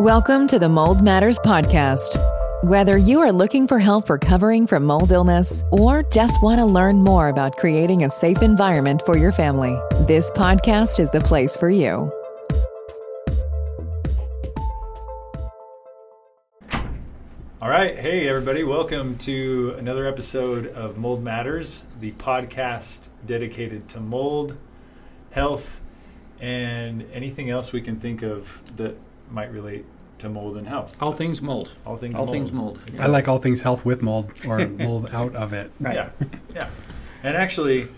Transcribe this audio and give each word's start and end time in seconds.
Welcome 0.00 0.46
to 0.48 0.58
the 0.58 0.68
Mold 0.68 1.02
Matters 1.02 1.38
Podcast. 1.38 2.22
Whether 2.62 2.98
you 2.98 3.20
are 3.20 3.32
looking 3.32 3.66
for 3.66 3.78
help 3.78 4.10
recovering 4.10 4.66
from 4.66 4.84
mold 4.84 5.10
illness 5.10 5.64
or 5.72 6.02
just 6.02 6.42
want 6.42 6.58
to 6.58 6.66
learn 6.66 6.96
more 6.96 7.28
about 7.28 7.56
creating 7.56 8.04
a 8.04 8.10
safe 8.10 8.42
environment 8.42 9.00
for 9.06 9.16
your 9.16 9.32
family, 9.32 9.74
this 10.06 10.30
podcast 10.32 11.00
is 11.00 11.08
the 11.08 11.22
place 11.22 11.56
for 11.56 11.70
you. 11.70 12.12
All 17.62 17.70
right. 17.70 17.98
Hey, 17.98 18.28
everybody. 18.28 18.64
Welcome 18.64 19.16
to 19.20 19.76
another 19.78 20.06
episode 20.06 20.66
of 20.66 20.98
Mold 20.98 21.24
Matters, 21.24 21.84
the 22.00 22.12
podcast 22.12 23.08
dedicated 23.24 23.88
to 23.88 24.00
mold, 24.00 24.58
health, 25.30 25.82
and 26.38 27.10
anything 27.14 27.48
else 27.48 27.72
we 27.72 27.80
can 27.80 27.98
think 27.98 28.20
of 28.20 28.60
that 28.76 28.98
might 29.30 29.50
relate 29.50 29.84
to 30.18 30.28
mold 30.28 30.56
and 30.56 30.66
health. 30.66 31.00
All 31.02 31.12
things 31.12 31.42
mold. 31.42 31.70
All 31.84 31.96
things 31.96 32.14
All 32.14 32.24
mold. 32.26 32.34
things 32.36 32.52
mold. 32.52 32.78
It's 32.88 33.02
I 33.02 33.06
a- 33.06 33.08
like 33.08 33.28
all 33.28 33.38
things 33.38 33.60
health 33.60 33.84
with 33.84 34.02
mold 34.02 34.32
or 34.46 34.66
mold 34.68 35.08
out 35.12 35.34
of 35.34 35.52
it. 35.52 35.70
Right. 35.80 35.94
Yeah. 35.96 36.08
Yeah. 36.54 36.68
And 37.22 37.36
actually, 37.36 37.88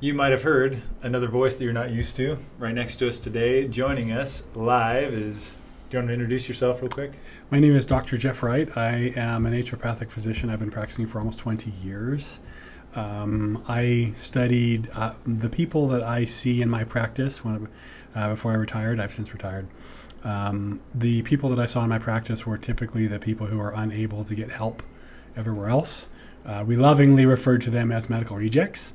you 0.00 0.14
might 0.14 0.30
have 0.32 0.42
heard 0.42 0.80
another 1.02 1.28
voice 1.28 1.56
that 1.56 1.64
you're 1.64 1.72
not 1.72 1.90
used 1.90 2.16
to 2.16 2.38
right 2.58 2.74
next 2.74 2.96
to 2.96 3.08
us 3.08 3.18
today. 3.18 3.66
Joining 3.68 4.12
us 4.12 4.44
live 4.54 5.12
is. 5.14 5.52
Do 5.90 5.96
you 5.96 6.00
want 6.00 6.08
to 6.08 6.12
introduce 6.12 6.46
yourself 6.50 6.82
real 6.82 6.90
quick? 6.90 7.12
My 7.50 7.58
name 7.58 7.74
is 7.74 7.86
Dr. 7.86 8.18
Jeff 8.18 8.42
Wright. 8.42 8.68
I 8.76 9.10
am 9.16 9.46
a 9.46 9.50
naturopathic 9.50 10.10
physician. 10.10 10.50
I've 10.50 10.58
been 10.58 10.70
practicing 10.70 11.06
for 11.06 11.18
almost 11.18 11.38
20 11.38 11.70
years. 11.82 12.40
Um, 12.94 13.64
I 13.68 14.12
studied 14.14 14.90
uh, 14.94 15.14
the 15.26 15.48
people 15.48 15.88
that 15.88 16.02
I 16.02 16.26
see 16.26 16.60
in 16.60 16.68
my 16.68 16.84
practice 16.84 17.42
when, 17.42 17.68
uh, 18.14 18.28
before 18.28 18.52
I 18.52 18.56
retired. 18.56 19.00
I've 19.00 19.12
since 19.12 19.32
retired. 19.32 19.66
Um, 20.24 20.82
the 20.94 21.22
people 21.22 21.48
that 21.50 21.58
I 21.58 21.66
saw 21.66 21.82
in 21.84 21.88
my 21.88 21.98
practice 21.98 22.44
were 22.44 22.58
typically 22.58 23.06
the 23.06 23.18
people 23.18 23.46
who 23.46 23.60
are 23.60 23.72
unable 23.74 24.24
to 24.24 24.34
get 24.34 24.50
help 24.50 24.82
everywhere 25.36 25.68
else. 25.68 26.08
Uh, 26.44 26.64
we 26.66 26.76
lovingly 26.76 27.26
referred 27.26 27.60
to 27.62 27.70
them 27.70 27.92
as 27.92 28.08
medical 28.08 28.36
rejects. 28.36 28.94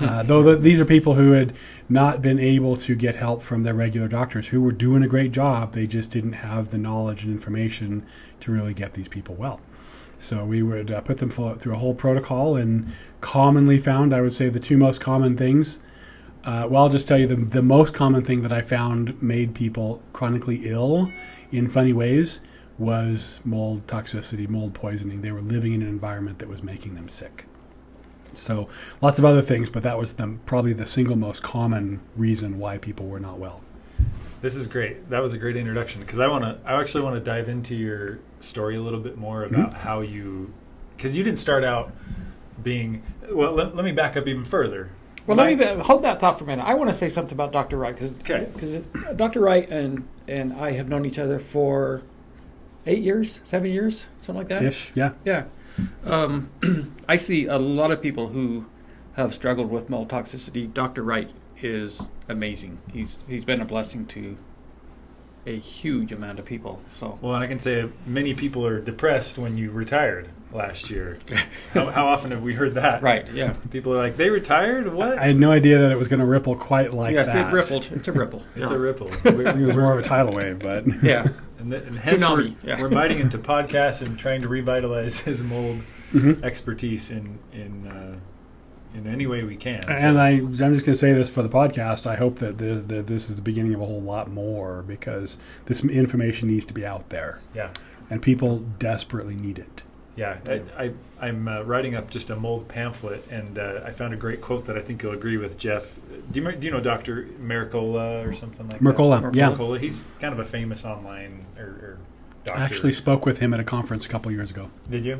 Uh, 0.00 0.22
though 0.24 0.42
the, 0.42 0.56
these 0.56 0.80
are 0.80 0.84
people 0.84 1.14
who 1.14 1.32
had 1.32 1.52
not 1.88 2.22
been 2.22 2.38
able 2.38 2.74
to 2.76 2.94
get 2.94 3.14
help 3.14 3.42
from 3.42 3.62
their 3.62 3.74
regular 3.74 4.08
doctors 4.08 4.46
who 4.46 4.62
were 4.62 4.72
doing 4.72 5.02
a 5.02 5.08
great 5.08 5.30
job, 5.30 5.72
they 5.72 5.86
just 5.86 6.10
didn't 6.10 6.32
have 6.32 6.70
the 6.70 6.78
knowledge 6.78 7.24
and 7.24 7.32
information 7.32 8.04
to 8.40 8.50
really 8.50 8.74
get 8.74 8.92
these 8.92 9.08
people 9.08 9.34
well. 9.34 9.60
So 10.18 10.44
we 10.44 10.62
would 10.62 10.90
uh, 10.90 11.02
put 11.02 11.18
them 11.18 11.30
through 11.30 11.74
a 11.74 11.78
whole 11.78 11.94
protocol, 11.94 12.56
and 12.56 12.90
commonly 13.20 13.78
found, 13.78 14.14
I 14.14 14.20
would 14.20 14.32
say, 14.32 14.48
the 14.48 14.60
two 14.60 14.78
most 14.78 15.00
common 15.00 15.36
things. 15.36 15.80
Uh, 16.46 16.64
well, 16.70 16.84
I'll 16.84 16.88
just 16.88 17.08
tell 17.08 17.18
you 17.18 17.26
the, 17.26 17.34
the 17.34 17.60
most 17.60 17.92
common 17.92 18.22
thing 18.22 18.40
that 18.42 18.52
I 18.52 18.62
found 18.62 19.20
made 19.20 19.52
people 19.52 20.00
chronically 20.12 20.60
ill 20.64 21.10
in 21.50 21.68
funny 21.68 21.92
ways 21.92 22.40
was 22.78 23.40
mold 23.44 23.84
toxicity, 23.88 24.48
mold 24.48 24.72
poisoning. 24.72 25.20
They 25.20 25.32
were 25.32 25.40
living 25.40 25.72
in 25.72 25.82
an 25.82 25.88
environment 25.88 26.38
that 26.38 26.48
was 26.48 26.62
making 26.62 26.94
them 26.94 27.08
sick. 27.08 27.46
So 28.32 28.68
lots 29.00 29.18
of 29.18 29.24
other 29.24 29.42
things, 29.42 29.68
but 29.68 29.82
that 29.82 29.98
was 29.98 30.12
the, 30.12 30.38
probably 30.46 30.72
the 30.72 30.86
single 30.86 31.16
most 31.16 31.42
common 31.42 32.00
reason 32.14 32.60
why 32.60 32.78
people 32.78 33.06
were 33.06 33.20
not 33.20 33.38
well. 33.38 33.62
This 34.40 34.54
is 34.54 34.68
great. 34.68 35.10
That 35.10 35.20
was 35.20 35.32
a 35.32 35.38
great 35.38 35.56
introduction 35.56 36.00
because 36.02 36.20
I 36.20 36.28
want 36.28 36.44
to. 36.44 36.58
I 36.64 36.78
actually 36.78 37.02
want 37.02 37.16
to 37.16 37.20
dive 37.20 37.48
into 37.48 37.74
your 37.74 38.20
story 38.38 38.76
a 38.76 38.80
little 38.80 39.00
bit 39.00 39.16
more 39.16 39.44
about 39.44 39.74
how 39.74 40.02
you, 40.02 40.52
because 40.96 41.16
you 41.16 41.24
didn't 41.24 41.38
start 41.38 41.64
out 41.64 41.90
being. 42.62 43.02
Well, 43.30 43.52
let, 43.52 43.74
let 43.74 43.84
me 43.84 43.92
back 43.92 44.16
up 44.16 44.28
even 44.28 44.44
further. 44.44 44.90
Well, 45.26 45.36
My- 45.36 45.52
let 45.54 45.76
me 45.78 45.82
hold 45.82 46.02
that 46.04 46.20
thought 46.20 46.38
for 46.38 46.44
a 46.44 46.46
minute. 46.46 46.64
I 46.64 46.74
want 46.74 46.90
to 46.90 46.96
say 46.96 47.08
something 47.08 47.34
about 47.34 47.52
Dr. 47.52 47.76
Wright 47.76 47.94
because 47.94 48.12
Okay. 48.20 48.48
Dr. 49.16 49.40
Wright 49.40 49.68
and 49.70 50.06
and 50.28 50.52
I 50.52 50.72
have 50.72 50.88
known 50.88 51.04
each 51.04 51.18
other 51.18 51.38
for 51.38 52.02
eight 52.86 53.02
years, 53.02 53.40
seven 53.44 53.70
years, 53.70 54.08
something 54.20 54.36
like 54.40 54.48
that. 54.48 54.62
Ish, 54.62 54.92
yeah. 54.94 55.12
Yeah. 55.24 55.44
Um, 56.04 56.50
I 57.08 57.16
see 57.16 57.46
a 57.46 57.58
lot 57.58 57.90
of 57.90 58.00
people 58.00 58.28
who 58.28 58.66
have 59.14 59.34
struggled 59.34 59.70
with 59.70 59.88
mold 59.90 60.08
toxicity. 60.08 60.72
Dr. 60.72 61.02
Wright 61.02 61.30
is 61.60 62.10
amazing. 62.28 62.78
He's 62.92 63.24
he's 63.28 63.44
been 63.44 63.60
a 63.60 63.64
blessing 63.64 64.06
to 64.06 64.36
a 65.46 65.56
huge 65.58 66.10
amount 66.12 66.38
of 66.40 66.44
people. 66.44 66.82
So 66.90 67.18
Well, 67.22 67.34
and 67.34 67.44
I 67.44 67.46
can 67.46 67.60
say 67.60 67.88
many 68.06 68.34
people 68.34 68.66
are 68.66 68.80
depressed 68.80 69.38
when 69.38 69.56
you 69.56 69.70
retired 69.70 70.28
last 70.52 70.90
year. 70.90 71.18
how, 71.72 71.86
how 71.90 72.06
often 72.08 72.32
have 72.32 72.42
we 72.42 72.52
heard 72.54 72.74
that? 72.74 73.02
right, 73.02 73.30
yeah. 73.32 73.54
People 73.70 73.94
are 73.94 73.98
like, 73.98 74.16
they 74.16 74.28
retired? 74.30 74.92
What? 74.92 75.18
I 75.18 75.26
had 75.26 75.36
no 75.36 75.52
idea 75.52 75.78
that 75.78 75.92
it 75.92 75.96
was 75.98 76.08
going 76.08 76.20
to 76.20 76.26
ripple 76.26 76.56
quite 76.56 76.92
like 76.92 77.14
yes, 77.14 77.26
that. 77.26 77.48
it 77.48 77.54
rippled. 77.54 77.88
It's 77.92 78.08
a 78.08 78.12
ripple. 78.12 78.40
it's 78.56 78.70
Yeah. 78.70 78.76
a 78.76 78.78
ripple. 78.78 79.08
I 79.24 79.28
it 79.28 79.58
was 79.58 79.76
more 79.76 79.92
of 79.92 79.98
a 79.98 80.02
tidal 80.02 80.34
wave, 80.34 80.58
but 80.58 80.84
Yeah. 81.02 81.28
And, 81.58 81.70
th- 81.70 81.84
and 81.84 81.98
hence 81.98 82.22
Tsunami, 82.22 82.50
we're, 82.62 82.68
yeah. 82.68 82.80
we're 82.82 82.88
biting 82.90 83.18
into 83.20 83.38
podcasts 83.38 84.02
and 84.02 84.18
trying 84.18 84.42
to 84.42 84.48
revitalize 84.48 85.18
his 85.20 85.42
mold 85.42 85.80
Mhm. 86.12 86.42
expertise 86.44 87.10
in 87.10 87.38
in 87.52 87.86
uh, 87.88 88.14
in 88.96 89.06
any 89.06 89.26
way 89.26 89.42
we 89.44 89.56
can. 89.56 89.84
And 89.88 90.18
I, 90.18 90.30
I'm 90.30 90.50
just 90.50 90.60
going 90.60 90.82
to 90.84 90.94
say 90.94 91.12
this 91.12 91.28
for 91.28 91.42
the 91.42 91.48
podcast. 91.48 92.06
I 92.06 92.16
hope 92.16 92.36
that 92.40 92.58
this, 92.58 92.86
that 92.86 93.06
this 93.06 93.28
is 93.30 93.36
the 93.36 93.42
beginning 93.42 93.74
of 93.74 93.80
a 93.80 93.84
whole 93.86 94.02
lot 94.02 94.30
more 94.30 94.82
because 94.82 95.38
this 95.66 95.84
information 95.84 96.48
needs 96.48 96.66
to 96.66 96.74
be 96.74 96.84
out 96.86 97.08
there, 97.10 97.40
yeah, 97.54 97.70
and 98.10 98.22
people 98.22 98.60
desperately 98.78 99.34
need 99.36 99.58
it. 99.58 99.82
yeah. 100.16 100.38
I, 100.48 100.62
I 100.84 100.92
I'm 101.18 101.48
uh, 101.48 101.62
writing 101.62 101.94
up 101.94 102.10
just 102.10 102.30
a 102.30 102.36
mold 102.36 102.68
pamphlet, 102.68 103.26
and 103.30 103.58
uh, 103.58 103.80
I 103.84 103.90
found 103.90 104.12
a 104.12 104.16
great 104.16 104.40
quote 104.40 104.66
that 104.66 104.76
I 104.76 104.80
think 104.80 105.02
you'll 105.02 105.14
agree 105.14 105.36
with, 105.38 105.56
Jeff. 105.58 105.94
Do 106.32 106.40
you, 106.40 106.52
do 106.52 106.66
you 106.66 106.72
know 106.72 106.80
Doctor 106.80 107.28
Mercola 107.40 108.26
or 108.26 108.32
something 108.34 108.68
like 108.68 108.80
Mercola, 108.80 109.22
that? 109.22 109.34
yeah. 109.34 109.50
Mercola. 109.50 109.78
He's 109.80 110.04
kind 110.20 110.32
of 110.32 110.40
a 110.40 110.44
famous 110.44 110.84
online 110.84 111.44
or, 111.58 111.64
or 111.64 111.98
doctor. 112.44 112.60
I 112.60 112.64
actually 112.64 112.92
spoke 112.92 113.24
with 113.26 113.38
him 113.38 113.54
at 113.54 113.60
a 113.60 113.64
conference 113.64 114.04
a 114.06 114.08
couple 114.08 114.30
years 114.32 114.50
ago. 114.50 114.70
Did 114.90 115.04
you? 115.04 115.18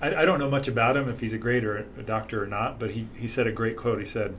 I, 0.00 0.14
I 0.14 0.24
don't 0.24 0.38
know 0.38 0.50
much 0.50 0.68
about 0.68 0.96
him, 0.96 1.08
if 1.08 1.20
he's 1.20 1.32
a 1.32 1.38
great 1.38 1.64
or 1.64 1.86
a 1.98 2.02
doctor 2.02 2.42
or 2.42 2.46
not, 2.46 2.78
but 2.78 2.92
he, 2.92 3.08
he 3.14 3.28
said 3.28 3.46
a 3.46 3.52
great 3.52 3.76
quote. 3.76 3.98
He 3.98 4.04
said, 4.04 4.36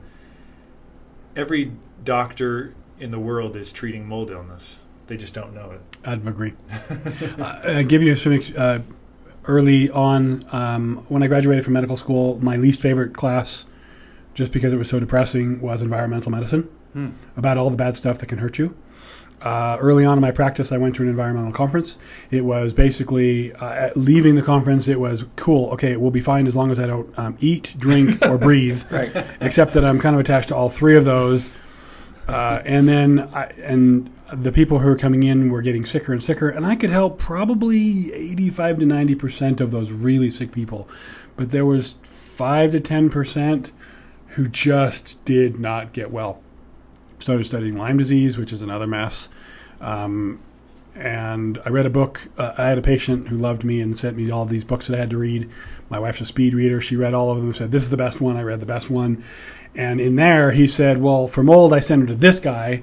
Every 1.34 1.72
doctor 2.04 2.74
in 2.98 3.10
the 3.10 3.18
world 3.18 3.56
is 3.56 3.72
treating 3.72 4.06
mold 4.06 4.30
illness. 4.30 4.78
They 5.06 5.16
just 5.16 5.34
don't 5.34 5.54
know 5.54 5.72
it. 5.72 5.80
I'd 6.04 6.26
agree. 6.26 6.54
uh, 7.38 7.60
I 7.64 7.82
give 7.82 8.02
you 8.02 8.14
some 8.16 8.32
ex- 8.32 8.54
uh, 8.56 8.80
early 9.44 9.90
on 9.90 10.44
um, 10.52 11.04
when 11.08 11.22
I 11.22 11.26
graduated 11.26 11.64
from 11.64 11.74
medical 11.74 11.96
school. 11.96 12.38
My 12.42 12.56
least 12.56 12.80
favorite 12.80 13.14
class, 13.14 13.64
just 14.34 14.52
because 14.52 14.72
it 14.72 14.76
was 14.76 14.88
so 14.88 15.00
depressing, 15.00 15.60
was 15.60 15.82
environmental 15.82 16.30
medicine. 16.30 16.62
Hmm. 16.92 17.10
About 17.36 17.56
all 17.56 17.70
the 17.70 17.76
bad 17.76 17.96
stuff 17.96 18.18
that 18.18 18.26
can 18.26 18.38
hurt 18.38 18.58
you. 18.58 18.76
Uh, 19.42 19.76
early 19.80 20.04
on 20.04 20.18
in 20.18 20.22
my 20.22 20.30
practice, 20.30 20.70
I 20.70 20.78
went 20.78 20.94
to 20.96 21.02
an 21.02 21.08
environmental 21.08 21.52
conference. 21.52 21.98
It 22.30 22.44
was 22.44 22.72
basically 22.72 23.52
uh, 23.54 23.90
leaving 23.96 24.36
the 24.36 24.42
conference. 24.42 24.86
It 24.86 25.00
was 25.00 25.24
cool. 25.36 25.70
Okay, 25.70 25.96
we'll 25.96 26.12
be 26.12 26.20
fine 26.20 26.46
as 26.46 26.54
long 26.54 26.70
as 26.70 26.78
I 26.78 26.86
don't 26.86 27.18
um, 27.18 27.36
eat, 27.40 27.74
drink, 27.76 28.24
or 28.26 28.38
breathe. 28.46 28.82
Right. 28.90 29.10
Except 29.40 29.72
that 29.72 29.84
I'm 29.84 29.98
kind 29.98 30.14
of 30.14 30.20
attached 30.20 30.48
to 30.48 30.56
all 30.56 30.68
three 30.68 30.96
of 30.96 31.04
those. 31.04 31.50
Uh, 32.28 32.62
and 32.64 32.88
then, 32.88 33.28
I, 33.34 33.46
and 33.64 34.12
the 34.32 34.52
people 34.52 34.78
who 34.78 34.88
were 34.88 34.96
coming 34.96 35.24
in 35.24 35.50
were 35.50 35.60
getting 35.60 35.84
sicker 35.84 36.12
and 36.12 36.22
sicker, 36.22 36.48
and 36.48 36.64
I 36.64 36.76
could 36.76 36.90
help 36.90 37.18
probably 37.18 38.12
85 38.12 38.78
to 38.78 38.86
90 38.86 39.14
percent 39.16 39.60
of 39.60 39.70
those 39.70 39.90
really 39.90 40.30
sick 40.30 40.52
people, 40.52 40.88
but 41.36 41.50
there 41.50 41.66
was 41.66 41.96
five 42.02 42.72
to 42.72 42.80
10 42.80 43.10
percent 43.10 43.72
who 44.28 44.48
just 44.48 45.22
did 45.24 45.58
not 45.58 45.92
get 45.92 46.10
well. 46.10 46.40
Started 47.22 47.44
studying 47.44 47.78
Lyme 47.78 47.98
disease, 47.98 48.36
which 48.36 48.52
is 48.52 48.62
another 48.62 48.88
mess. 48.88 49.28
Um, 49.80 50.40
and 50.96 51.60
I 51.64 51.68
read 51.68 51.86
a 51.86 51.90
book. 51.90 52.20
Uh, 52.36 52.52
I 52.58 52.64
had 52.64 52.78
a 52.78 52.82
patient 52.82 53.28
who 53.28 53.36
loved 53.36 53.62
me 53.62 53.80
and 53.80 53.96
sent 53.96 54.16
me 54.16 54.28
all 54.32 54.44
these 54.44 54.64
books 54.64 54.88
that 54.88 54.96
I 54.96 54.98
had 54.98 55.10
to 55.10 55.18
read. 55.18 55.48
My 55.88 56.00
wife's 56.00 56.20
a 56.20 56.26
speed 56.26 56.52
reader. 56.52 56.80
She 56.80 56.96
read 56.96 57.14
all 57.14 57.30
of 57.30 57.38
them 57.38 57.46
and 57.46 57.54
said, 57.54 57.70
This 57.70 57.84
is 57.84 57.90
the 57.90 57.96
best 57.96 58.20
one. 58.20 58.36
I 58.36 58.42
read 58.42 58.58
the 58.58 58.66
best 58.66 58.90
one. 58.90 59.22
And 59.76 60.00
in 60.00 60.16
there, 60.16 60.50
he 60.50 60.66
said, 60.66 60.98
Well, 60.98 61.28
for 61.28 61.44
mold, 61.44 61.72
I 61.72 61.78
sent 61.78 62.02
him 62.02 62.08
to 62.08 62.16
this 62.16 62.40
guy, 62.40 62.82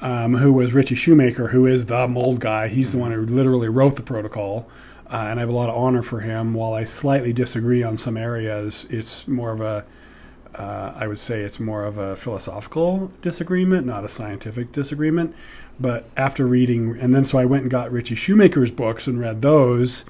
um, 0.00 0.36
who 0.36 0.52
was 0.52 0.72
Ritchie 0.72 0.94
Shoemaker, 0.94 1.48
who 1.48 1.66
is 1.66 1.86
the 1.86 2.06
mold 2.06 2.38
guy. 2.38 2.68
He's 2.68 2.92
the 2.92 2.98
one 2.98 3.10
who 3.10 3.26
literally 3.26 3.68
wrote 3.68 3.96
the 3.96 4.02
protocol. 4.02 4.68
Uh, 5.08 5.26
and 5.28 5.40
I 5.40 5.42
have 5.42 5.48
a 5.48 5.52
lot 5.52 5.70
of 5.70 5.74
honor 5.74 6.02
for 6.02 6.20
him. 6.20 6.54
While 6.54 6.74
I 6.74 6.84
slightly 6.84 7.32
disagree 7.32 7.82
on 7.82 7.98
some 7.98 8.16
areas, 8.16 8.86
it's 8.90 9.26
more 9.26 9.50
of 9.50 9.60
a 9.60 9.84
uh, 10.54 10.92
I 10.96 11.06
would 11.06 11.18
say 11.18 11.40
it's 11.40 11.60
more 11.60 11.84
of 11.84 11.98
a 11.98 12.16
philosophical 12.16 13.12
disagreement, 13.22 13.86
not 13.86 14.04
a 14.04 14.08
scientific 14.08 14.72
disagreement. 14.72 15.34
But 15.78 16.04
after 16.16 16.46
reading, 16.46 16.98
and 17.00 17.14
then 17.14 17.24
so 17.24 17.38
I 17.38 17.44
went 17.44 17.62
and 17.62 17.70
got 17.70 17.90
Ritchie 17.90 18.14
Shoemaker's 18.16 18.70
books 18.70 19.06
and 19.06 19.18
read 19.18 19.40
those, 19.42 20.04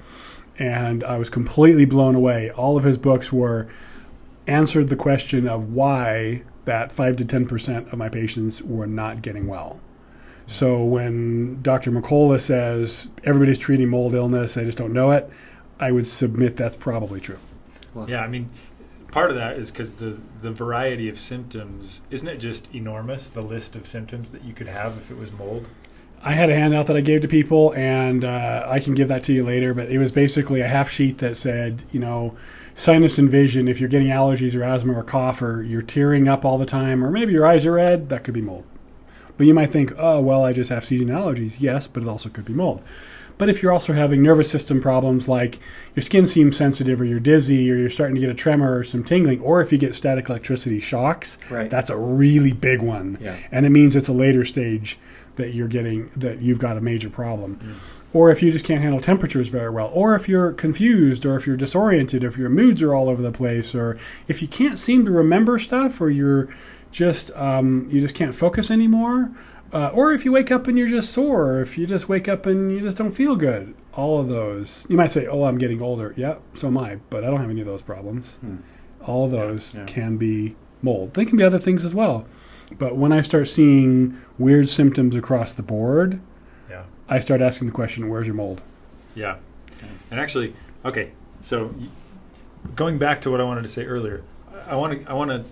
and 0.59 1.03
I 1.03 1.17
was 1.17 1.29
completely 1.29 1.85
blown 1.85 2.15
away. 2.15 2.51
All 2.51 2.77
of 2.77 2.83
his 2.83 2.97
books 2.97 3.31
were 3.31 3.67
answered 4.47 4.89
the 4.89 4.95
question 4.95 5.47
of 5.47 5.73
why 5.73 6.43
that 6.65 6.91
five 6.91 7.15
to 7.17 7.25
ten 7.25 7.47
percent 7.47 7.87
of 7.87 7.97
my 7.97 8.09
patients 8.09 8.61
were 8.61 8.87
not 8.87 9.21
getting 9.21 9.47
well. 9.47 9.79
So 10.47 10.83
when 10.83 11.61
Dr. 11.61 11.91
McCullough 11.91 12.41
says 12.41 13.07
everybody's 13.23 13.57
treating 13.57 13.87
mold 13.87 14.13
illness, 14.13 14.55
they 14.55 14.65
just 14.65 14.77
don't 14.77 14.91
know 14.91 15.11
it, 15.11 15.29
I 15.79 15.91
would 15.91 16.05
submit 16.05 16.57
that's 16.57 16.75
probably 16.75 17.21
true. 17.21 17.39
Well, 17.93 18.09
Yeah, 18.09 18.21
I 18.21 18.27
mean, 18.27 18.49
part 19.11 19.29
of 19.29 19.35
that 19.35 19.57
is 19.57 19.71
because 19.71 19.93
the 19.93 20.19
the 20.41 20.51
variety 20.51 21.09
of 21.09 21.19
symptoms 21.19 22.01
isn't 22.09 22.27
it 22.27 22.37
just 22.37 22.73
enormous? 22.73 23.29
The 23.29 23.41
list 23.41 23.75
of 23.75 23.85
symptoms 23.87 24.29
that 24.31 24.43
you 24.43 24.53
could 24.53 24.67
have 24.67 24.97
if 24.97 25.11
it 25.11 25.17
was 25.17 25.31
mold. 25.31 25.67
I 26.23 26.33
had 26.33 26.51
a 26.51 26.55
handout 26.55 26.85
that 26.85 26.95
I 26.95 27.01
gave 27.01 27.21
to 27.21 27.27
people, 27.27 27.73
and 27.73 28.23
uh, 28.23 28.67
I 28.69 28.79
can 28.79 28.93
give 28.93 29.07
that 29.07 29.23
to 29.23 29.33
you 29.33 29.43
later. 29.43 29.73
But 29.73 29.89
it 29.89 29.97
was 29.97 30.11
basically 30.11 30.61
a 30.61 30.67
half 30.67 30.89
sheet 30.89 31.17
that 31.17 31.35
said, 31.35 31.83
you 31.91 31.99
know, 31.99 32.35
sinus 32.75 33.17
and 33.17 33.29
vision. 33.29 33.67
If 33.67 33.79
you're 33.79 33.89
getting 33.89 34.09
allergies 34.09 34.55
or 34.55 34.63
asthma 34.63 34.93
or 34.93 35.03
cough, 35.03 35.41
or 35.41 35.63
you're 35.63 35.81
tearing 35.81 36.27
up 36.27 36.45
all 36.45 36.59
the 36.59 36.65
time, 36.65 37.03
or 37.03 37.09
maybe 37.09 37.33
your 37.33 37.47
eyes 37.47 37.65
are 37.65 37.73
red, 37.73 38.09
that 38.09 38.23
could 38.23 38.35
be 38.35 38.41
mold. 38.41 38.65
But 39.37 39.47
you 39.47 39.55
might 39.55 39.71
think, 39.71 39.93
oh, 39.97 40.21
well, 40.21 40.45
I 40.45 40.53
just 40.53 40.69
have 40.69 40.85
seasonal 40.85 41.25
allergies. 41.25 41.59
Yes, 41.59 41.87
but 41.87 42.03
it 42.03 42.09
also 42.09 42.29
could 42.29 42.45
be 42.45 42.53
mold. 42.53 42.83
But 43.41 43.49
if 43.49 43.63
you're 43.63 43.71
also 43.71 43.91
having 43.93 44.21
nervous 44.21 44.51
system 44.51 44.79
problems 44.79 45.27
like 45.27 45.57
your 45.95 46.03
skin 46.03 46.27
seems 46.27 46.55
sensitive 46.55 47.01
or 47.01 47.05
you're 47.05 47.19
dizzy 47.19 47.71
or 47.71 47.75
you're 47.75 47.89
starting 47.89 48.13
to 48.13 48.21
get 48.21 48.29
a 48.29 48.35
tremor 48.35 48.77
or 48.77 48.83
some 48.83 49.03
tingling, 49.03 49.39
or 49.41 49.61
if 49.63 49.71
you 49.71 49.79
get 49.79 49.95
static 49.95 50.29
electricity 50.29 50.79
shocks, 50.79 51.39
Right. 51.49 51.67
that's 51.67 51.89
a 51.89 51.97
really 51.97 52.51
big 52.53 52.83
one. 52.83 53.17
Yeah. 53.19 53.35
And 53.51 53.65
it 53.65 53.71
means 53.71 53.95
it's 53.95 54.09
a 54.09 54.13
later 54.13 54.45
stage 54.45 54.99
that 55.37 55.55
you're 55.55 55.67
getting 55.67 56.11
that 56.17 56.39
you've 56.43 56.59
got 56.59 56.77
a 56.77 56.81
major 56.81 57.09
problem. 57.09 57.57
Or 58.13 58.29
if 58.29 58.43
you 58.43 58.51
just 58.51 58.63
can't 58.63 58.79
handle 58.79 59.01
temperatures 59.01 59.47
very 59.47 59.71
well, 59.71 59.89
or 59.91 60.13
if 60.13 60.29
you're 60.29 60.51
confused, 60.53 61.25
or 61.25 61.35
if 61.35 61.47
you're 61.47 61.57
disoriented, 61.57 62.23
if 62.23 62.37
your 62.37 62.49
moods 62.49 62.83
are 62.83 62.93
all 62.93 63.09
over 63.09 63.23
the 63.23 63.31
place, 63.31 63.73
or 63.73 63.97
if 64.27 64.43
you 64.43 64.47
can't 64.47 64.77
seem 64.77 65.03
to 65.05 65.11
remember 65.11 65.57
stuff, 65.57 65.99
or 65.99 66.11
you're 66.11 66.47
just 66.91 67.31
um, 67.35 67.87
you 67.89 68.01
just 68.01 68.13
can't 68.13 68.35
focus 68.35 68.69
anymore, 68.69 69.31
uh, 69.73 69.89
or 69.93 70.13
if 70.13 70.25
you 70.25 70.31
wake 70.31 70.51
up 70.51 70.67
and 70.67 70.77
you're 70.77 70.87
just 70.87 71.11
sore, 71.11 71.53
or 71.53 71.61
if 71.61 71.77
you 71.77 71.85
just 71.85 72.09
wake 72.09 72.27
up 72.27 72.45
and 72.45 72.71
you 72.71 72.81
just 72.81 72.97
don't 72.97 73.11
feel 73.11 73.35
good. 73.35 73.73
All 73.93 74.19
of 74.19 74.29
those, 74.29 74.85
you 74.89 74.97
might 74.97 75.11
say, 75.11 75.27
"Oh, 75.27 75.43
I'm 75.43 75.57
getting 75.57 75.81
older." 75.81 76.13
Yeah, 76.17 76.35
so 76.53 76.67
am 76.67 76.77
I, 76.77 76.97
but 77.09 77.23
I 77.23 77.29
don't 77.29 77.41
have 77.41 77.49
any 77.49 77.61
of 77.61 77.67
those 77.67 77.81
problems. 77.81 78.39
All 79.05 79.25
of 79.25 79.31
those 79.31 79.75
yeah. 79.75 79.85
can 79.85 80.17
be 80.17 80.55
mold. 80.81 81.13
They 81.13 81.25
can 81.25 81.37
be 81.37 81.43
other 81.43 81.59
things 81.59 81.83
as 81.83 81.93
well. 81.95 82.25
But 82.77 82.95
when 82.95 83.11
I 83.11 83.21
start 83.21 83.47
seeing 83.47 84.17
weird 84.37 84.69
symptoms 84.69 85.15
across 85.15 85.53
the 85.53 85.63
board, 85.63 86.21
Yeah. 86.69 86.83
I 87.09 87.19
start 87.19 87.41
asking 87.41 87.65
the 87.67 87.73
question, 87.73 88.09
"Where's 88.09 88.27
your 88.27 88.35
mold?" 88.35 88.61
Yeah. 89.15 89.37
And 90.09 90.19
actually, 90.19 90.53
okay, 90.85 91.11
so 91.41 91.73
going 92.75 92.97
back 92.97 93.21
to 93.21 93.31
what 93.31 93.41
I 93.41 93.43
wanted 93.43 93.63
to 93.63 93.67
say 93.69 93.85
earlier, 93.85 94.21
I 94.67 94.75
want 94.75 95.03
to, 95.05 95.09
I 95.11 95.13
want 95.13 95.31
to, 95.31 95.43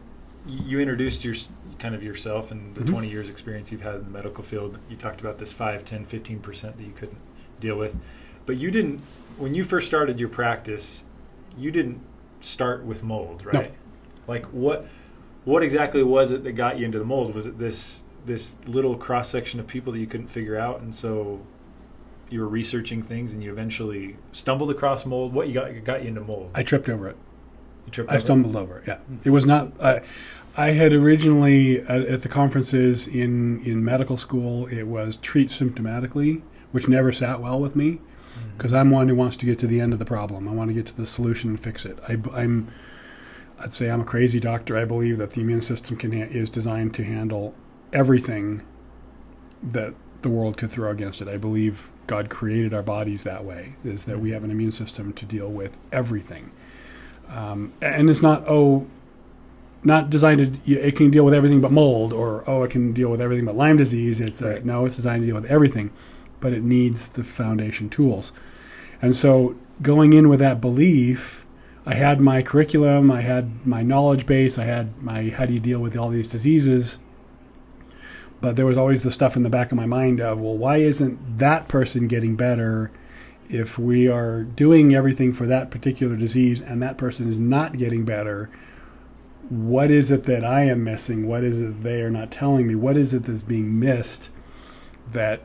you 0.48 0.80
introduced 0.80 1.24
your, 1.25 1.36
kind 1.79 1.95
of 1.95 2.03
yourself 2.03 2.51
and 2.51 2.75
the 2.75 2.81
Mhm. 2.81 2.89
20 2.89 3.09
years 3.09 3.29
experience 3.29 3.71
you've 3.71 3.81
had 3.81 3.95
in 3.95 4.01
the 4.03 4.09
medical 4.09 4.43
field. 4.43 4.77
You 4.89 4.97
talked 4.97 5.21
about 5.21 5.37
this 5.39 5.53
5, 5.53 5.83
10, 5.85 6.05
15% 6.05 6.77
that 6.77 6.83
you 6.83 6.91
couldn't 6.95 7.17
deal 7.59 7.77
with. 7.77 7.95
But 8.45 8.57
you 8.57 8.69
didn't, 8.71 8.99
when 9.37 9.55
you 9.55 9.63
first 9.63 9.87
started 9.87 10.19
your 10.19 10.29
practice, 10.29 11.03
you 11.57 11.71
didn't 11.71 12.01
start 12.41 12.83
with 12.85 13.03
mold, 13.03 13.43
No. 13.51 13.59
right? 13.59 13.73
Like 14.27 14.45
what, 14.47 14.87
what 15.45 15.63
exactly 15.63 16.03
was 16.03 16.31
it 16.31 16.43
that 16.43 16.51
got 16.53 16.77
you 16.77 16.85
into 16.85 16.99
the 16.99 17.05
mold? 17.05 17.33
Was 17.33 17.45
it 17.45 17.57
this, 17.57 18.03
this 18.25 18.57
little 18.67 18.95
cross 18.95 19.29
section 19.29 19.59
of 19.59 19.67
people 19.67 19.93
that 19.93 19.99
you 19.99 20.07
couldn't 20.07 20.27
figure 20.27 20.57
out? 20.57 20.81
And 20.81 20.93
so 20.93 21.39
you 22.29 22.41
were 22.41 22.47
researching 22.47 23.01
things 23.01 23.33
and 23.33 23.41
you 23.43 23.51
eventually 23.51 24.15
stumbled 24.33 24.69
across 24.69 25.05
mold. 25.05 25.33
What 25.33 25.47
you 25.47 25.53
got 25.53 25.83
got 25.83 26.03
you 26.03 26.09
into 26.09 26.21
mold? 26.21 26.51
I 26.53 26.61
tripped 26.63 26.87
over 26.89 27.07
it. 27.07 27.17
I 27.97 28.01
over 28.01 28.19
stumbled 28.19 28.56
over 28.56 28.80
it. 28.80 28.88
Yeah, 28.88 29.00
it 29.24 29.30
was 29.30 29.45
not. 29.45 29.71
I, 29.81 30.01
I 30.57 30.71
had 30.71 30.94
originally 30.94 31.80
at, 31.81 32.01
at 32.01 32.21
the 32.21 32.30
conferences 32.30 33.07
in 33.07 33.63
in 33.63 33.83
medical 33.83 34.18
school. 34.18 34.68
It 34.68 34.83
was 34.83 35.18
treat 35.18 35.50
symptomatically, 35.50 36.41
which 36.71 36.88
never 36.88 37.12
sat 37.12 37.39
well 37.39 37.59
with 37.59 37.75
me 37.75 38.00
because 38.57 38.74
I'm 38.74 38.89
one 38.89 39.07
who 39.07 39.15
wants 39.15 39.38
to 39.38 39.45
get 39.45 39.59
to 39.59 39.68
the 39.68 39.80
end 39.80 39.94
of 39.94 40.00
the 40.00 40.06
problem. 40.06 40.47
I 40.47 40.51
want 40.51 40.69
to 40.69 40.74
get 40.74 40.86
to 40.88 40.95
the 40.95 41.06
solution 41.06 41.50
and 41.50 41.59
fix 41.59 41.86
it. 41.86 42.00
I, 42.07 42.13
am 42.41 42.69
I'd 43.57 43.71
say 43.71 43.89
I'm 43.89 44.01
a 44.01 44.06
crazy 44.06 44.39
doctor. 44.39 44.77
I 44.77 44.86
believe 44.86 45.18
that 45.18 45.31
the 45.31 45.41
immune 45.41 45.62
system 45.62 45.97
can 45.97 46.12
ha- 46.12 46.27
is 46.30 46.50
designed 46.50 46.94
to 46.95 47.03
handle 47.03 47.56
everything 47.94 48.63
that 49.71 49.94
the 50.21 50.30
world 50.30 50.57
could 50.57 50.71
throw 50.71 50.91
against 50.91 51.21
it. 51.21 51.30
I 51.30 51.38
believe 51.38 51.91
God 52.07 52.30
created 52.30 52.74
our 52.74 52.83
bodies 52.83 53.24
that 53.24 53.45
way. 53.45 53.75
Is 53.83 54.06
that 54.06 54.19
we 54.19 54.31
have 54.31 54.44
an 54.44 54.51
immune 54.51 54.71
system 54.71 55.13
to 55.13 55.25
deal 55.25 55.50
with 55.50 55.77
everything, 55.91 56.51
um, 57.29 57.73
and 57.81 58.09
it's 58.09 58.21
not 58.21 58.45
oh. 58.47 58.85
Not 59.81 60.09
designed 60.09 60.61
to. 60.65 60.73
It 60.73 60.97
can 60.97 61.09
deal 61.09 61.23
with 61.23 61.33
everything 61.33 61.61
but 61.61 61.71
mold, 61.71 62.11
or 62.11 62.43
oh, 62.45 62.63
it 62.63 62.71
can 62.71 62.91
deal 62.91 63.07
with 63.07 63.21
everything 63.21 63.45
but 63.45 63.55
Lyme 63.55 63.77
disease. 63.77 64.19
It's 64.19 64.41
uh 64.41 64.49
Right. 64.49 64.65
no, 64.65 64.83
it's 64.83 64.97
designed 64.97 65.21
to 65.21 65.25
deal 65.27 65.35
with 65.35 65.45
everything, 65.45 65.89
but 66.41 66.51
it 66.51 66.63
needs 66.63 67.07
the 67.07 67.23
foundation 67.23 67.87
tools. 67.89 68.33
And 69.01 69.15
so, 69.15 69.55
going 69.81 70.11
in 70.11 70.27
with 70.27 70.39
that 70.39 70.59
belief, 70.59 71.45
I 71.85 71.93
had 71.93 72.19
my 72.19 72.41
curriculum, 72.41 73.09
I 73.09 73.21
had 73.21 73.65
my 73.65 73.81
knowledge 73.81 74.25
base, 74.25 74.59
I 74.59 74.65
had 74.65 75.01
my 75.01 75.29
how 75.29 75.45
do 75.45 75.53
you 75.53 75.61
deal 75.61 75.79
with 75.79 75.95
all 75.95 76.09
these 76.09 76.27
diseases. 76.27 76.99
But 78.41 78.57
there 78.57 78.65
was 78.65 78.77
always 78.77 79.03
the 79.03 79.11
stuff 79.11 79.37
in 79.37 79.43
the 79.43 79.49
back 79.49 79.71
of 79.71 79.77
my 79.77 79.85
mind 79.85 80.19
of, 80.19 80.41
well, 80.41 80.57
why 80.57 80.77
isn't 80.77 81.39
that 81.39 81.69
person 81.69 82.07
getting 82.09 82.35
better 82.35 82.91
if 83.50 83.78
we 83.78 84.07
are 84.07 84.44
doing 84.44 84.94
everything 84.94 85.34
for 85.34 85.46
that 85.48 85.72
particular 85.72 86.16
disease 86.16 86.62
and 86.62 86.81
that 86.81 86.98
person 86.98 87.30
is 87.30 87.38
not 87.38 87.78
getting 87.78 88.06
better? 88.06 88.50
What 89.50 89.90
is 89.90 90.12
it 90.12 90.24
that 90.24 90.44
I 90.44 90.62
am 90.62 90.84
missing? 90.84 91.28
What 91.28 91.44
is 91.44 91.62
it 91.62 91.81
they 91.81 92.01
are 92.01 92.12
not 92.12 92.31
telling 92.31 92.68
me? 92.68 92.75
What 92.75 92.96
is 92.96 93.13
it 93.13 93.24
that's 93.24 93.44
being 93.44 93.80
missed 93.80 94.30
that 95.12 95.42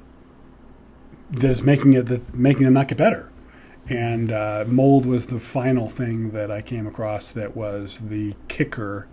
that 1.30 1.50
is 1.50 1.62
making 1.62 1.94
it 1.94 2.06
that 2.06 2.34
making 2.34 2.64
them 2.64 2.74
not 2.74 2.88
get 2.88 2.98
better? 2.98 3.30
and 3.88 4.32
uh, 4.32 4.64
mold 4.66 5.04
was 5.04 5.26
the 5.26 5.38
final 5.38 5.88
thing 5.88 6.30
that 6.30 6.50
I 6.50 6.62
came 6.62 6.86
across 6.86 7.30
that 7.32 7.56
was 7.56 8.00
the 8.00 8.34
kicker 8.48 9.06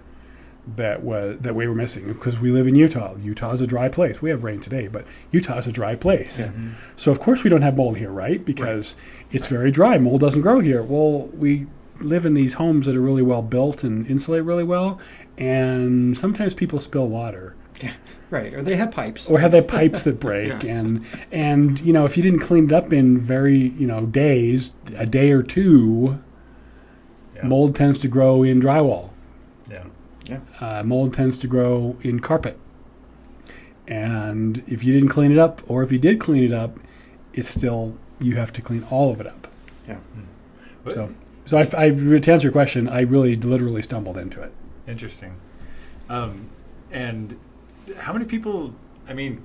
that 0.78 1.02
was 1.04 1.40
that 1.40 1.56
we 1.56 1.68
were 1.68 1.74
missing 1.76 2.08
because 2.08 2.40
we 2.40 2.52
live 2.52 2.68
in 2.68 2.76
Utah. 2.76 3.16
Utah 3.18 3.52
is 3.52 3.62
a 3.62 3.68
dry 3.68 3.90
place. 3.90 4.22
We 4.22 4.30
have 4.30 4.44
rain 4.44 4.60
today, 4.60 4.88
but 4.88 5.06
Utah 5.32 5.58
is 5.58 5.68
a 5.68 5.72
dry 5.72 5.96
place. 5.96 6.40
Yeah. 6.40 6.48
Mm-hmm. 6.48 6.70
So 6.98 7.12
of 7.12 7.20
course 7.20 7.44
we 7.44 7.50
don't 7.50 7.64
have 7.64 7.76
mold 7.76 7.98
here, 7.98 8.12
right? 8.12 8.44
Because 8.46 8.96
it's 9.32 9.48
very 9.48 9.72
dry. 9.72 9.98
Mold 9.98 10.22
doesn't 10.22 10.42
grow 10.42 10.60
here. 10.60 10.84
Well, 10.84 11.28
we 11.30 11.66
live 12.00 12.26
in 12.26 12.34
these 12.36 12.54
homes 12.54 12.86
that 12.86 12.96
are 12.96 13.02
really 13.02 13.22
well 13.24 13.42
built 13.42 13.84
and 13.84 14.08
insulate 14.08 14.44
really 14.44 14.64
well, 14.64 15.00
and 15.38 16.18
sometimes 16.18 16.54
people 16.54 16.80
spill 16.80 17.08
water 17.08 17.56
Yeah. 17.82 17.94
Right. 18.30 18.54
Or 18.54 18.62
they 18.64 18.76
have 18.76 18.92
pipes. 18.92 19.30
or 19.30 19.40
have 19.40 19.52
they 19.52 19.62
pipes 19.62 20.04
that 20.04 20.20
break 20.20 20.64
Yeah. 20.64 20.76
and 20.78 21.06
and 21.32 21.80
you 21.82 21.92
know 21.94 22.06
if 22.06 22.16
you 22.18 22.24
didn't 22.24 22.40
clean 22.40 22.66
it 22.66 22.72
up 22.72 22.94
in 22.94 23.20
very 23.20 23.58
you 23.58 23.86
know 23.88 24.06
days 24.06 24.72
a 24.96 25.06
day 25.06 25.32
or 25.32 25.44
two 25.44 26.20
mold 27.44 27.76
tends 27.76 27.98
to 28.00 28.08
grow 28.08 28.44
in 28.44 28.62
drywall 28.62 29.10
Yeah. 30.26 30.40
uh, 30.60 30.84
mold 30.84 31.14
tends 31.14 31.38
to 31.40 31.48
grow 31.48 31.98
in 32.02 32.20
carpet 32.20 32.58
and 33.88 34.64
if 34.68 34.84
you 34.84 34.94
didn't 34.94 35.10
clean 35.10 35.32
it 35.32 35.38
up 35.38 35.62
or 35.68 35.84
if 35.84 35.92
you 35.92 35.98
did 36.00 36.20
clean 36.20 36.44
it 36.44 36.54
up 36.54 36.78
it's 37.34 37.50
still 37.50 37.98
you 38.20 38.36
have 38.36 38.54
to 38.54 38.62
clean 38.62 38.84
all 38.92 39.12
of 39.12 39.20
it 39.20 39.28
up 39.28 39.48
Yeah. 39.88 39.98
But- 40.84 40.94
so 40.94 41.14
so 41.46 41.58
I, 41.58 41.62
I 41.76 41.90
to 41.90 42.32
answer 42.32 42.46
your 42.46 42.52
question 42.52 42.88
i 42.88 43.02
really 43.02 43.36
literally 43.36 43.82
stumbled 43.82 44.18
into 44.18 44.42
it 44.42 44.52
Interesting. 44.88 45.34
Um, 46.10 46.50
and 46.92 47.38
how 47.98 48.12
many 48.12 48.26
people? 48.26 48.74
I 49.08 49.14
mean, 49.14 49.42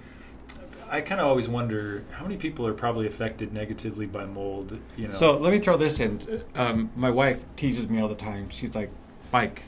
I 0.90 1.00
kind 1.02 1.20
of 1.20 1.26
always 1.28 1.48
wonder 1.48 2.02
how 2.10 2.24
many 2.24 2.36
people 2.36 2.66
are 2.66 2.72
probably 2.72 3.06
affected 3.06 3.52
negatively 3.52 4.06
by 4.06 4.24
mold. 4.24 4.76
You 4.96 5.08
know. 5.08 5.14
So 5.14 5.36
let 5.36 5.52
me 5.52 5.60
throw 5.60 5.76
this 5.76 6.00
in. 6.00 6.42
Um, 6.56 6.90
my 6.96 7.10
wife 7.10 7.44
teases 7.54 7.88
me 7.88 8.00
all 8.00 8.08
the 8.08 8.14
time. 8.16 8.48
She's 8.48 8.74
like, 8.74 8.90
Mike, 9.32 9.64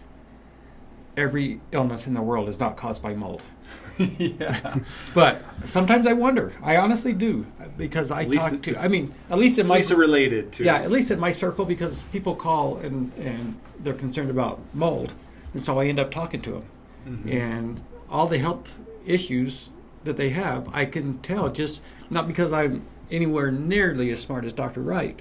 every 1.18 1.60
illness 1.72 2.06
in 2.06 2.14
the 2.14 2.22
world 2.22 2.48
is 2.48 2.58
not 2.60 2.76
caused 2.76 3.02
by 3.02 3.12
mold. 3.14 3.42
yeah. 3.98 4.76
But 5.12 5.42
sometimes 5.64 6.06
I 6.06 6.12
wonder. 6.12 6.52
I 6.62 6.76
honestly 6.76 7.12
do 7.12 7.46
because 7.76 8.10
I 8.10 8.22
At 8.22 8.32
talk 8.32 8.62
to. 8.62 8.76
I 8.78 8.88
mean, 8.88 9.12
at 9.28 9.38
least 9.38 9.58
in 9.58 9.66
At 9.66 9.68
my 9.68 9.76
least 9.76 9.90
related 9.90 10.52
to. 10.52 10.64
yeah, 10.64 10.76
at 10.76 10.90
least 10.90 11.10
in 11.10 11.18
my 11.18 11.32
circle 11.32 11.64
because 11.64 12.04
people 12.12 12.34
call 12.36 12.76
and 12.78 13.12
and 13.14 13.56
they're 13.80 13.94
concerned 13.94 14.30
about 14.30 14.60
mold, 14.72 15.12
and 15.52 15.62
so 15.62 15.78
I 15.80 15.86
end 15.86 15.98
up 15.98 16.10
talking 16.10 16.40
to 16.42 16.50
them. 16.52 16.64
Mhm. 17.08 17.32
and 17.32 17.82
all 18.10 18.26
the 18.26 18.38
health 18.38 18.78
issues 19.06 19.70
that 20.04 20.16
they 20.16 20.28
have, 20.30 20.68
I 20.74 20.84
can 20.84 21.18
tell 21.18 21.48
just 21.48 21.80
not 22.10 22.26
because 22.26 22.52
I'm 22.52 22.82
anywhere 23.10 23.50
nearly 23.50 24.10
as 24.10 24.20
smart 24.20 24.44
as 24.44 24.52
Dr. 24.52 24.80
Wright, 24.82 25.18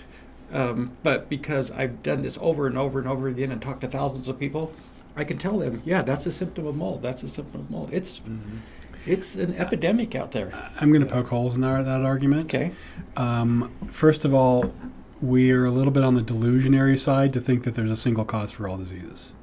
um, 0.53 0.91
but 1.03 1.29
because 1.29 1.71
I've 1.71 2.03
done 2.03 2.21
this 2.23 2.37
over 2.41 2.67
and 2.67 2.77
over 2.77 2.99
and 2.99 3.07
over 3.07 3.27
again 3.29 3.51
and 3.51 3.61
talked 3.61 3.81
to 3.81 3.87
thousands 3.87 4.27
of 4.27 4.37
people. 4.39 4.73
I 5.17 5.23
can 5.23 5.37
tell 5.37 5.57
them, 5.57 5.81
yeah, 5.83 6.03
that's 6.03 6.25
a 6.27 6.31
symptom 6.31 6.67
of 6.67 6.75
mold. 6.75 7.01
That's 7.01 7.23
a 7.23 7.27
symptom 7.27 7.61
of 7.61 7.71
mold. 7.71 7.89
It's 7.91 8.19
Mhm. 8.19 8.59
it's 9.05 9.35
an 9.35 9.55
epidemic 9.55 10.15
out 10.15 10.31
there. 10.33 10.51
i'm 10.81 10.89
going 10.91 11.05
to 11.05 11.11
poke 11.11 11.27
holes 11.29 11.55
in 11.55 11.61
that, 11.61 11.85
that 11.85 12.01
argument 12.01 12.45
Okay. 12.53 12.71
Um, 13.15 13.71
first 13.87 14.25
of 14.25 14.33
all, 14.33 14.73
we 15.21 15.49
are 15.51 15.65
a 15.65 15.71
little 15.71 15.91
bit 15.93 16.03
on 16.03 16.13
the 16.15 16.21
delusionary 16.21 16.99
side 16.99 17.33
to 17.33 17.41
think 17.41 17.63
that 17.63 17.73
there's 17.73 17.89
a 17.89 17.97
single 17.97 18.25
cause 18.25 18.51
for 18.51 18.67
all 18.67 18.77
diseases. 18.77 19.33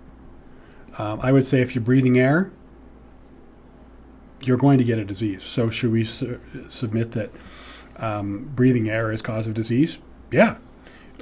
Um, 0.99 1.19
I 1.23 1.33
would 1.33 1.45
say 1.47 1.61
if 1.61 1.75
you're 1.75 1.83
breathing 1.83 2.19
air, 2.19 2.53
you're 4.43 4.57
going 4.59 4.79
to 4.79 4.85
get 4.85 4.99
a 4.99 5.05
disease. 5.05 5.43
So 5.43 5.71
should 5.71 5.91
we 5.91 6.05
su- 6.05 6.39
submit 6.69 7.13
that 7.13 7.31
um, 7.97 8.51
breathing 8.55 8.89
air 8.89 9.11
is 9.11 9.23
cause 9.23 9.47
of 9.47 9.55
disease? 9.55 9.99
Yeah. 10.31 10.57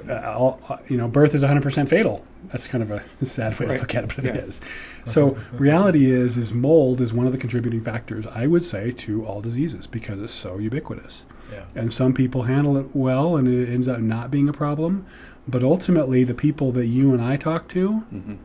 Uh, 0.07 0.15
all, 0.37 0.59
uh, 0.69 0.77
you 0.89 0.97
know, 0.97 1.07
birth 1.07 1.33
is 1.33 1.41
100% 1.43 1.87
fatal. 1.87 2.25
That's 2.51 2.67
kind 2.67 2.83
of 2.83 2.91
a 2.91 3.03
sad 3.25 3.59
way 3.59 3.65
Right. 3.67 3.75
to 3.75 3.81
look 3.81 3.95
at 3.95 4.03
it, 4.03 4.13
but 4.15 4.25
Yeah. 4.25 4.31
it 4.35 4.43
is. 4.47 4.61
So 5.05 5.37
reality 5.53 6.11
is, 6.11 6.37
is 6.37 6.53
mold 6.53 7.01
is 7.01 7.13
one 7.13 7.25
of 7.25 7.31
the 7.31 7.37
contributing 7.37 7.81
factors, 7.81 8.25
I 8.27 8.47
would 8.47 8.63
say, 8.63 8.91
to 8.91 9.25
all 9.25 9.41
diseases 9.41 9.87
because 9.87 10.19
it's 10.21 10.33
so 10.33 10.57
ubiquitous. 10.57 11.25
Yeah. 11.51 11.63
And 11.75 11.91
some 11.93 12.13
people 12.13 12.43
handle 12.43 12.77
it 12.77 12.87
well, 12.93 13.35
and 13.37 13.47
it 13.47 13.69
ends 13.69 13.87
up 13.87 13.99
not 13.99 14.31
being 14.31 14.49
a 14.49 14.53
problem. 14.53 15.05
But 15.47 15.63
ultimately, 15.63 16.23
the 16.23 16.33
people 16.33 16.71
that 16.71 16.85
you 16.87 17.13
and 17.13 17.21
I 17.21 17.35
talk 17.35 17.67
to, 17.69 18.03
Mhm. 18.13 18.37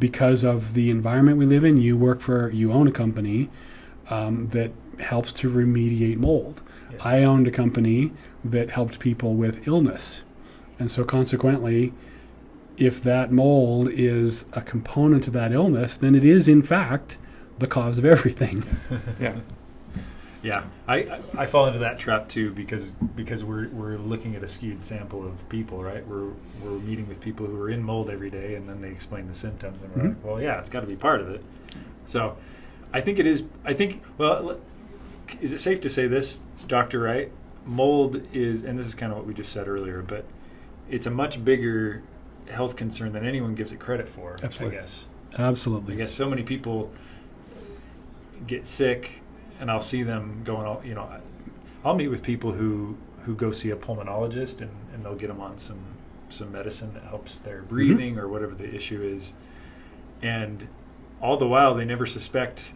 because 0.00 0.44
of 0.44 0.74
the 0.74 0.90
environment 0.90 1.36
we 1.38 1.46
live 1.46 1.62
in, 1.64 1.76
you 1.76 1.96
work 1.96 2.20
for, 2.20 2.50
you 2.50 2.72
own 2.72 2.86
a 2.88 2.92
company 2.92 3.50
um, 4.10 4.48
that 4.52 4.70
helps 5.00 5.32
to 5.32 5.50
remediate 5.50 6.16
mold. 6.16 6.62
I 7.04 7.22
owned 7.22 7.46
a 7.46 7.50
company 7.50 8.12
that 8.44 8.70
helped 8.70 8.98
people 8.98 9.34
with 9.34 9.68
illness. 9.68 10.24
And 10.78 10.90
so, 10.90 11.04
consequently, 11.04 11.92
if 12.78 13.02
that 13.02 13.30
mold 13.32 13.88
is 13.90 14.44
a 14.52 14.60
component 14.62 15.26
of 15.26 15.32
that 15.34 15.52
illness, 15.52 15.96
then 15.96 16.14
it 16.14 16.24
is, 16.24 16.48
in 16.48 16.62
fact, 16.62 17.18
the 17.58 17.66
cause 17.66 17.98
of 17.98 18.04
everything. 18.04 18.64
Yeah. 19.20 19.36
Yeah, 20.40 20.62
I, 20.86 21.18
I 21.36 21.46
fall 21.46 21.66
into 21.66 21.80
that 21.80 21.98
trap 21.98 22.28
too 22.28 22.52
because 22.52 22.92
because 23.16 23.42
we're 23.42 23.68
we're 23.70 23.96
looking 23.98 24.36
at 24.36 24.44
a 24.44 24.48
skewed 24.48 24.84
sample 24.84 25.26
of 25.26 25.46
people, 25.48 25.82
right? 25.82 26.06
We're 26.06 26.30
we're 26.62 26.78
meeting 26.78 27.08
with 27.08 27.20
people 27.20 27.44
who 27.44 27.60
are 27.60 27.68
in 27.70 27.82
mold 27.82 28.08
every 28.08 28.30
day, 28.30 28.54
and 28.54 28.68
then 28.68 28.80
they 28.80 28.88
explain 28.88 29.26
the 29.26 29.34
symptoms, 29.34 29.82
and 29.82 29.92
we're 29.96 30.02
Mhm. 30.02 30.08
like, 30.10 30.24
well, 30.24 30.40
yeah, 30.40 30.60
it's 30.60 30.68
got 30.68 30.80
to 30.80 30.86
be 30.86 30.94
part 30.94 31.20
of 31.20 31.28
it. 31.30 31.42
So, 32.06 32.36
I 32.92 33.00
think 33.00 33.18
it 33.18 33.26
is. 33.26 33.46
I 33.64 33.74
think 33.74 34.00
well, 34.16 34.60
is 35.40 35.52
it 35.52 35.58
safe 35.58 35.80
to 35.80 35.90
say 35.90 36.06
this, 36.06 36.38
Doctor 36.68 37.00
Wright? 37.00 37.32
Mold 37.66 38.22
is, 38.32 38.62
and 38.62 38.78
this 38.78 38.86
is 38.86 38.94
kind 38.94 39.10
of 39.10 39.18
what 39.18 39.26
we 39.26 39.34
just 39.34 39.52
said 39.52 39.66
earlier, 39.66 40.02
but 40.06 40.24
it's 40.88 41.06
a 41.06 41.10
much 41.10 41.44
bigger 41.44 42.02
health 42.50 42.76
concern 42.76 43.12
than 43.12 43.26
anyone 43.26 43.54
gives 43.54 43.72
it 43.72 43.78
credit 43.80 44.08
for. 44.08 44.36
Absolutely. 44.42 44.78
I 44.78 44.80
guess. 44.80 45.08
Absolutely. 45.38 45.94
I 45.94 45.96
guess 45.98 46.12
so 46.12 46.28
many 46.28 46.42
people 46.42 46.90
get 48.46 48.66
sick, 48.66 49.22
and 49.60 49.70
I'll 49.70 49.80
see 49.80 50.02
them 50.02 50.42
going. 50.44 50.66
All 50.66 50.80
you 50.84 50.94
know, 50.94 51.08
I'll 51.84 51.94
meet 51.94 52.08
with 52.08 52.22
people 52.22 52.52
who 52.52 52.96
who 53.24 53.34
go 53.34 53.50
see 53.50 53.70
a 53.70 53.76
pulmonologist, 53.76 54.60
and, 54.60 54.70
and 54.94 55.04
they'll 55.04 55.14
get 55.14 55.28
them 55.28 55.40
on 55.40 55.58
some 55.58 55.78
some 56.30 56.52
medicine 56.52 56.92
that 56.94 57.04
helps 57.04 57.38
their 57.38 57.62
breathing 57.62 58.18
or 58.18 58.28
whatever 58.28 58.54
the 58.54 58.74
issue 58.74 59.02
is, 59.02 59.34
and 60.22 60.68
all 61.20 61.36
the 61.36 61.48
while 61.48 61.74
they 61.74 61.84
never 61.84 62.06
suspect 62.06 62.72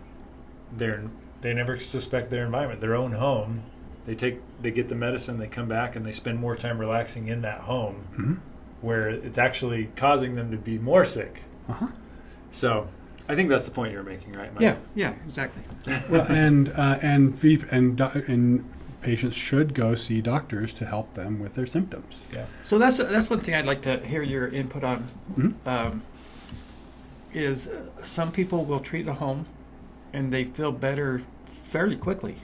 their 0.76 1.04
they 1.42 1.52
never 1.54 1.78
suspect 1.78 2.30
their 2.30 2.44
environment, 2.44 2.80
their 2.80 2.94
own 2.94 3.12
home. 3.12 3.62
They 4.06 4.14
take 4.14 4.40
they 4.60 4.70
get 4.72 4.88
the 4.88 4.94
medicine, 4.94 5.38
they 5.38 5.46
come 5.46 5.68
back, 5.68 5.94
and 5.96 6.04
they 6.04 6.12
spend 6.12 6.38
more 6.38 6.56
time 6.56 6.78
relaxing 6.78 7.28
in 7.28 7.42
that 7.42 7.60
home, 7.62 8.06
Mhm. 8.12 8.38
Where 8.82 9.08
it's 9.08 9.38
actually 9.38 9.88
causing 9.96 10.34
them 10.34 10.50
to 10.50 10.56
be 10.56 10.78
more 10.78 11.04
sick. 11.04 11.42
Uh-huh. 11.68 11.86
So, 12.50 12.88
I 13.28 13.34
think 13.34 13.48
that's 13.48 13.64
the 13.64 13.70
point 13.70 13.92
you're 13.92 14.02
making, 14.02 14.32
right? 14.32 14.52
Mike? 14.52 14.62
Yeah. 14.62 14.76
Yeah. 14.94 15.14
Exactly. 15.24 15.62
well, 16.10 16.26
and 16.30 16.68
uh, 16.70 16.98
and 17.00 17.42
and 17.70 18.00
and 18.00 18.70
patients 19.00 19.36
should 19.36 19.74
go 19.74 19.94
see 19.94 20.20
doctors 20.20 20.72
to 20.74 20.84
help 20.84 21.14
them 21.14 21.40
with 21.40 21.54
their 21.54 21.66
symptoms. 21.66 22.20
Yeah. 22.32 22.46
So 22.62 22.78
that's 22.78 22.98
that's 22.98 23.30
one 23.30 23.40
thing 23.40 23.54
I'd 23.54 23.66
like 23.66 23.82
to 23.82 23.98
hear 24.06 24.22
your 24.22 24.48
input 24.48 24.84
on. 24.84 25.08
Mhm. 25.36 25.54
Um, 25.66 26.02
is 27.32 27.68
uh, 27.68 28.02
some 28.02 28.30
people 28.32 28.64
will 28.64 28.80
treat 28.80 29.06
at 29.08 29.16
home, 29.16 29.46
and 30.12 30.32
they 30.32 30.44
feel 30.44 30.72
better 30.72 31.22
fairly 31.46 31.96
quickly. 31.96 32.36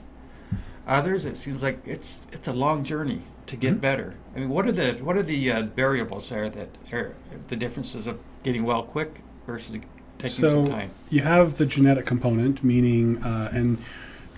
Others, 0.87 1.25
it 1.25 1.37
seems 1.37 1.61
like 1.61 1.79
it's 1.85 2.25
it's 2.31 2.47
a 2.47 2.53
long 2.53 2.83
journey 2.83 3.21
to 3.49 3.55
get 3.57 3.75
Mhm. 3.75 3.81
better. 3.81 4.13
I 4.35 4.39
mean, 4.39 4.49
what 4.49 4.65
are 4.67 4.71
the 4.71 4.93
what 5.03 5.17
are 5.17 5.23
the 5.23 5.51
uh, 5.51 5.63
variables 5.75 6.29
there 6.29 6.49
that 6.49 6.69
are 6.93 7.13
the 7.47 7.55
differences 7.55 8.07
of 8.07 8.17
getting 8.43 8.63
well 8.63 8.83
quick 8.83 9.21
versus 9.47 9.77
taking 10.17 10.37
So- 10.37 10.49
some 10.49 10.69
time? 10.69 10.91
You 11.09 11.21
have 11.21 11.57
the 11.57 11.65
genetic 11.65 12.05
component, 12.05 12.63
meaning, 12.63 13.23
uh, 13.23 13.49
and 13.53 13.77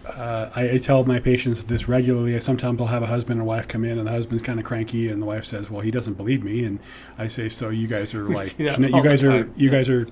uh, 0.05 0.49
I, 0.55 0.71
I 0.71 0.77
tell 0.77 1.03
my 1.05 1.19
patients 1.19 1.63
this 1.63 1.87
regularly. 1.87 2.35
I 2.35 2.39
Sometimes 2.39 2.81
I'll 2.81 2.87
have 2.87 3.03
a 3.03 3.07
husband 3.07 3.39
and 3.39 3.47
wife 3.47 3.67
come 3.67 3.85
in, 3.85 3.97
and 3.99 4.07
the 4.07 4.11
husband's 4.11 4.43
kind 4.43 4.59
of 4.59 4.65
cranky, 4.65 5.09
and 5.09 5.21
the 5.21 5.25
wife 5.25 5.45
says, 5.45 5.69
"Well, 5.69 5.81
he 5.81 5.91
doesn't 5.91 6.15
believe 6.15 6.43
me," 6.43 6.63
and 6.63 6.79
I 7.19 7.27
say, 7.27 7.49
"So 7.49 7.69
you 7.69 7.87
guys 7.87 8.15
are 8.15 8.23
like, 8.27 8.47
see 8.47 8.63
that 8.63 8.77
gene- 8.77 8.93
all 8.93 8.99
you 8.99 9.03
guys 9.09 9.23
are 9.23 9.47
you 9.55 9.69
guys 9.69 9.89
are 9.89 10.07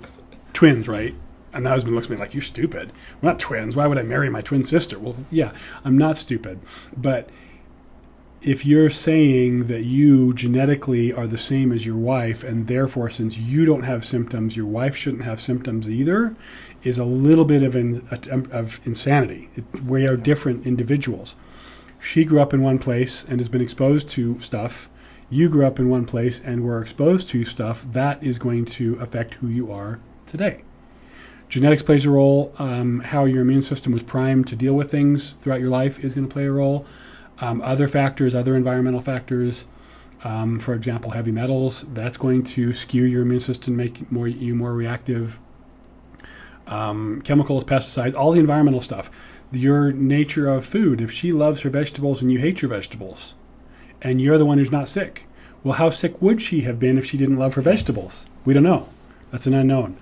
twins, 0.54 0.88
right?" 0.88 1.16
And 1.52 1.66
the 1.66 1.72
husband 1.72 1.96
looks 1.96 2.06
at 2.08 2.12
me 2.12 2.18
like, 2.18 2.34
"You're 2.36 2.44
stupid. 2.44 2.92
We're 3.22 3.30
not 3.32 3.40
twins. 3.40 3.76
Why 3.76 3.88
would 3.88 3.98
I 3.98 4.04
marry 4.04 4.30
my 4.30 4.42
twin 4.42 4.64
sister?" 4.64 5.00
Well, 5.00 5.16
yeah, 5.32 5.52
I'm 5.84 5.98
not 5.98 6.18
stupid, 6.18 6.60
but 6.96 7.28
if 8.42 8.66
you're 8.66 8.90
saying 8.90 9.68
that 9.68 9.84
you 9.84 10.34
genetically 10.34 11.12
are 11.12 11.28
the 11.28 11.38
same 11.38 11.72
as 11.72 11.86
your 11.86 11.98
wife, 11.98 12.44
and 12.44 12.68
therefore, 12.68 13.10
since 13.10 13.38
you 13.38 13.66
don't 13.66 13.84
have 13.84 14.06
symptoms, 14.06 14.56
your 14.56 14.66
wife 14.66 14.96
shouldn't 14.96 15.24
have 15.24 15.42
symptoms 15.42 15.90
either, 15.90 16.36
is 16.84 16.98
a 16.98 17.06
little 17.06 17.44
bit 17.44 17.64
of, 17.64 17.76
in, 17.76 18.08
of 18.32 18.80
insanity. 18.86 19.50
It, 19.56 19.84
we 19.84 20.08
are 20.08 20.16
different 20.16 20.66
individuals. 20.66 21.36
She 22.00 22.24
grew 22.24 22.40
up 22.40 22.54
in 22.54 22.62
one 22.62 22.80
place 22.80 23.26
and 23.28 23.42
has 23.42 23.50
been 23.50 23.62
exposed 23.62 24.08
to 24.10 24.40
stuff. 24.40 24.90
You 25.30 25.50
grew 25.50 25.66
up 25.66 25.78
in 25.78 25.90
one 25.90 26.06
place 26.06 26.40
and 26.44 26.64
were 26.64 26.82
exposed 26.82 27.28
to 27.30 27.44
stuff. 27.44 27.86
That 27.92 28.24
is 28.24 28.40
going 28.40 28.66
to 28.66 28.96
affect 28.96 29.34
who 29.36 29.48
you 29.48 29.72
are 29.72 30.00
today. 30.26 30.64
Genetics 31.50 31.84
plays 31.84 32.06
a 32.06 32.10
role. 32.10 32.54
Um, 32.58 33.02
how 33.02 33.26
your 33.26 33.42
immune 33.42 33.62
system 33.62 33.92
was 33.92 34.04
primed 34.04 34.48
to 34.48 34.56
deal 34.56 34.76
with 34.76 34.90
things 34.90 35.32
throughout 35.32 35.60
your 35.60 35.70
life 35.70 36.00
is 36.00 36.14
going 36.14 36.28
to 36.28 36.34
play 36.34 36.46
a 36.46 36.52
role. 36.52 36.86
Um, 37.42 37.62
other 37.62 37.88
factors, 37.88 38.36
other 38.36 38.56
environmental 38.56 39.02
factors, 39.02 39.66
um, 40.24 40.60
for 40.60 40.74
example, 40.74 41.12
heavy 41.12 41.32
metals, 41.32 41.86
that's 41.94 42.18
going 42.18 42.44
to 42.44 42.74
skew 42.74 43.04
your 43.04 43.22
immune 43.22 43.40
system, 43.40 43.76
make 43.78 44.12
more, 44.12 44.28
you 44.28 44.54
more 44.56 44.74
reactive. 44.74 45.40
Um, 46.68 47.22
chemicals, 47.22 47.64
pesticides, 47.64 48.14
all 48.14 48.32
the 48.32 48.40
environmental 48.40 48.82
stuff. 48.82 49.10
Your 49.52 49.92
nature 49.92 50.48
of 50.48 50.66
food. 50.66 51.02
If 51.02 51.12
she 51.12 51.32
loves 51.32 51.62
her 51.62 51.70
vegetables 51.70 52.22
and 52.22 52.32
you 52.32 52.40
hate 52.40 52.62
your 52.62 52.70
vegetables, 52.70 53.36
and 54.02 54.22
you're 54.22 54.38
the 54.38 54.46
one 54.46 54.58
who's 54.58 54.72
not 54.72 54.88
sick, 54.88 55.26
well, 55.64 55.74
how 55.74 55.90
sick 55.90 56.22
would 56.22 56.42
she 56.42 56.62
have 56.62 56.80
been 56.80 56.98
if 56.98 57.06
she 57.06 57.18
didn't 57.18 57.38
love 57.38 57.56
her 57.56 57.62
vegetables? 57.62 58.26
We 58.46 58.54
don't 58.54 58.64
know. 58.64 58.88
That's 59.32 59.48
an 59.48 59.54
unknown. 59.54 59.98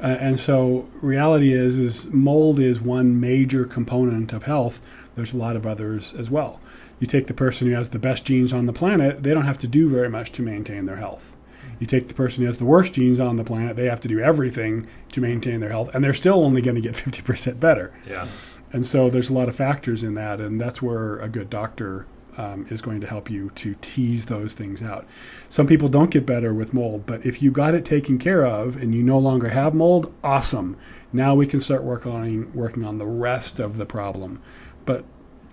Uh, 0.00 0.16
and 0.20 0.38
so, 0.38 0.88
reality 1.00 1.52
is, 1.52 1.78
is 1.78 2.06
mold 2.08 2.58
is 2.58 2.80
one 2.80 3.18
major 3.18 3.64
component 3.64 4.32
of 4.32 4.42
health. 4.42 4.80
There's 5.14 5.32
a 5.32 5.38
lot 5.38 5.56
of 5.56 5.66
others 5.66 6.14
as 6.14 6.30
well. 6.30 6.60
You 6.98 7.06
take 7.06 7.26
the 7.26 7.34
person 7.34 7.68
who 7.68 7.74
has 7.74 7.90
the 7.90 7.98
best 7.98 8.24
genes 8.24 8.52
on 8.52 8.66
the 8.66 8.72
planet; 8.72 9.22
they 9.22 9.34
don't 9.34 9.44
have 9.44 9.58
to 9.58 9.68
do 9.68 9.88
very 9.88 10.08
much 10.08 10.32
to 10.32 10.42
maintain 10.42 10.86
their 10.86 10.96
health. 10.96 11.36
You 11.78 11.86
take 11.86 12.08
the 12.08 12.14
person 12.14 12.42
who 12.42 12.46
has 12.46 12.58
the 12.58 12.64
worst 12.64 12.94
genes 12.94 13.20
on 13.20 13.36
the 13.36 13.44
planet; 13.44 13.76
they 13.76 13.86
have 13.86 14.00
to 14.00 14.08
do 14.08 14.20
everything 14.20 14.86
to 15.12 15.20
maintain 15.20 15.60
their 15.60 15.70
health, 15.70 15.94
and 15.94 16.02
they're 16.02 16.14
still 16.14 16.44
only 16.44 16.62
going 16.62 16.76
to 16.76 16.80
get 16.80 16.94
50% 16.96 17.60
better. 17.60 17.92
Yeah. 18.06 18.28
And 18.72 18.84
so, 18.84 19.10
there's 19.10 19.30
a 19.30 19.34
lot 19.34 19.48
of 19.48 19.56
factors 19.56 20.02
in 20.02 20.14
that, 20.14 20.40
and 20.40 20.60
that's 20.60 20.82
where 20.82 21.18
a 21.20 21.28
good 21.28 21.50
doctor 21.50 22.06
um, 22.38 22.66
is 22.70 22.82
going 22.82 23.00
to 23.00 23.06
help 23.06 23.30
you 23.30 23.50
to 23.50 23.74
tease 23.80 24.26
those 24.26 24.54
things 24.54 24.82
out. 24.82 25.06
Some 25.48 25.66
people 25.66 25.88
don't 25.88 26.10
get 26.10 26.26
better 26.26 26.52
with 26.52 26.74
mold, 26.74 27.06
but 27.06 27.24
if 27.24 27.42
you 27.42 27.50
got 27.50 27.74
it 27.74 27.84
taken 27.84 28.18
care 28.18 28.44
of 28.44 28.76
and 28.76 28.94
you 28.94 29.02
no 29.02 29.18
longer 29.18 29.48
have 29.48 29.74
mold, 29.74 30.12
awesome. 30.22 30.76
Now 31.12 31.34
we 31.34 31.46
can 31.46 31.60
start 31.60 31.82
working 31.82 32.12
on 32.12 32.52
working 32.52 32.84
on 32.84 32.98
the 32.98 33.06
rest 33.06 33.58
of 33.58 33.78
the 33.78 33.86
problem. 33.86 34.40
But 34.84 35.04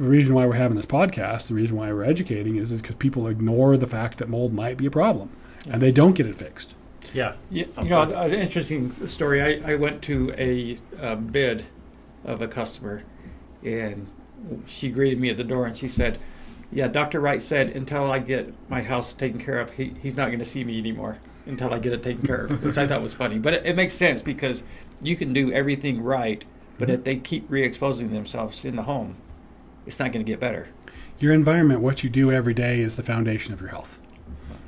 the 0.04 0.10
reason 0.10 0.36
why 0.36 0.46
we're 0.46 0.54
having 0.54 0.76
this 0.76 0.86
podcast, 0.86 1.48
the 1.48 1.54
reason 1.54 1.78
why 1.78 1.92
we're 1.92 2.04
educating 2.04 2.58
is 2.58 2.72
because 2.72 2.96
people 2.98 3.28
ignore 3.28 3.78
the 3.78 3.88
fact 3.88 4.18
that 4.18 4.28
mold 4.28 4.54
might 4.54 4.76
be 4.78 4.86
a 4.86 4.92
problem, 4.92 5.30
and 5.70 5.82
they 5.82 5.92
don't 5.92 6.14
get 6.14 6.26
it 6.26 6.36
fixed. 6.36 6.76
Yeah. 7.14 7.34
Yeah, 7.50 7.66
you 7.82 7.90
know, 7.90 8.02
an 8.02 8.34
interesting 8.34 8.92
story. 9.08 9.42
I, 9.42 9.74
I 9.74 9.76
went 9.76 10.02
to 10.04 10.34
a, 10.38 10.78
uh 11.00 11.16
bid 11.16 11.66
of 12.26 12.42
a 12.42 12.48
customer, 12.48 13.04
and 13.64 14.08
she 14.66 14.90
greeted 14.90 15.20
me 15.20 15.30
at 15.30 15.38
the 15.38 15.44
door, 15.44 15.66
and 15.66 15.78
she 15.78 15.88
said, 15.88 16.20
"Yeah, 16.72 16.88
Doctor 16.88 17.22
Wright 17.22 17.42
said 17.42 17.70
until 17.70 18.12
I 18.12 18.20
get 18.20 18.54
my 18.70 18.82
house 18.82 19.14
taken 19.14 19.40
care 19.40 19.60
of, 19.60 19.72
he, 19.72 19.96
he's 20.02 20.18
not 20.18 20.28
going 20.28 20.40
to 20.40 20.46
see 20.46 20.66
me 20.66 20.80
anymore 20.80 21.20
until 21.46 21.74
I 21.74 21.80
get 21.80 21.94
it 21.94 22.04
taken 22.04 22.26
care 22.26 22.46
of," 22.46 22.64
which 22.66 22.78
I 22.78 22.88
thought 22.88 23.02
was 23.02 23.14
funny. 23.14 23.40
But 23.40 23.54
it, 23.54 23.66
it 23.68 23.76
makes 23.78 23.94
sense 23.94 24.22
because 24.22 24.64
you 25.02 25.16
can 25.16 25.32
do 25.32 25.52
everything 25.54 26.04
right, 26.04 26.44
but 26.78 26.90
if 26.90 27.04
they 27.06 27.18
keep 27.18 27.46
re-exposing 27.50 28.12
themselves 28.12 28.66
in 28.66 28.76
the 28.76 28.84
home, 28.84 29.18
it's 29.86 30.00
not 30.00 30.12
going 30.12 30.26
to 30.26 30.30
get 30.32 30.40
better. 30.40 30.68
Your 31.20 31.34
environment, 31.34 31.82
what 31.82 32.04
you 32.04 32.10
do 32.10 32.32
every 32.32 32.54
day, 32.54 32.82
is 32.82 32.96
the 32.96 33.04
foundation 33.04 33.54
of 33.54 33.62
your 33.62 33.70
health. 33.70 34.02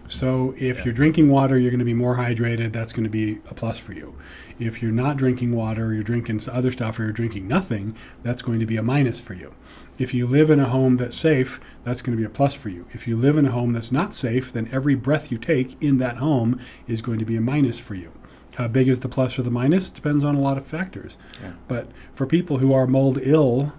So 0.08 0.54
if 0.60 0.78
Yeah. 0.80 0.86
you're 0.86 0.94
drinking 0.94 1.30
water, 1.30 1.58
you're 1.58 1.72
going 1.72 1.80
to 1.80 1.86
be 1.86 1.94
more 1.94 2.16
hydrated. 2.16 2.72
That's 2.72 2.94
going 2.94 3.06
to 3.06 3.10
be 3.10 3.40
a 3.50 3.54
plus 3.56 3.80
for 3.80 3.94
you. 3.94 4.14
If 4.60 4.82
you're 4.82 4.92
not 4.92 5.18
drinking 5.18 5.54
water, 5.54 5.94
you're 5.94 6.04
drinking 6.04 6.42
other 6.52 6.72
stuff, 6.72 7.00
or 7.00 7.04
you're 7.04 7.12
drinking 7.12 7.48
nothing, 7.48 7.96
that's 8.24 8.42
going 8.44 8.60
to 8.60 8.66
be 8.68 8.78
a 8.78 8.84
minus 8.84 9.20
for 9.20 9.34
you. 9.34 9.54
If 9.98 10.14
you 10.14 10.28
live 10.28 10.50
in 10.50 10.60
a 10.60 10.70
home 10.70 10.98
that's 10.98 11.18
safe, 11.18 11.60
that's 11.84 12.02
going 12.02 12.16
to 12.16 12.22
be 12.22 12.26
a 12.26 12.30
plus 12.30 12.54
for 12.54 12.70
you. 12.70 12.86
If 12.94 13.08
you 13.08 13.18
live 13.18 13.38
in 13.38 13.46
a 13.46 13.52
home 13.52 13.74
that's 13.74 13.92
not 13.92 14.14
safe, 14.14 14.54
then 14.54 14.70
every 14.72 14.94
breath 14.96 15.32
you 15.32 15.38
take 15.38 15.82
in 15.82 15.98
that 15.98 16.18
home 16.18 16.60
is 16.88 17.02
going 17.02 17.18
to 17.20 17.26
be 17.26 17.36
a 17.38 17.42
minus 17.42 17.80
for 17.80 17.96
you. 17.96 18.12
How 18.56 18.68
big 18.68 18.88
is 18.88 19.00
the 19.00 19.10
plus 19.10 19.38
or 19.40 19.42
the 19.42 19.52
minus 19.52 19.90
depends 19.90 20.24
on 20.24 20.36
a 20.36 20.40
lot 20.40 20.58
of 20.58 20.66
factors. 20.68 21.18
Yeah. 21.42 21.54
But 21.68 21.88
for 22.14 22.26
people 22.26 22.60
who 22.60 22.74
are 22.74 22.88
mold 22.88 23.20
ill, 23.24 23.74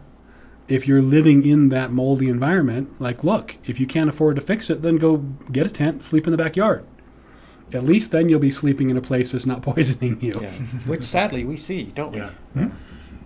if 0.69 0.87
you're 0.89 1.03
living 1.03 1.45
in 1.47 1.69
that 1.71 1.93
moldy 1.93 2.29
environment, 2.29 3.01
like, 3.01 3.23
look, 3.23 3.57
if 3.65 3.79
you 3.79 3.87
can't 3.87 4.09
afford 4.11 4.37
to 4.37 4.43
fix 4.43 4.69
it, 4.71 4.83
then 4.83 4.97
go 4.97 5.19
get 5.53 5.67
a 5.67 5.71
tent, 5.71 6.03
sleep 6.03 6.27
in 6.27 6.31
the 6.33 6.37
backyard. 6.37 6.85
at 7.73 7.83
least 7.83 8.11
then 8.13 8.29
you'll 8.29 8.39
be 8.41 8.51
sleeping 8.51 8.91
in 8.91 8.97
a 8.97 9.01
place 9.01 9.33
that's 9.33 9.47
not 9.47 9.61
poisoning 9.71 10.19
you. 10.21 10.39
Yeah. 10.41 10.51
Which 10.87 11.03
sadly 11.05 11.45
we 11.45 11.57
see, 11.57 11.85
don't 11.95 12.13
we? 12.13 12.19
Yeah. 12.19 12.31
Yeah. 12.55 12.69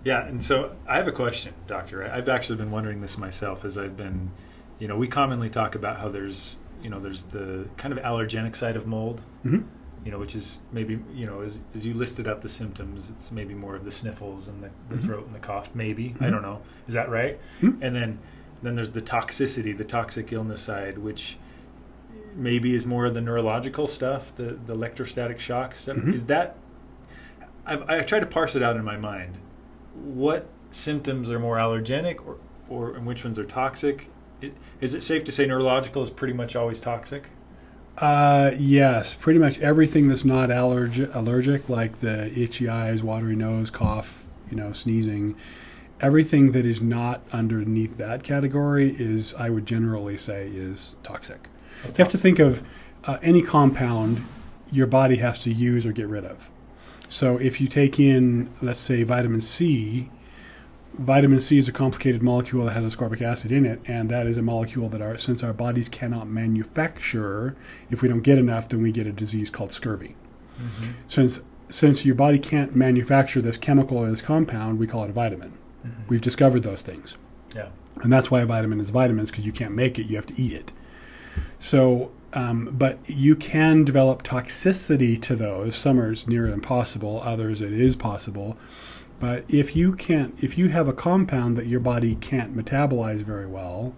Yeah, 0.03 0.25
and 0.27 0.43
so 0.43 0.75
I 0.87 0.95
have 0.97 1.07
a 1.07 1.11
question, 1.11 1.53
Doctor. 1.67 2.03
I- 2.03 2.17
I've 2.17 2.27
actually 2.29 2.55
been 2.57 2.71
wondering 2.71 3.01
this 3.01 3.17
myself 3.19 3.63
as 3.63 3.77
I've 3.77 3.95
been, 3.95 4.31
you 4.79 4.87
know, 4.87 4.95
we 4.97 5.07
commonly 5.07 5.47
talk 5.49 5.75
about 5.75 5.99
how 5.99 6.09
there's, 6.09 6.57
you 6.81 6.89
know, 6.89 6.99
there's 6.99 7.25
the 7.25 7.67
kind 7.77 7.91
of 7.95 7.99
allergenic 8.03 8.55
side 8.55 8.75
of 8.75 8.87
mold, 8.87 9.21
Mhm. 9.45 9.65
You 10.05 10.11
know, 10.11 10.17
which 10.17 10.35
is 10.35 10.61
maybe, 10.71 10.99
you 11.13 11.25
know, 11.27 11.41
as, 11.41 11.59
as 11.75 11.85
you 11.85 11.93
listed 11.93 12.27
out 12.27 12.41
the 12.41 12.49
symptoms, 12.49 13.09
it's 13.11 13.31
maybe 13.31 13.53
more 13.53 13.75
of 13.75 13.85
the 13.85 13.91
sniffles 13.91 14.47
and 14.47 14.63
the, 14.63 14.69
the 14.89 14.95
Mhm. 14.95 15.05
throat 15.05 15.25
and 15.27 15.35
the 15.35 15.39
cough, 15.39 15.69
maybe. 15.75 16.15
I 16.19 16.25
Mhm. 16.25 16.31
don't 16.31 16.41
know. 16.41 16.61
Is 16.87 16.93
that 16.95 17.09
right? 17.09 17.39
Mhm. 17.61 17.77
And 17.81 17.95
then, 17.95 18.19
then 18.63 18.75
there's 18.75 18.91
the 18.93 19.01
toxicity, 19.01 19.77
the 19.77 19.83
toxic 19.83 20.33
illness 20.33 20.61
side, 20.61 20.97
which 20.97 21.37
maybe 22.35 22.73
is 22.73 22.87
more 22.87 23.05
of 23.05 23.13
the 23.13 23.21
neurological 23.21 23.85
stuff, 23.87 24.35
the, 24.35 24.57
the 24.65 24.73
electrostatic 24.73 25.39
shock 25.39 25.75
stuff. 25.75 25.97
Mhm. 25.97 26.13
Is 26.13 26.25
that, 26.25 26.55
I've, 27.65 27.87
I 27.89 28.01
try 28.01 28.19
to 28.19 28.25
parse 28.25 28.55
it 28.55 28.63
out 28.63 28.75
in 28.77 28.83
my 28.83 28.97
mind. 28.97 29.37
What 29.93 30.47
symptoms 30.71 31.29
are 31.29 31.37
more 31.39 31.57
allergenic 31.57 32.25
or, 32.25 32.37
or 32.69 32.95
and 32.95 33.05
which 33.05 33.23
ones 33.23 33.37
are 33.37 33.43
toxic? 33.45 34.09
It, 34.41 34.53
is 34.79 34.95
it 34.95 35.03
safe 35.03 35.23
to 35.25 35.31
say 35.31 35.45
neurological 35.45 36.01
is 36.01 36.09
pretty 36.09 36.33
much 36.33 36.55
always 36.55 36.79
toxic? 36.79 37.25
Uh, 37.97 38.51
yes, 38.57 39.13
pretty 39.13 39.39
much 39.39 39.59
everything 39.59 40.07
that's 40.07 40.25
not 40.25 40.49
allerg- 40.49 41.13
allergic, 41.13 41.69
like 41.69 41.99
the 41.99 42.27
itchy 42.39 42.67
eyes, 42.67 43.03
watery 43.03 43.35
nose, 43.35 43.69
cough, 43.69 44.25
you 44.49 44.57
know, 44.57 44.71
sneezing, 44.71 45.35
everything 45.99 46.51
that 46.53 46.65
is 46.65 46.81
not 46.81 47.21
underneath 47.31 47.97
that 47.97 48.23
category 48.23 48.95
is, 48.97 49.35
I 49.35 49.49
would 49.49 49.65
generally 49.65 50.17
say, 50.17 50.47
is 50.47 50.95
toxic. 51.03 51.47
You 51.85 51.93
have 51.97 52.09
to 52.09 52.17
think 52.17 52.39
of 52.39 52.63
uh, 53.05 53.17
any 53.21 53.41
compound 53.41 54.23
your 54.71 54.87
body 54.87 55.17
has 55.17 55.39
to 55.39 55.51
use 55.51 55.85
or 55.85 55.91
get 55.91 56.07
rid 56.07 56.25
of. 56.25 56.49
So 57.09 57.37
if 57.37 57.59
you 57.59 57.67
take 57.67 57.99
in, 57.99 58.49
let's 58.61 58.79
say, 58.79 59.03
vitamin 59.03 59.41
C, 59.41 60.09
vitamin 61.01 61.39
C 61.39 61.57
is 61.57 61.67
a 61.67 61.71
complicated 61.71 62.21
molecule 62.21 62.65
that 62.65 62.73
has 62.73 62.85
ascorbic 62.85 63.21
acid 63.21 63.51
in 63.51 63.65
it, 63.65 63.81
and 63.85 64.09
that 64.09 64.27
is 64.27 64.37
a 64.37 64.41
molecule 64.41 64.89
that 64.89 65.01
our 65.01 65.17
since 65.17 65.43
our 65.43 65.53
bodies 65.53 65.89
cannot 65.89 66.27
manufacture, 66.27 67.55
if 67.89 68.01
we 68.01 68.07
don't 68.07 68.21
get 68.21 68.37
enough, 68.37 68.69
then 68.69 68.81
we 68.81 68.91
get 68.91 69.07
a 69.07 69.11
disease 69.11 69.49
called 69.49 69.71
scurvy. 69.71 70.15
Mm-hmm. 70.57 70.91
Since 71.07 71.41
since 71.69 72.05
your 72.05 72.15
body 72.15 72.37
can't 72.37 72.75
manufacture 72.75 73.41
this 73.41 73.57
chemical 73.57 73.97
or 73.97 74.09
this 74.09 74.21
compound, 74.21 74.77
we 74.77 74.87
call 74.87 75.03
it 75.03 75.09
a 75.09 75.13
vitamin. 75.13 75.53
Mm-hmm. 75.85 76.01
We've 76.09 76.21
discovered 76.21 76.63
those 76.63 76.81
things. 76.81 77.17
Yeah. 77.55 77.69
And 78.01 78.11
that's 78.11 78.29
why 78.29 78.41
a 78.41 78.45
vitamin 78.45 78.79
is 78.79 78.89
vitamins 78.89 79.31
because 79.31 79.45
you 79.45 79.51
can't 79.51 79.73
make 79.73 79.97
it, 79.97 80.07
you 80.07 80.15
have 80.15 80.25
to 80.27 80.41
eat 80.41 80.53
it. 80.53 80.71
So, 81.59 82.11
um, 82.33 82.69
but 82.71 82.97
you 83.07 83.35
can 83.35 83.83
develop 83.83 84.23
toxicity 84.23 85.21
to 85.21 85.35
those. 85.35 85.75
Some 85.75 85.99
are 85.99 86.13
near 86.27 86.47
impossible, 86.47 87.21
others 87.23 87.61
it 87.61 87.73
is 87.73 87.95
possible. 87.95 88.57
But 89.21 89.45
if 89.47 89.75
you 89.75 89.93
can't, 89.93 90.33
if 90.43 90.57
you 90.57 90.69
have 90.69 90.87
a 90.87 90.93
compound 90.93 91.55
that 91.55 91.67
your 91.67 91.79
body 91.79 92.15
can't 92.15 92.57
metabolize 92.57 93.21
very 93.21 93.45
well, 93.45 93.93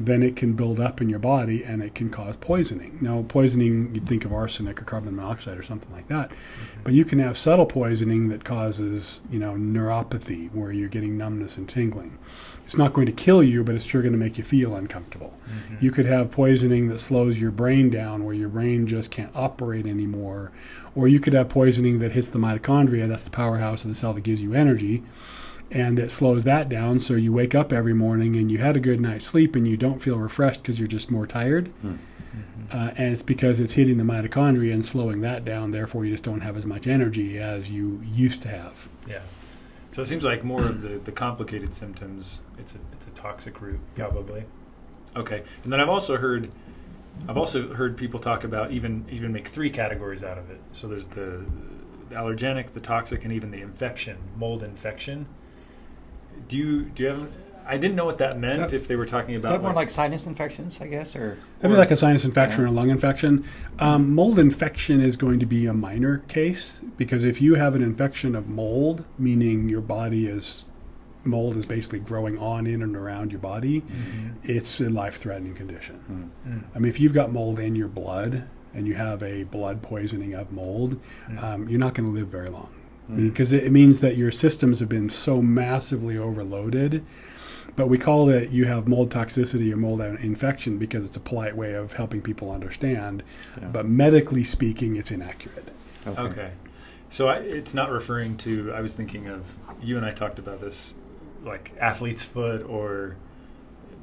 then 0.00 0.22
it 0.22 0.36
can 0.36 0.52
build 0.52 0.78
up 0.78 1.00
in 1.00 1.08
your 1.08 1.18
body 1.18 1.64
and 1.64 1.82
it 1.82 1.94
can 1.94 2.08
cause 2.08 2.36
poisoning. 2.36 2.98
Now, 3.00 3.24
poisoning, 3.26 3.94
you'd 3.94 4.06
think 4.06 4.24
of 4.24 4.32
arsenic 4.32 4.80
or 4.80 4.84
carbon 4.84 5.16
monoxide 5.16 5.58
or 5.58 5.62
something 5.62 5.92
like 5.92 6.08
that. 6.08 6.30
But 6.84 6.92
you 6.92 7.04
can 7.04 7.18
have 7.18 7.36
subtle 7.36 7.66
poisoning 7.66 8.28
that 8.28 8.44
causes, 8.44 9.20
you 9.30 9.40
know, 9.40 9.54
neuropathy, 9.54 10.52
where 10.52 10.70
you're 10.70 10.88
getting 10.88 11.18
numbness 11.18 11.56
and 11.56 11.68
tingling. 11.68 12.16
It's 12.64 12.76
not 12.76 12.92
going 12.92 13.06
to 13.06 13.12
kill 13.12 13.42
you, 13.42 13.64
but 13.64 13.74
it's 13.74 13.84
sure 13.84 14.02
going 14.02 14.12
to 14.12 14.18
make 14.18 14.38
you 14.38 14.44
feel 14.44 14.76
uncomfortable. 14.76 15.32
Mm-hmm. 15.50 15.84
You 15.84 15.90
could 15.90 16.06
have 16.06 16.30
poisoning 16.30 16.88
that 16.88 17.00
slows 17.00 17.38
your 17.38 17.50
brain 17.50 17.90
down, 17.90 18.24
where 18.24 18.34
your 18.34 18.50
brain 18.50 18.86
just 18.86 19.10
can't 19.10 19.34
operate 19.34 19.86
anymore. 19.86 20.52
Or 20.94 21.08
you 21.08 21.18
could 21.18 21.32
have 21.32 21.48
poisoning 21.48 21.98
that 22.00 22.12
hits 22.12 22.28
the 22.28 22.38
mitochondria, 22.38 23.08
that's 23.08 23.22
the 23.22 23.30
powerhouse 23.30 23.84
of 23.84 23.88
the 23.88 23.94
cell 23.94 24.12
that 24.12 24.20
gives 24.20 24.40
you 24.40 24.54
energy, 24.54 25.02
and 25.70 25.98
it 25.98 26.10
slows 26.10 26.44
that 26.44 26.68
down. 26.68 26.98
So 26.98 27.14
you 27.14 27.32
wake 27.32 27.54
up 27.54 27.72
every 27.72 27.94
morning 27.94 28.36
and 28.36 28.50
you 28.50 28.58
had 28.58 28.76
a 28.76 28.80
good 28.80 29.00
night's 29.00 29.26
sleep 29.26 29.56
and 29.56 29.66
you 29.66 29.76
don't 29.76 29.98
feel 29.98 30.16
refreshed 30.16 30.62
because 30.62 30.78
you're 30.78 30.88
just 30.88 31.10
more 31.10 31.26
tired. 31.26 31.70
Uh, 32.70 32.90
and 32.96 33.12
it's 33.12 33.22
because 33.22 33.60
it's 33.60 33.72
hitting 33.72 33.96
the 33.96 34.04
mitochondria 34.04 34.74
and 34.74 34.84
slowing 34.84 35.22
that 35.22 35.44
down. 35.44 35.70
Therefore, 35.70 36.04
you 36.04 36.10
just 36.10 36.24
don't 36.24 36.42
have 36.42 36.56
as 36.56 36.66
much 36.66 36.86
energy 36.86 37.38
as 37.38 37.70
you 37.70 38.02
used 38.04 38.42
to 38.42 38.48
have. 38.48 38.88
Yeah. 39.06 39.20
So 39.92 40.02
it 40.02 40.06
seems 40.06 40.22
like 40.22 40.44
more 40.44 40.60
of 40.60 40.82
the, 40.82 40.98
the 40.98 41.12
complicated 41.12 41.72
symptoms. 41.72 42.42
It's 42.58 42.74
a 42.74 42.78
it's 42.92 43.06
a 43.06 43.10
toxic 43.10 43.60
root 43.60 43.80
probably. 43.94 44.44
Okay, 45.16 45.42
and 45.64 45.72
then 45.72 45.80
I've 45.80 45.88
also 45.88 46.18
heard 46.18 46.50
I've 47.26 47.38
also 47.38 47.74
heard 47.74 47.96
people 47.96 48.20
talk 48.20 48.44
about 48.44 48.70
even 48.70 49.06
even 49.10 49.32
make 49.32 49.48
three 49.48 49.70
categories 49.70 50.22
out 50.22 50.38
of 50.38 50.50
it. 50.50 50.60
So 50.72 50.88
there's 50.88 51.06
the, 51.06 51.44
the 52.10 52.14
allergenic, 52.14 52.72
the 52.72 52.80
toxic, 52.80 53.24
and 53.24 53.32
even 53.32 53.50
the 53.50 53.60
infection, 53.62 54.18
mold 54.36 54.62
infection. 54.62 55.26
Do 56.48 56.56
you 56.56 56.82
do 56.82 57.02
you 57.02 57.08
have? 57.10 57.28
I 57.70 57.76
didn't 57.76 57.96
know 57.96 58.06
what 58.06 58.16
that 58.18 58.38
meant. 58.40 58.60
that- 58.60 58.72
if 58.72 58.88
they 58.88 58.96
were 58.96 59.04
talking 59.04 59.34
Is 59.34 59.40
about 59.40 59.52
that 59.52 59.62
more 59.62 59.74
like 59.74 59.90
sinus 59.90 60.26
infections, 60.26 60.78
I 60.80 60.86
guess, 60.86 61.14
or 61.14 61.36
Maybe 61.62 61.74
Or- 61.74 61.78
like 61.78 61.90
a 61.90 61.96
sinus 61.96 62.24
infection 62.24 62.60
Yeah. 62.62 62.68
or 62.68 62.68
a 62.68 62.72
lung 62.72 62.88
infection. 62.88 63.44
Um, 63.78 64.14
mold 64.14 64.38
infection 64.38 65.02
is 65.02 65.16
going 65.16 65.38
to 65.40 65.46
be 65.46 65.66
a 65.66 65.74
minor 65.74 66.22
case 66.28 66.80
because 66.96 67.24
if 67.24 67.42
you 67.42 67.56
have 67.56 67.74
an 67.74 67.82
infection 67.82 68.34
of 68.34 68.48
mold, 68.48 69.04
meaning 69.18 69.68
your 69.68 69.82
body 69.82 70.26
is 70.26 70.64
mold 71.24 71.56
is 71.58 71.66
basically 71.66 71.98
growing 71.98 72.38
on 72.38 72.66
in 72.66 72.80
and 72.80 72.96
around 72.96 73.32
your 73.32 73.40
body, 73.40 73.82
it's 74.44 74.80
a 74.80 74.88
life-threatening 74.88 75.52
condition. 75.52 76.30
Mm. 76.48 76.60
I 76.74 76.78
mean, 76.78 76.88
if 76.88 76.98
you've 77.00 77.12
got 77.12 77.32
mold 77.32 77.58
in 77.58 77.74
your 77.74 77.88
blood 77.88 78.44
and 78.72 78.86
you 78.86 78.94
have 78.94 79.22
a 79.22 79.42
blood 79.42 79.82
poisoning 79.82 80.32
of 80.32 80.50
mold, 80.52 80.98
Mm. 81.30 81.42
um, 81.42 81.68
you're 81.68 81.80
not 81.80 81.92
going 81.92 82.08
to 82.08 82.14
live 82.14 82.28
very 82.28 82.48
long 82.48 82.68
because 83.14 83.52
it 83.52 83.72
means 83.72 84.00
that 84.00 84.16
your 84.16 84.30
systems 84.30 84.80
have 84.80 84.88
been 84.88 85.08
so 85.10 85.40
massively 85.40 86.18
overloaded. 86.18 87.04
But 87.76 87.88
we 87.88 87.96
call 87.96 88.28
it 88.28 88.50
you 88.50 88.64
have 88.64 88.88
mold 88.88 89.10
toxicity 89.10 89.72
or 89.72 89.76
mold 89.76 90.00
infection 90.00 90.78
because 90.78 91.04
it's 91.04 91.16
a 91.16 91.20
polite 91.20 91.56
way 91.56 91.74
of 91.74 91.92
helping 91.92 92.20
people 92.20 92.50
understand. 92.50 93.22
Yeah. 93.60 93.68
But 93.68 93.86
medically 93.86 94.44
speaking, 94.44 94.96
it's 94.96 95.10
inaccurate. 95.10 95.68
Okay. 96.06 96.52
So 97.10 97.28
I, 97.28 97.36
it's 97.36 97.74
not 97.74 97.90
referring 97.90 98.36
to. 98.38 98.72
I 98.72 98.80
was 98.80 98.94
thinking 98.94 99.28
of 99.28 99.44
you 99.80 99.96
and 99.96 100.04
I 100.04 100.10
talked 100.10 100.38
about 100.38 100.60
this, 100.60 100.94
like 101.44 101.72
athlete's 101.80 102.22
foot 102.24 102.62
or 102.68 103.16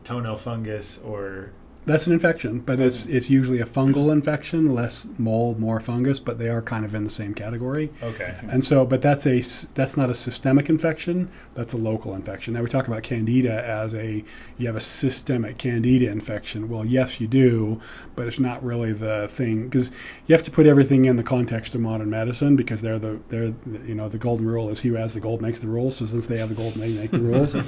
toenail 0.04 0.38
fungus 0.38 1.00
or 1.00 1.52
That's 1.86 2.08
an 2.08 2.14
infection, 2.14 2.60
but 2.62 2.80
it's 2.80 3.04
mm-hmm. 3.04 3.16
it's 3.16 3.30
usually 3.30 3.60
a 3.60 3.66
fungal 3.66 4.12
infection, 4.12 4.74
less 4.74 5.08
mold, 5.18 5.60
more 5.60 5.80
fungus, 5.80 6.20
but 6.20 6.40
they 6.40 6.50
are 6.50 6.62
kind 6.62 6.84
of 6.84 6.96
in 6.96 7.04
the 7.04 7.10
same 7.10 7.34
category. 7.34 7.92
okay. 8.02 8.36
And 8.50 8.64
so, 8.64 8.86
but 8.86 9.02
that's 9.02 9.28
a 9.28 9.42
that's 9.76 9.96
not 9.96 10.10
a 10.10 10.16
systemic 10.16 10.70
infection. 10.70 11.30
That's 11.54 11.74
a 11.74 11.78
local 11.78 12.16
infection. 12.16 12.56
Now 12.56 12.62
we 12.62 12.70
talk 12.70 12.88
about 12.88 13.04
candida 13.04 13.64
as 13.64 13.94
a 13.94 14.24
you 14.58 14.68
have 14.68 14.76
a 14.76 14.82
systemic 14.82 15.58
candida 15.58 16.10
infection. 16.10 16.70
Well, 16.70 16.86
yes, 16.86 17.22
you 17.22 17.28
do, 17.28 17.80
but 18.16 18.28
it's 18.28 18.40
not 18.40 18.64
really 18.64 18.94
the 18.94 19.28
thing 19.30 19.66
because 19.66 19.92
you 20.28 20.34
have 20.34 20.44
to 20.44 20.52
put 20.52 20.66
everything 20.66 21.06
in 21.06 21.18
the 21.18 21.24
context 21.24 21.76
of 21.76 21.82
modern 21.82 22.10
medicine 22.10 22.56
because 22.56 22.82
they're 22.82 23.00
the 23.00 23.20
they're 23.30 23.52
the, 23.66 23.88
you 23.88 23.96
know 23.96 24.10
the 24.10 24.18
golden 24.18 24.48
rule 24.48 24.70
is 24.70 24.82
he 24.82 24.90
who 24.90 24.96
has 24.96 25.14
the 25.14 25.20
gold 25.20 25.42
makes 25.42 25.60
the 25.60 25.68
rules. 25.68 25.98
So 25.98 26.06
since 26.06 26.26
they 26.26 26.38
have 26.38 26.50
the 26.50 26.56
gold, 26.56 26.74
they 26.74 26.94
make 26.94 27.12
the 27.12 27.20
rules. 27.20 27.56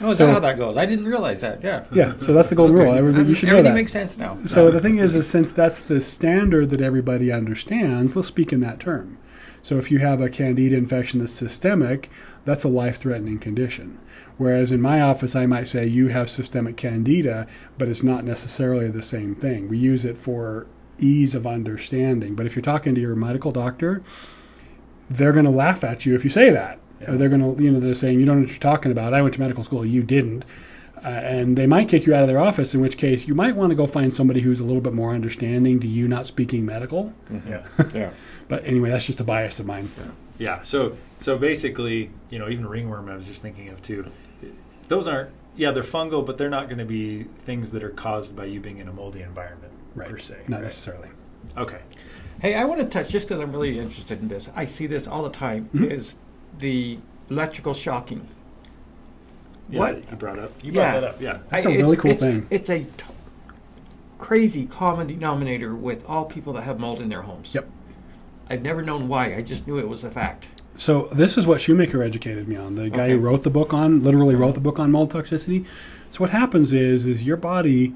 Oh, 0.00 0.10
is 0.10 0.18
So- 0.18 0.26
that 0.26 0.32
how 0.32 0.40
that 0.40 0.58
goes? 0.58 0.76
I 0.76 0.86
didn't 0.86 1.06
realize 1.06 1.40
that. 1.40 1.62
Yeah. 1.62 1.84
yeah, 1.92 2.14
so 2.18 2.32
that's 2.32 2.48
the 2.48 2.54
golden 2.54 2.76
rule. 2.76 2.92
Everybody, 2.92 3.28
you 3.28 3.34
should 3.34 3.48
know 3.56 3.62
that. 3.62 3.74
makes 3.74 3.92
sense 3.92 4.16
now. 4.16 4.38
So 4.44 4.70
the 4.70 4.80
thing 4.80 4.98
is, 4.98 5.14
is 5.14 5.28
since 5.28 5.52
that's 5.52 5.80
the 5.80 6.00
standard 6.00 6.70
that 6.70 6.80
everybody 6.80 7.32
understands, 7.32 8.16
let's 8.16 8.28
speak 8.28 8.52
in 8.52 8.60
that 8.60 8.80
term. 8.80 9.18
So 9.62 9.78
if 9.78 9.90
you 9.90 9.98
have 10.00 10.20
a 10.20 10.28
candida 10.28 10.76
infection 10.76 11.20
that's 11.20 11.32
systemic, 11.32 12.10
that's 12.44 12.64
a 12.64 12.68
life-threatening 12.68 13.38
condition. 13.38 13.98
Whereas 14.36 14.72
in 14.72 14.80
my 14.80 15.00
office, 15.00 15.34
I 15.34 15.46
might 15.46 15.68
say 15.68 15.86
you 15.86 16.08
have 16.08 16.28
systemic 16.28 16.76
candida, 16.76 17.46
but 17.78 17.88
it's 17.88 18.02
not 18.02 18.24
necessarily 18.24 18.88
the 18.88 19.02
same 19.02 19.34
thing. 19.34 19.68
We 19.68 19.78
use 19.78 20.04
it 20.04 20.18
for 20.18 20.66
ease 20.98 21.34
of 21.34 21.46
understanding. 21.46 22.34
But 22.34 22.46
if 22.46 22.54
you're 22.54 22.62
talking 22.62 22.94
to 22.94 23.00
your 23.00 23.16
medical 23.16 23.52
doctor, 23.52 24.02
they're 25.08 25.32
going 25.32 25.44
to 25.44 25.50
laugh 25.50 25.84
at 25.84 26.04
you 26.04 26.14
if 26.14 26.24
you 26.24 26.30
say 26.30 26.50
that. 26.50 26.78
Or 27.06 27.16
they're 27.16 27.28
going 27.28 27.56
to, 27.56 27.62
you 27.62 27.70
know, 27.70 27.80
they're 27.80 27.94
saying 27.94 28.20
you 28.20 28.26
don't 28.26 28.36
know 28.36 28.42
what 28.42 28.50
you're 28.50 28.58
talking 28.58 28.92
about. 28.92 29.14
I 29.14 29.22
went 29.22 29.34
to 29.34 29.40
medical 29.40 29.64
school, 29.64 29.84
you 29.84 30.02
didn't. 30.02 30.44
Uh, 31.04 31.08
and 31.08 31.58
they 31.58 31.66
might 31.66 31.86
kick 31.88 32.06
you 32.06 32.14
out 32.14 32.22
of 32.22 32.28
their 32.28 32.38
office, 32.38 32.72
in 32.74 32.80
which 32.80 32.96
case 32.96 33.28
you 33.28 33.34
might 33.34 33.54
want 33.54 33.68
to 33.70 33.74
go 33.76 33.86
find 33.86 34.12
somebody 34.14 34.40
who's 34.40 34.58
a 34.60 34.64
little 34.64 34.80
bit 34.80 34.94
more 34.94 35.12
understanding 35.12 35.78
to 35.78 35.86
you 35.86 36.08
not 36.08 36.24
speaking 36.26 36.64
medical. 36.64 37.12
Yeah. 37.46 37.62
Yeah. 37.94 38.10
But 38.48 38.64
anyway, 38.64 38.90
that's 38.90 39.06
just 39.06 39.20
a 39.20 39.24
bias 39.24 39.58
of 39.60 39.66
mine. 39.66 39.90
Yeah. 39.98 40.04
yeah. 40.38 40.62
So 40.62 40.96
so 41.18 41.38
basically, 41.38 42.10
you 42.30 42.38
know, 42.38 42.48
even 42.48 42.66
ringworm 42.66 43.08
I 43.08 43.16
was 43.16 43.26
just 43.26 43.40
thinking 43.42 43.68
of 43.70 43.80
too. 43.82 44.10
Those 44.88 45.08
aren't 45.08 45.30
yeah, 45.56 45.70
they're 45.70 45.82
fungal, 45.82 46.24
but 46.26 46.36
they're 46.36 46.50
not 46.50 46.66
going 46.68 46.78
to 46.78 46.84
be 46.84 47.24
things 47.46 47.70
that 47.72 47.82
are 47.84 47.90
caused 47.90 48.34
by 48.36 48.46
you 48.46 48.60
being 48.60 48.78
in 48.78 48.88
a 48.88 48.92
moldy 48.92 49.22
environment 49.22 49.72
Right. 49.94 50.08
per 50.10 50.18
se. 50.18 50.36
Not 50.48 50.56
right? 50.56 50.64
necessarily. 50.64 51.08
Okay. 51.56 51.78
Hey, 52.40 52.54
I 52.54 52.64
want 52.64 52.80
to 52.80 52.86
touch 52.86 53.10
just 53.10 53.28
because 53.28 53.40
I'm 53.40 53.52
really 53.52 53.78
interested 53.78 54.20
in 54.20 54.28
this. 54.28 54.50
I 54.56 54.64
see 54.64 54.86
this 54.86 55.06
all 55.06 55.22
the 55.22 55.30
time. 55.30 55.70
Mhm. 55.72 55.90
Is 55.90 56.16
the 56.58 56.98
electrical 57.30 57.72
shocking? 57.74 58.26
Yeah, 59.70 59.78
What? 59.78 60.10
you 60.10 60.16
brought 60.16 60.38
up? 60.38 60.52
You 60.62 60.72
Yeah. 60.72 60.90
brought 60.92 61.00
that 61.00 61.10
up. 61.10 61.20
Yeah. 61.22 61.38
That's 61.48 61.66
I- 61.66 61.70
a 61.70 61.72
it's- 61.72 61.84
really 61.84 61.96
cool 61.96 62.10
it's- 62.10 62.20
thing. 62.32 62.46
It's 62.50 62.68
a 62.70 62.80
t- 62.80 62.86
crazy 64.18 64.66
common 64.66 65.06
denominator 65.06 65.74
with 65.74 66.04
all 66.08 66.24
people 66.24 66.52
that 66.54 66.62
have 66.62 66.78
mold 66.80 67.00
in 67.00 67.08
their 67.08 67.22
homes. 67.22 67.54
Yep. 67.54 67.68
I've 68.48 68.62
never 68.62 68.82
known 68.82 69.08
why. 69.08 69.34
I 69.34 69.42
just 69.42 69.66
knew 69.66 69.78
it 69.78 69.88
was 69.88 70.04
a 70.04 70.10
fact. 70.10 70.48
So 70.76 71.08
this 71.12 71.38
is 71.38 71.46
what 71.46 71.60
Shoemaker 71.60 72.02
educated 72.02 72.48
me 72.48 72.56
on. 72.56 72.74
The 72.74 72.90
guy 72.90 73.10
who 73.10 73.18
wrote 73.18 73.42
the 73.42 73.50
book 73.50 73.72
on, 73.72 74.02
literally 74.02 74.34
wrote 74.34 74.54
the 74.54 74.60
book 74.60 74.78
on 74.78 74.90
mold 74.90 75.12
toxicity. 75.12 75.64
So 76.10 76.18
what 76.18 76.30
happens 76.30 76.72
is, 76.72 77.06
is 77.06 77.22
your 77.22 77.36
body 77.36 77.94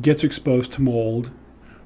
gets 0.00 0.24
exposed 0.24 0.72
to 0.72 0.82
mold. 0.82 1.30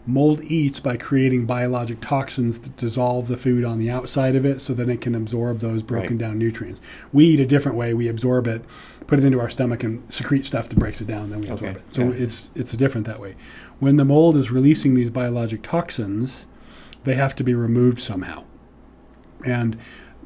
Mold 0.08 0.40
eats 0.44 0.80
by 0.80 0.96
creating 0.96 1.44
biologic 1.44 2.00
toxins 2.00 2.58
that 2.60 2.74
dissolve 2.78 3.28
the 3.28 3.36
food 3.36 3.62
on 3.62 3.78
the 3.78 3.90
outside 3.90 4.34
of 4.34 4.46
it, 4.46 4.60
so 4.62 4.72
that 4.72 4.88
it 4.88 5.02
can 5.02 5.14
absorb 5.14 5.58
those 5.58 5.82
broken 5.82 6.12
Right. 6.12 6.18
down 6.18 6.38
nutrients. 6.38 6.80
We 7.12 7.26
eat 7.26 7.40
a 7.40 7.46
different 7.46 7.76
way. 7.76 7.92
We 7.92 8.08
absorb 8.08 8.46
it, 8.46 8.64
put 9.06 9.18
it 9.18 9.24
into 9.26 9.38
our 9.38 9.50
stomach, 9.50 9.84
and 9.84 10.02
secrete 10.08 10.46
stuff 10.46 10.70
that 10.70 10.78
breaks 10.78 11.02
it 11.02 11.06
down. 11.06 11.28
Then 11.28 11.42
we 11.42 11.48
absorb 11.48 11.70
Okay, 11.72 11.78
it. 11.80 11.94
So 11.94 12.04
yeah. 12.04 12.22
it's 12.22 12.48
it's 12.54 12.72
different 12.72 13.06
that 13.06 13.20
way. 13.20 13.34
When 13.80 13.96
the 13.96 14.04
mold 14.06 14.34
is 14.36 14.50
releasing 14.50 14.94
these 14.94 15.10
biologic 15.10 15.62
toxins, 15.62 16.46
they 17.04 17.14
have 17.14 17.36
to 17.36 17.44
be 17.44 17.52
removed 17.54 18.00
somehow. 18.00 18.44
And 19.44 19.76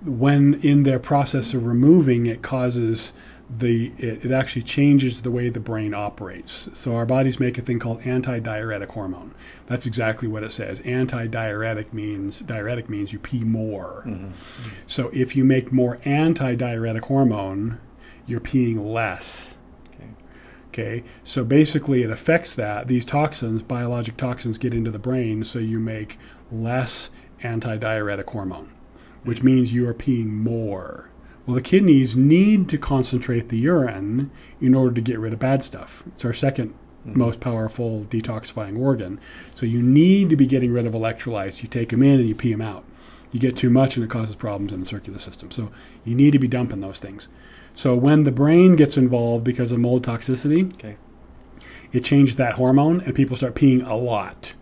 when 0.05 0.55
in 0.63 0.85
their 0.85 0.99
process 1.01 1.55
of 1.55 1.67
removing, 1.67 2.27
it 2.27 2.41
causes 2.43 3.13
the 3.59 3.93
it, 3.99 4.27
it 4.27 4.33
actually 4.33 4.63
changes 4.63 5.23
the 5.23 5.31
way 5.31 5.51
the 5.51 5.61
brain 5.61 5.95
operates. 5.95 6.69
So 6.73 6.95
our 6.95 7.07
bodies 7.07 7.39
make 7.39 7.59
a 7.59 7.63
thing 7.63 7.79
called 7.79 8.01
anti-diuretic 8.03 8.91
hormone. 8.91 9.35
That's 9.67 9.87
exactly 9.87 10.29
what 10.29 10.43
it 10.43 10.53
says. 10.53 10.81
Anti-diuretic 10.81 11.93
means 11.93 12.41
diuretic 12.41 12.89
means 12.89 13.13
you 13.13 13.19
pee 13.19 13.45
more. 13.45 14.05
Mm-hmm. 14.07 14.31
So 14.87 15.11
if 15.13 15.37
you 15.37 15.45
make 15.45 15.73
more 15.73 16.01
anti-diuretic 16.05 17.05
hormone, 17.05 17.79
you're 18.27 18.41
peeing 18.41 18.85
less. 18.85 19.57
Okay. 19.95 20.09
Okay, 20.69 21.05
so 21.23 21.45
basically 21.45 22.03
it 22.03 22.11
affects 22.11 22.55
that. 22.55 22.89
These 22.89 23.05
toxins, 23.05 23.63
biologic 23.63 24.17
toxins, 24.17 24.57
get 24.57 24.73
into 24.73 24.91
the 24.91 24.99
brain, 24.99 25.45
so 25.45 25.59
you 25.59 25.79
make 25.79 26.19
less 26.51 27.11
anti-diuretic 27.43 28.31
hormone, 28.31 28.73
which 29.25 29.39
mm-hmm. 29.39 29.47
means 29.47 29.73
you 29.73 29.87
are 29.89 29.95
peeing 29.95 30.29
more. 30.29 31.11
Well, 31.47 31.57
the 31.57 31.63
kidneys 31.63 32.17
need 32.17 32.69
to 32.69 32.79
concentrate 32.79 33.49
the 33.49 33.59
urine 33.61 34.31
in 34.61 34.75
order 34.75 34.95
to 34.95 35.01
get 35.01 35.19
rid 35.19 35.33
of 35.33 35.41
bad 35.41 35.63
stuff. 35.63 36.05
It's 36.09 36.25
our 36.25 36.33
2nd 36.33 36.69
mm-hmm. 36.69 37.19
most 37.19 37.41
powerful 37.41 38.07
detoxifying 38.09 38.79
organ. 38.79 39.19
So 39.55 39.67
you 39.67 39.83
need 39.83 40.31
to 40.31 40.37
be 40.37 40.47
getting 40.47 40.73
rid 40.73 40.87
of 40.87 40.95
electrolytes. 40.95 41.63
You 41.63 41.69
take 41.69 41.89
them 41.89 42.03
in 42.03 42.21
and 42.21 42.29
you 42.29 42.35
pee 42.35 42.53
them 42.53 42.61
out. 42.61 42.85
You 43.33 43.41
get 43.41 43.57
too 43.57 43.71
much 43.71 43.97
and 43.97 44.05
it 44.05 44.11
causes 44.11 44.37
problems 44.37 44.73
in 44.73 44.81
the 44.81 44.87
circular 44.87 45.19
system. 45.19 45.51
So 45.51 45.73
you 46.05 46.15
need 46.15 46.33
to 46.33 46.39
be 46.39 46.49
dumping 46.49 46.81
those 46.81 46.99
things. 46.99 47.29
So 47.75 47.95
when 47.97 48.23
the 48.23 48.33
brain 48.33 48.77
gets 48.77 48.97
involved 48.97 49.45
because 49.45 49.73
of 49.73 49.81
mold 49.81 50.05
toxicity, 50.05 50.73
Okay. 50.75 50.97
it 51.93 52.05
changes 52.05 52.37
that 52.37 52.55
hormone 52.55 53.01
and 53.01 53.15
people 53.15 53.37
start 53.37 53.55
peeing 53.55 53.89
a 53.89 53.95
lot. 53.95 54.55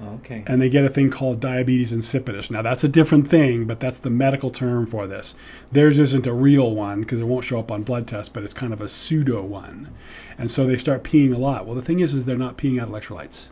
Okay. 0.00 0.44
And 0.46 0.62
they 0.62 0.68
get 0.68 0.84
a 0.84 0.88
thing 0.88 1.10
called 1.10 1.40
diabetes 1.40 1.92
insipidus. 1.92 2.50
Now 2.50 2.62
that's 2.62 2.84
a 2.84 2.88
different 2.88 3.26
thing, 3.26 3.64
but 3.64 3.80
that's 3.80 3.98
the 3.98 4.10
medical 4.10 4.50
term 4.50 4.86
for 4.86 5.06
this. 5.06 5.34
Theirs 5.72 5.98
isn't 5.98 6.26
a 6.26 6.32
real 6.32 6.74
one 6.74 7.00
because 7.00 7.20
it 7.20 7.26
won't 7.26 7.44
show 7.44 7.58
up 7.58 7.72
on 7.72 7.82
blood 7.82 8.06
tests, 8.06 8.28
but 8.28 8.44
it's 8.44 8.54
kind 8.54 8.72
of 8.72 8.80
a 8.80 8.88
pseudo 8.88 9.42
one. 9.42 9.92
And 10.36 10.50
so 10.50 10.66
they 10.66 10.76
start 10.76 11.02
peeing 11.02 11.34
a 11.34 11.38
lot. 11.38 11.66
Well, 11.66 11.74
the 11.74 11.82
thing 11.82 12.00
is, 12.00 12.14
is 12.14 12.26
they're 12.26 12.36
not 12.36 12.56
peeing 12.56 12.80
out 12.80 12.88
electrolytes. 12.88 13.48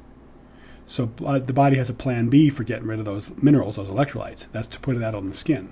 So 0.87 1.07
blood, 1.07 1.49
the 1.49 1.53
body 1.53 1.79
has 1.79 1.91
a 1.91 1.95
plan 1.95 2.29
B 2.29 2.49
for 2.49 2.63
getting 2.63 2.87
rid 2.87 3.01
of 3.01 3.05
those 3.05 3.37
minerals, 3.43 3.75
those 3.75 3.89
electrolytes. 3.89 4.47
That's 4.53 4.69
to 4.69 4.79
put 4.79 4.97
it 4.97 5.03
out 5.03 5.17
on 5.17 5.27
the 5.27 5.35
skin. 5.35 5.71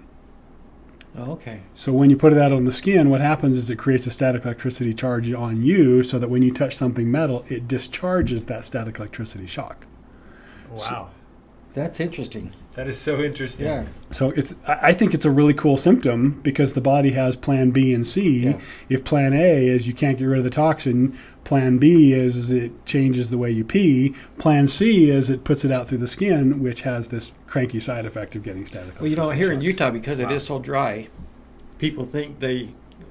Oh, 1.17 1.33
okay. 1.35 1.61
So 1.75 1.93
when 1.93 2.11
you 2.11 2.17
put 2.17 2.33
it 2.33 2.39
out 2.41 2.51
on 2.51 2.65
the 2.65 2.73
skin, 2.73 3.09
what 3.09 3.21
happens 3.21 3.57
is 3.57 3.71
it 3.71 3.77
creates 3.77 4.09
a 4.09 4.11
static 4.11 4.45
electricity 4.45 4.93
charge 4.93 5.33
on 5.33 5.63
you 5.63 6.03
so 6.03 6.19
that 6.19 6.31
when 6.31 6.43
you 6.43 6.53
touch 6.53 6.75
something 6.75 7.09
metal, 7.09 7.45
it 7.47 7.69
discharges 7.69 8.47
that 8.47 8.65
static 8.65 8.99
electricity 8.99 9.47
shock. 9.47 9.87
Wow. 10.79 11.09
That's 11.75 11.99
interesting. 11.99 12.53
That 12.75 12.87
is 12.87 12.97
so 12.99 13.21
interesting. 13.21 13.67
Yeah. 13.67 13.85
So 14.13 14.31
it's 14.31 14.55
I 14.67 14.79
I 14.89 14.93
think 14.93 15.13
it's 15.15 15.25
a 15.25 15.31
really 15.31 15.55
cool 15.55 15.77
symptom 15.77 16.41
because 16.43 16.75
the 16.75 16.81
body 16.81 17.11
has 17.13 17.35
plan 17.37 17.71
B 17.73 17.93
and 17.93 18.07
C. 18.07 18.45
Yeah. 18.45 18.61
If 18.89 19.03
plan 19.05 19.33
A 19.33 19.67
is 19.67 19.87
you 19.87 19.93
can't 19.95 20.17
get 20.19 20.25
rid 20.27 20.39
of 20.39 20.45
the 20.45 20.51
toxin, 20.51 21.17
plan 21.45 21.79
B 21.79 22.13
is, 22.13 22.37
is 22.37 22.51
it 22.53 22.87
changes 22.87 23.31
the 23.31 23.39
way 23.39 23.51
you 23.51 23.65
pee, 23.65 24.15
plan 24.39 24.69
C 24.69 25.11
is 25.11 25.31
it 25.31 25.43
puts 25.45 25.65
it 25.65 25.71
out 25.73 25.89
through 25.89 25.99
the 25.99 26.09
skin, 26.09 26.61
which 26.61 26.83
has 26.83 27.09
this 27.09 27.33
cranky 27.49 27.81
side 27.81 28.07
effect 28.07 28.37
of 28.37 28.43
getting 28.45 28.65
static. 28.67 29.01
Well, 29.01 29.09
you 29.09 29.17
know, 29.17 29.25
electricity 29.25 29.45
here 29.45 29.53
in. 29.53 29.61
Utah, 29.61 29.91
because 29.91 30.19
it 30.21 30.29
Wow. 30.29 30.35
is 30.35 30.45
so 30.47 30.59
dry, 30.61 31.09
people 31.79 32.05
think 32.05 32.39
they, 32.39 32.69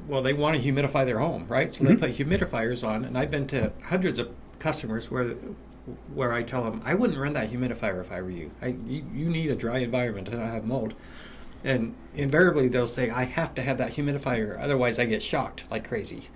well, 0.07 0.21
they 0.21 0.33
want 0.33 0.55
to 0.55 0.61
humidify 0.61 1.05
their 1.05 1.19
home, 1.19 1.45
right? 1.49 1.73
So 1.73 1.83
they 1.83 1.95
Mhm. 1.95 1.99
put 1.99 2.17
humidifiers 2.17 2.85
on, 2.87 3.03
and 3.05 3.17
I've 3.17 3.31
been 3.31 3.47
to 3.47 3.71
hundreds 3.85 4.19
of 4.19 4.29
customers 4.59 5.11
where, 5.11 5.35
where 6.13 6.31
I 6.33 6.43
tell 6.43 6.63
them, 6.63 6.81
I 6.85 6.93
wouldn't 6.95 7.19
run 7.19 7.33
that 7.33 7.51
humidifier 7.51 7.99
if 7.99 8.11
I 8.11 8.21
were 8.21 8.29
you. 8.31 8.51
I, 8.61 8.75
you, 8.87 9.05
you 9.13 9.29
need 9.29 9.49
a 9.51 9.55
dry 9.55 9.79
environment 9.79 10.27
to 10.27 10.37
not 10.37 10.47
have 10.49 10.65
mold. 10.65 10.93
And 11.63 11.95
invariably, 12.15 12.67
they'll 12.67 12.87
say, 12.87 13.09
I 13.09 13.23
have 13.23 13.53
to 13.55 13.63
have 13.63 13.77
that 13.77 13.93
humidifier, 13.93 14.61
otherwise 14.61 14.99
I 14.99 15.05
get 15.05 15.21
shocked 15.21 15.63
like 15.71 15.87
crazy. 15.87 16.29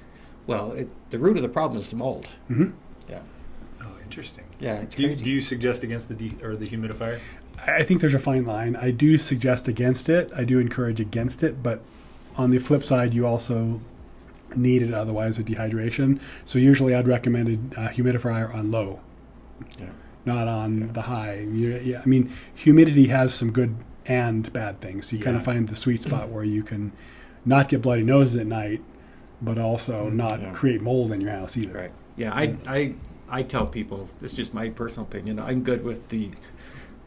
Well, 0.46 0.72
it, 0.74 0.90
the 1.10 1.20
root 1.20 1.36
of 1.38 1.44
the 1.44 1.50
problem 1.50 1.80
is 1.80 1.90
the 1.90 1.96
mold. 1.98 2.28
Mhm. 2.50 2.74
Yeah, 3.10 3.20
Oh, 3.82 3.88
interesting. 4.04 4.46
yeah, 4.60 4.76
it's 4.76 4.96
Do 4.96 5.04
you, 5.04 5.10
crazy. 5.10 5.24
do 5.26 5.32
you 5.32 5.42
suggest 5.42 5.84
against 5.84 6.08
the 6.10 6.16
de- 6.16 6.44
or 6.46 6.56
the 6.56 6.68
humidifier? 6.68 7.20
I 7.66 7.84
think 7.84 8.00
there's 8.02 8.14
a 8.14 8.20
fine 8.20 8.46
line. 8.46 8.76
I 8.78 8.92
do 8.92 9.18
suggest 9.18 9.68
against 9.68 10.08
it. 10.10 10.32
I 10.36 10.44
do 10.44 10.60
encourage 10.60 11.00
against 11.02 11.44
it, 11.44 11.62
but 11.64 11.82
on 12.38 12.52
the 12.52 12.60
flip 12.60 12.84
side, 12.84 13.14
you 13.14 13.26
also 13.26 13.82
need 14.56 14.84
it 14.84 14.94
otherwise 14.94 15.38
with 15.38 15.48
dehydration. 15.48 16.20
So 16.46 16.60
usually, 16.60 16.96
I'd 16.96 17.08
recommend 17.08 17.74
a 17.76 17.90
humidifier 17.90 18.54
on 18.54 18.72
low, 18.72 19.02
Yeah. 19.80 19.86
not 20.26 20.48
on 20.48 20.92
the 20.94 21.04
high. 21.04 21.40
You, 21.40 21.78
yeah, 21.84 22.02
I 22.04 22.06
mean, 22.08 22.32
humidity 22.56 23.08
has 23.08 23.34
some 23.34 23.52
good 23.52 23.76
and 24.06 24.52
bad 24.54 24.80
things. 24.82 25.12
You 25.12 25.20
kind 25.20 25.36
of 25.38 25.44
find 25.44 25.68
the 25.68 25.76
sweet 25.76 26.02
spot 26.02 26.30
where 26.30 26.44
you 26.44 26.64
can 26.64 26.92
not 27.46 27.70
get 27.70 27.82
bloody 27.82 28.04
noses 28.04 28.38
at 28.38 28.48
night, 28.48 28.82
but 29.42 29.58
also 29.58 30.10
not 30.10 30.42
Yeah. 30.42 30.52
create 30.52 30.82
mold 30.82 31.12
in 31.12 31.22
your 31.22 31.32
house 31.32 31.58
either. 31.58 31.74
Right. 31.74 31.92
Yeah, 32.16 32.34
I, 32.34 32.56
I, 32.68 32.94
I 33.30 33.44
tell 33.44 33.66
people 33.68 34.10
this 34.20 34.32
is 34.32 34.38
just 34.38 34.54
my 34.54 34.70
personal 34.70 35.06
opinion. 35.06 35.40
I'm 35.40 35.62
good 35.64 35.84
with 35.84 36.10
the 36.10 36.32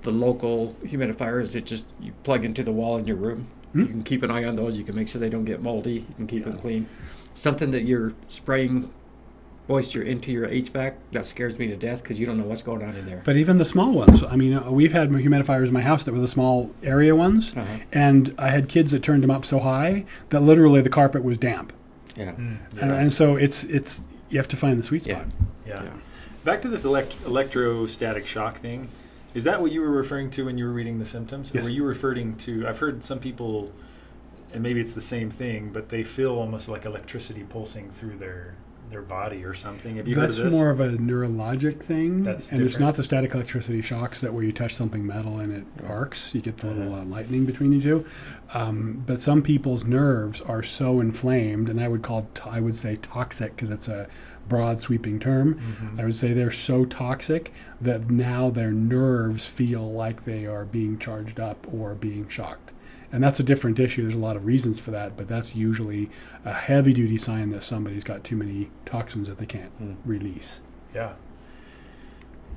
the 0.02 0.10
local 0.10 0.74
humidifiers. 0.82 1.54
It 1.54 1.66
just 1.66 1.84
you 2.00 2.12
plug 2.22 2.42
into 2.44 2.62
the 2.62 2.72
wall 2.72 2.96
in 2.96 3.06
your 3.06 3.16
room. 3.16 3.48
Hmm. 3.72 3.80
You 3.80 3.86
can 3.86 4.02
keep 4.02 4.22
an 4.22 4.30
eye 4.30 4.44
on 4.44 4.54
those. 4.54 4.78
You 4.78 4.84
can 4.84 4.94
make 4.96 5.08
sure 5.08 5.20
they 5.20 5.28
don't 5.28 5.44
get 5.44 5.62
moldy. 5.62 5.92
You 6.08 6.14
can 6.16 6.26
keep 6.26 6.44
them 6.44 6.56
clean. 6.58 6.88
Something 7.34 7.70
that 7.72 7.82
you're 7.82 8.14
spraying 8.28 8.90
moisture 9.70 10.02
into 10.02 10.32
your 10.32 10.48
HVAC 10.48 10.94
that 11.12 11.24
scares 11.24 11.56
me 11.58 11.68
to 11.68 11.76
death 11.76 12.02
because 12.02 12.18
you 12.18 12.26
don't 12.26 12.36
know 12.36 12.44
what's 12.44 12.62
going 12.62 12.82
on 12.82 12.96
in 12.96 13.06
there. 13.06 13.22
But 13.24 13.36
even 13.36 13.58
the 13.58 13.64
small 13.64 13.92
ones. 13.92 14.22
I 14.24 14.34
mean, 14.34 14.54
uh, 14.54 14.68
we've 14.70 14.92
had 14.92 15.08
humidifiers 15.10 15.68
in 15.68 15.72
my 15.72 15.80
house 15.80 16.02
that 16.04 16.12
were 16.12 16.18
the 16.20 16.28
small 16.28 16.72
area 16.82 17.14
ones. 17.14 17.52
Uh-huh. 17.56 17.78
and 17.92 18.34
I 18.36 18.50
had 18.50 18.68
kids 18.68 18.90
that 18.90 19.02
turned 19.02 19.22
them 19.22 19.30
up 19.30 19.44
so 19.44 19.60
high 19.60 20.04
that 20.30 20.40
literally 20.42 20.80
the 20.82 20.90
carpet 20.90 21.22
was 21.22 21.38
damp. 21.38 21.72
Yeah. 22.16 22.32
Mm, 22.32 22.58
And, 22.82 22.90
and 22.90 23.12
so 23.12 23.36
it's 23.36 23.62
it's 23.64 24.02
you 24.28 24.38
have 24.38 24.48
to 24.48 24.56
find 24.56 24.76
the 24.78 24.82
sweet 24.82 25.04
spot. 25.04 25.24
yeah. 25.66 25.82
Yeah. 25.84 25.92
Back 26.44 26.62
to 26.62 26.68
this 26.68 26.84
elect- 26.84 27.14
electrostatic 27.26 28.26
shock 28.26 28.58
thing. 28.58 28.88
Is 29.34 29.44
that 29.44 29.62
what 29.62 29.70
you 29.70 29.80
were 29.82 29.90
referring 29.92 30.30
to 30.32 30.46
when 30.46 30.58
you 30.58 30.64
were 30.64 30.72
reading 30.72 30.98
the 30.98 31.04
symptoms? 31.04 31.52
Yes. 31.54 31.64
Or 31.64 31.68
were 31.68 31.74
you 31.74 31.84
referring 31.84 32.36
to? 32.38 32.66
I've 32.66 32.78
heard 32.78 33.04
some 33.04 33.20
people, 33.20 33.70
and 34.52 34.60
maybe 34.62 34.80
it's 34.80 34.94
the 34.94 35.00
same 35.00 35.30
thing, 35.30 35.70
but 35.72 35.88
they 35.88 36.02
feel 36.02 36.32
almost 36.32 36.68
like 36.68 36.84
electricity 36.86 37.44
pulsing 37.44 37.90
through 37.90 38.16
their 38.18 38.56
their 38.90 39.02
body 39.02 39.44
or 39.44 39.54
something. 39.54 39.96
Have 39.96 40.08
you 40.08 40.14
That's 40.16 40.36
heard 40.36 40.46
of 40.46 40.52
this? 40.52 40.58
more 40.58 40.70
of 40.70 40.80
a 40.80 40.88
neurologic 40.90 41.80
thing, 41.80 42.22
That's 42.24 42.50
and 42.50 42.60
it's 42.60 42.78
not 42.78 42.96
the 42.96 43.02
static 43.04 43.32
electricity 43.34 43.80
shocks 43.82 44.20
that 44.20 44.34
where 44.34 44.42
you 44.42 44.52
touch 44.52 44.74
something 44.74 45.06
metal 45.06 45.38
and 45.38 45.52
it 45.52 45.64
arcs. 45.86 46.34
You 46.34 46.40
get 46.40 46.58
the 46.58 46.66
little 46.68 46.94
uh, 46.94 47.04
lightning 47.04 47.46
between 47.46 47.70
the 47.70 47.80
two. 47.80 48.04
Um, 48.52 49.02
but 49.06 49.20
some 49.20 49.42
people's 49.42 49.84
nerves 49.84 50.40
are 50.40 50.62
so 50.62 51.00
inflamed, 51.00 51.68
and 51.68 51.80
I 51.80 51.88
would 51.88 52.02
call 52.02 52.28
t- 52.34 52.42
I 52.50 52.60
would 52.60 52.76
say 52.76 52.96
toxic 52.96 53.54
because 53.54 53.70
it's 53.70 53.88
a 53.88 54.08
broad 54.48 54.80
sweeping 54.80 55.20
term. 55.20 55.54
Mhm. 55.54 56.00
I 56.00 56.04
would 56.04 56.16
say 56.16 56.32
they're 56.32 56.50
so 56.50 56.84
toxic 56.84 57.52
that 57.80 58.10
now 58.10 58.50
their 58.50 58.72
nerves 58.72 59.46
feel 59.46 59.92
like 59.92 60.24
they 60.24 60.46
are 60.46 60.64
being 60.64 60.98
charged 60.98 61.38
up 61.38 61.66
or 61.72 61.94
being 61.94 62.28
shocked. 62.28 62.72
And 63.12 63.22
that's 63.24 63.40
a 63.40 63.42
different 63.42 63.78
issue. 63.80 64.02
There's 64.02 64.14
a 64.14 64.18
lot 64.18 64.36
of 64.36 64.46
reasons 64.46 64.78
for 64.78 64.92
that, 64.92 65.16
but 65.16 65.26
that's 65.26 65.54
usually 65.56 66.10
a 66.44 66.52
heavy 66.52 66.92
duty 66.92 67.18
sign 67.18 67.50
that 67.50 67.62
somebody's 67.62 68.04
got 68.04 68.22
too 68.22 68.36
many 68.36 68.70
toxins 68.84 69.28
that 69.28 69.38
they 69.38 69.46
can't 69.46 69.70
Hmm. 69.78 69.94
release. 70.04 70.62
Yeah. 70.94 71.12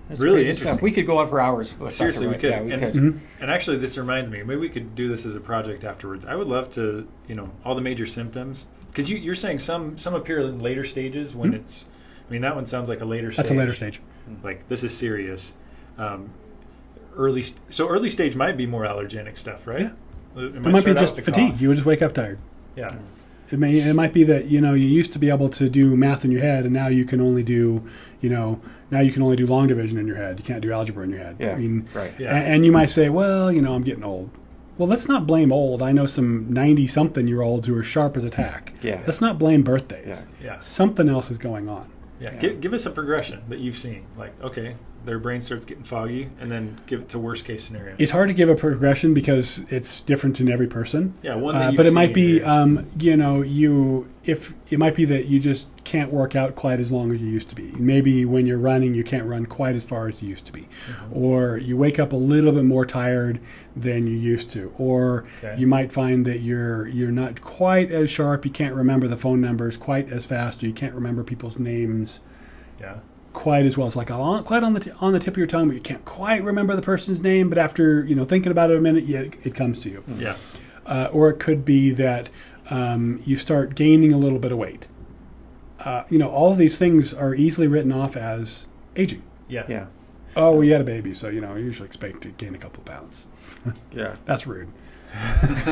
That's 0.09 0.19
Really 0.19 0.43
crazy 0.43 0.53
stuff. 0.53 0.61
interesting. 0.63 0.83
We 0.83 0.91
could 0.91 1.07
go 1.07 1.17
on 1.19 1.29
for 1.29 1.39
hours. 1.39 1.73
Seriously, 1.89 2.27
we 2.27 2.33
could. 2.35 2.51
Yeah, 2.51 2.61
we 2.61 2.71
And- 2.73 2.81
could. 2.81 2.93
Mhm. 2.93 3.19
And 3.39 3.49
actually, 3.49 3.77
this 3.77 3.97
reminds 3.97 4.29
me. 4.29 4.43
Maybe 4.43 4.59
we 4.59 4.69
could 4.69 4.95
do 4.95 5.07
this 5.07 5.25
as 5.25 5.35
a 5.35 5.39
project 5.39 5.83
afterwards. 5.83 6.25
I 6.25 6.35
would 6.35 6.47
love 6.47 6.69
to, 6.71 7.07
you 7.27 7.35
know, 7.35 7.49
all 7.63 7.73
the 7.73 7.81
major 7.81 8.05
symptoms. 8.05 8.65
Because 8.87 9.09
you, 9.09 9.17
you're 9.17 9.33
saying 9.33 9.59
some 9.59 9.97
some 9.97 10.13
appear 10.13 10.41
in 10.41 10.59
later 10.59 10.83
stages 10.83 11.33
when 11.33 11.51
Mhm. 11.53 11.55
it's. 11.55 11.85
I 12.29 12.31
mean, 12.31 12.41
that 12.41 12.55
one 12.55 12.65
sounds 12.65 12.89
like 12.89 13.01
a 13.01 13.05
later. 13.05 13.31
Stage. 13.31 13.37
That's 13.37 13.49
stage. 13.49 13.57
a 13.57 13.59
later 13.59 13.73
stage. 13.73 14.01
Like 14.43 14.67
this 14.67 14.83
is 14.83 14.93
serious. 14.95 15.53
Um, 15.97 16.29
early. 17.15 17.41
St- 17.41 17.59
so 17.73 17.87
early 17.89 18.09
stage 18.09 18.35
might 18.35 18.57
be 18.57 18.65
more 18.67 18.83
allergenic 18.85 19.37
stuff, 19.37 19.65
right? 19.65 19.81
Yeah. 19.81 19.89
It, 20.35 20.55
It 20.55 20.61
might 20.61 20.85
be 20.85 20.93
just 20.93 21.19
fatigue. 21.21 21.59
You 21.61 21.69
would 21.69 21.75
just 21.75 21.85
wake 21.85 22.01
up 22.01 22.13
tired. 22.13 22.39
Yeah. 22.75 22.95
It 23.51 23.59
may 23.59 23.77
it 23.77 23.93
might 23.93 24.13
be 24.13 24.23
that 24.23 24.45
you 24.45 24.59
know 24.61 24.73
you 24.73 24.87
used 24.87 25.13
to 25.13 25.19
be 25.19 25.29
able 25.29 25.49
to 25.49 25.69
do 25.69 25.95
math 25.95 26.25
in 26.25 26.31
your 26.31 26.41
head, 26.41 26.63
and 26.63 26.73
now 26.73 26.87
you 26.87 27.05
can 27.05 27.21
only 27.21 27.43
do 27.43 27.87
you 28.21 28.29
know 28.29 28.59
now 28.89 28.99
you 28.99 29.11
can 29.11 29.21
only 29.21 29.35
do 29.35 29.45
long 29.45 29.67
division 29.67 29.97
in 29.97 30.07
your 30.07 30.15
head. 30.15 30.39
You 30.39 30.45
can't 30.45 30.61
do 30.61 30.71
algebra 30.71 31.03
in 31.03 31.09
your 31.11 31.19
head. 31.19 31.35
Yeah. 31.39 31.51
I 31.51 31.55
mean, 31.55 31.87
right. 31.93 32.13
Yeah. 32.19 32.33
a- 32.35 32.43
and, 32.43 32.65
you 32.65 32.71
might 32.71 32.89
say, 32.89 33.09
well, 33.09 33.51
you 33.51 33.61
know, 33.61 33.73
I'm 33.73 33.83
getting 33.83 34.03
old. 34.03 34.29
Well, 34.77 34.87
let's 34.87 35.07
not 35.07 35.27
blame 35.27 35.51
old. 35.51 35.81
I 35.83 35.91
know 35.91 36.05
some 36.07 36.51
ninety 36.51 36.87
something 36.87 37.27
year 37.27 37.41
olds 37.41 37.67
who 37.67 37.77
are 37.77 37.83
sharp 37.83 38.17
as 38.17 38.23
a 38.23 38.29
tack. 38.29 38.73
Yeah. 38.81 39.01
Let's 39.05 39.21
not 39.21 39.37
blame 39.37 39.61
birthdays. 39.61 40.25
Yeah. 40.41 40.45
Yeah. 40.53 40.57
Something 40.59 41.09
else 41.09 41.29
is 41.29 41.37
going 41.37 41.69
on. 41.69 41.91
Yeah. 42.23 42.35
Give, 42.37 42.61
give 42.61 42.73
us 42.73 42.85
a 42.85 42.91
progression 42.91 43.43
that 43.49 43.59
you've 43.59 43.75
seen. 43.75 44.05
Like, 44.17 44.41
okay, 44.41 44.77
their 45.03 45.19
brain 45.19 45.41
starts 45.41 45.65
getting 45.65 45.83
foggy, 45.83 46.29
and 46.39 46.49
then 46.49 46.79
give 46.87 47.01
it 47.01 47.09
to 47.09 47.19
worst 47.19 47.43
case 47.43 47.63
scenario. 47.65 47.95
It's 47.99 48.11
hard 48.11 48.29
to 48.29 48.33
give 48.33 48.47
a 48.47 48.55
progression 48.55 49.13
because 49.13 49.59
it's 49.69 49.99
different 50.01 50.39
in 50.39 50.49
every 50.49 50.67
person. 50.67 51.13
yeah, 51.21 51.35
one 51.35 51.55
Uh, 51.55 51.73
but 51.75 51.85
it 51.85 51.93
might 51.93 52.13
be, 52.13 52.41
um, 52.41 52.87
you 52.97 53.17
know, 53.17 53.41
you 53.41 54.09
if 54.23 54.53
it 54.71 54.79
might 54.79 54.95
be 54.95 55.03
that 55.05 55.25
you 55.25 55.39
just 55.39 55.67
can't 55.83 56.11
work 56.11 56.35
out 56.35 56.55
quite 56.55 56.79
as 56.79 56.91
long 56.91 57.11
as 57.13 57.19
you 57.21 57.27
used 57.27 57.49
to 57.49 57.55
be. 57.55 57.71
Maybe 57.73 58.25
when 58.25 58.45
you're 58.45 58.57
running, 58.57 58.95
you 58.95 59.03
can't 59.03 59.25
run 59.25 59.45
quite 59.45 59.75
as 59.75 59.83
far 59.83 60.07
as 60.07 60.21
you 60.21 60.29
used 60.29 60.45
to 60.45 60.51
be, 60.51 60.61
Mm-hmm. 60.87 61.17
or 61.17 61.57
you 61.57 61.77
wake 61.77 61.99
up 61.99 62.13
a 62.13 62.15
little 62.15 62.51
bit 62.51 62.63
more 62.65 62.85
tired 62.85 63.39
than 63.75 64.07
you 64.07 64.13
used 64.15 64.49
to, 64.51 64.73
or 64.77 65.25
Okay. 65.43 65.55
you 65.59 65.67
might 65.67 65.91
find 65.91 66.25
that 66.25 66.39
you're 66.39 66.87
you're 66.87 67.11
not 67.11 67.41
quite 67.41 67.91
as 67.91 68.09
sharp. 68.09 68.45
You 68.45 68.51
can't 68.51 68.73
remember 68.75 69.07
the 69.07 69.17
phone 69.17 69.41
numbers 69.41 69.77
quite 69.77 70.11
as 70.11 70.25
fast, 70.25 70.63
or 70.63 70.67
you 70.67 70.73
can't 70.73 70.93
remember 70.93 71.23
people's 71.23 71.59
names 71.59 72.19
yeah. 72.79 72.95
quite 73.33 73.65
as 73.65 73.77
well. 73.77 73.87
It's 73.87 73.95
like 73.95 74.11
on, 74.11 74.43
quite 74.43 74.63
on 74.63 74.73
the 74.73 74.79
t- 74.79 74.91
on 75.01 75.11
the 75.13 75.19
tip 75.19 75.33
of 75.33 75.37
your 75.37 75.47
tongue, 75.47 75.67
but 75.67 75.75
you 75.75 75.81
can't 75.81 76.05
quite 76.05 76.43
remember 76.43 76.75
the 76.75 76.81
person's 76.81 77.21
name. 77.21 77.49
But 77.49 77.57
after 77.57 78.03
you 78.05 78.15
know 78.15 78.25
thinking 78.25 78.51
about 78.51 78.71
it 78.71 78.77
a 78.77 78.81
minute, 78.81 79.03
yeah, 79.05 79.19
it, 79.21 79.35
it 79.43 79.55
comes 79.55 79.79
to 79.81 79.89
you 79.89 80.03
Yeah. 80.17 80.35
uh, 80.85 81.09
or 81.11 81.29
it 81.29 81.39
could 81.39 81.65
be 81.65 81.91
that 81.91 82.29
um, 82.69 83.21
you 83.25 83.35
start 83.35 83.75
gaining 83.75 84.13
a 84.13 84.17
little 84.17 84.39
bit 84.39 84.51
of 84.51 84.57
weight. 84.57 84.87
Uh, 85.85 86.03
you 86.09 86.17
know, 86.17 86.29
all 86.29 86.51
of 86.51 86.57
these 86.57 86.77
things 86.77 87.13
are 87.13 87.35
easily 87.35 87.67
written 87.67 87.91
off 87.91 88.15
as 88.17 88.67
aging. 88.95 89.21
Yeah. 89.49 89.65
Yeah. 89.67 89.85
Oh, 90.35 90.53
well, 90.53 90.63
you 90.63 90.71
had 90.71 90.81
a 90.81 90.85
baby, 90.85 91.13
so 91.13 91.29
you 91.29 91.41
know 91.41 91.55
you 91.55 91.65
usually 91.65 91.85
expect 91.85 92.21
to 92.21 92.29
gain 92.29 92.55
a 92.55 92.57
couple 92.57 92.79
of 92.81 92.85
pounds. 92.85 93.27
Yeah. 93.91 94.15
That's 94.25 94.47
rude. 94.47 94.67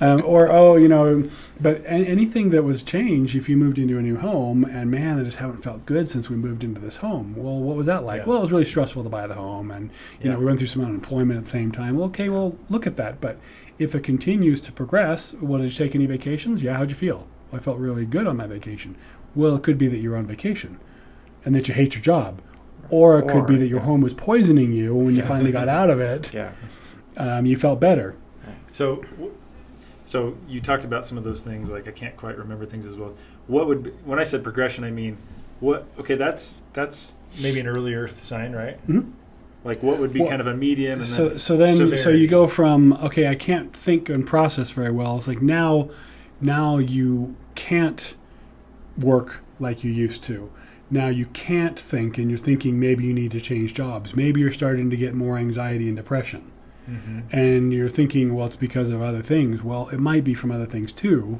um, 0.00 0.22
or 0.24 0.50
oh, 0.50 0.76
you 0.76 0.88
know, 0.88 1.22
but 1.60 1.78
a- 1.82 1.86
anything 1.88 2.50
that 2.50 2.62
was 2.64 2.82
changed 2.82 3.36
if 3.36 3.48
you 3.48 3.56
moved 3.56 3.78
into 3.78 3.98
a 3.98 4.02
new 4.02 4.16
home, 4.16 4.64
and 4.64 4.90
man, 4.90 5.20
I 5.20 5.22
just 5.22 5.38
haven't 5.38 5.62
felt 5.62 5.86
good 5.86 6.08
since 6.08 6.28
we 6.28 6.36
moved 6.36 6.64
into 6.64 6.80
this 6.80 6.96
home. 6.96 7.34
Well, 7.36 7.60
what 7.60 7.76
was 7.76 7.86
that 7.86 8.02
like? 8.04 8.22
Yeah. 8.22 8.26
Well, 8.28 8.38
it 8.38 8.42
was 8.42 8.52
really 8.52 8.64
stressful 8.64 9.04
to 9.04 9.08
buy 9.08 9.26
the 9.28 9.34
home, 9.34 9.70
and 9.70 9.90
you 10.20 10.26
Yeah. 10.28 10.32
know 10.32 10.38
we 10.40 10.44
went 10.46 10.58
through 10.58 10.68
some 10.68 10.84
unemployment 10.84 11.38
at 11.38 11.44
the 11.44 11.50
same 11.50 11.70
time. 11.70 11.94
Well, 11.94 12.06
okay, 12.08 12.28
well 12.28 12.56
look 12.68 12.86
at 12.86 12.96
that. 12.96 13.20
But 13.20 13.38
if 13.78 13.94
it 13.94 14.00
continues 14.02 14.60
to 14.62 14.72
progress, 14.72 15.34
well, 15.40 15.60
did 15.62 15.70
you 15.70 15.78
take 15.78 15.94
any 15.94 16.06
vacations? 16.06 16.62
Yeah, 16.62 16.76
how'd 16.76 16.90
you 16.90 16.96
feel? 16.96 17.26
Well, 17.52 17.60
I 17.60 17.62
felt 17.62 17.78
really 17.78 18.06
good 18.06 18.26
on 18.26 18.36
my 18.36 18.46
vacation. 18.46 18.96
Well, 19.34 19.54
it 19.56 19.62
could 19.62 19.78
be 19.78 19.86
that 19.88 19.98
you're 19.98 20.16
on 20.16 20.26
vacation, 20.26 20.80
and 21.44 21.54
that 21.54 21.68
you 21.68 21.74
hate 21.74 21.94
your 21.94 22.02
job. 22.02 22.40
Or 22.90 23.18
it 23.18 23.28
could 23.28 23.46
be 23.46 23.56
that 23.56 23.68
your 23.68 23.78
yeah. 23.78 23.86
home 23.86 24.00
was 24.00 24.12
poisoning 24.12 24.72
you. 24.72 24.94
When 24.94 25.14
you 25.14 25.22
finally 25.22 25.52
got 25.52 25.68
out 25.68 25.88
of 25.88 26.00
it, 26.00 26.32
Yeah. 26.34 26.52
um, 27.16 27.46
you 27.46 27.56
felt 27.56 27.80
better. 27.80 28.16
So, 28.72 29.02
so 30.04 30.36
you 30.48 30.60
talked 30.60 30.84
about 30.84 31.06
some 31.06 31.16
of 31.16 31.24
those 31.24 31.42
things. 31.42 31.70
Like 31.70 31.86
I 31.86 31.90
can't 31.90 32.16
quite 32.16 32.36
remember 32.36 32.66
things 32.66 32.86
as 32.86 32.96
well. 32.96 33.14
What 33.46 33.66
would 33.66 33.82
be, 33.84 33.90
when 34.04 34.18
I 34.18 34.24
said 34.24 34.42
progression? 34.42 34.84
I 34.84 34.90
mean, 34.90 35.16
what? 35.60 35.86
Okay, 35.98 36.16
that's 36.16 36.62
that's 36.72 37.16
maybe 37.40 37.60
an 37.60 37.66
early 37.66 37.94
Earth 37.94 38.24
sign, 38.24 38.52
right? 38.52 38.84
Mhm. 38.86 39.12
Like 39.64 39.82
what 39.82 39.98
would 39.98 40.12
be 40.12 40.20
Well, 40.20 40.28
kind 40.28 40.40
of 40.40 40.46
a 40.46 40.54
medium? 40.56 41.00
And 41.00 41.08
so 41.08 41.28
then 41.28 41.38
so 41.38 41.56
then 41.56 41.96
so 41.96 42.10
you 42.10 42.26
go 42.26 42.46
from 42.48 42.94
okay 42.94 43.28
i 43.28 43.36
can't 43.36 43.72
think 43.72 44.08
and 44.08 44.26
process 44.26 44.70
very 44.70 44.90
well 44.90 45.16
it's 45.16 45.28
like 45.28 45.40
now 45.40 45.88
now 46.40 46.78
you 46.78 47.36
can't 47.54 48.14
work 48.98 49.40
like 49.58 49.84
you 49.84 49.90
used 49.92 50.22
to. 50.24 50.50
Now 50.90 51.08
you 51.08 51.26
can't 51.26 51.78
think 51.78 52.18
and 52.18 52.28
you're 52.30 52.38
thinking 52.38 52.78
maybe 52.78 53.04
you 53.04 53.14
need 53.14 53.32
to 53.32 53.40
change 53.40 53.74
jobs. 53.74 54.14
Maybe 54.14 54.40
you're 54.40 54.50
starting 54.52 54.90
to 54.90 54.96
get 54.96 55.14
more 55.14 55.38
anxiety 55.38 55.88
and 55.88 55.96
depression. 55.96 56.42
Mhm. 56.90 57.22
and 57.30 57.72
you're 57.72 57.88
thinking 57.88 58.34
well 58.34 58.46
it's 58.46 58.56
because 58.56 58.88
of 58.90 59.00
other 59.00 59.22
things. 59.22 59.62
Well 59.62 59.88
it 59.92 60.00
might 60.00 60.24
be 60.24 60.34
from 60.34 60.50
other 60.50 60.66
things 60.66 60.92
too. 60.92 61.38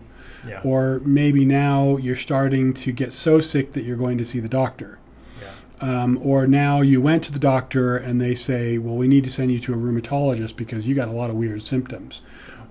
Yeah. 0.48 0.60
or 0.64 1.00
maybe 1.04 1.44
now 1.44 1.96
you're 1.98 2.16
starting 2.16 2.72
to 2.74 2.90
get 2.92 3.12
so 3.12 3.40
sick 3.40 3.72
that 3.72 3.82
you're 3.84 3.96
going 3.96 4.18
to 4.18 4.24
see 4.24 4.38
the 4.40 4.48
doctor. 4.48 4.98
Um, 5.80 6.16
or 6.22 6.46
now 6.46 6.80
you 6.80 7.00
went 7.02 7.24
to 7.24 7.32
the 7.32 7.40
doctor 7.40 7.96
and 7.96 8.20
they 8.20 8.36
say, 8.36 8.78
well, 8.78 8.94
we 8.94 9.08
need 9.08 9.24
to 9.24 9.30
send 9.32 9.50
you 9.50 9.58
to 9.60 9.72
a 9.74 9.76
rheumatologist 9.76 10.54
because 10.56 10.86
you 10.86 10.94
got 10.94 11.08
a 11.08 11.12
lot 11.12 11.28
of 11.28 11.34
weird 11.34 11.62
symptoms. 11.62 12.22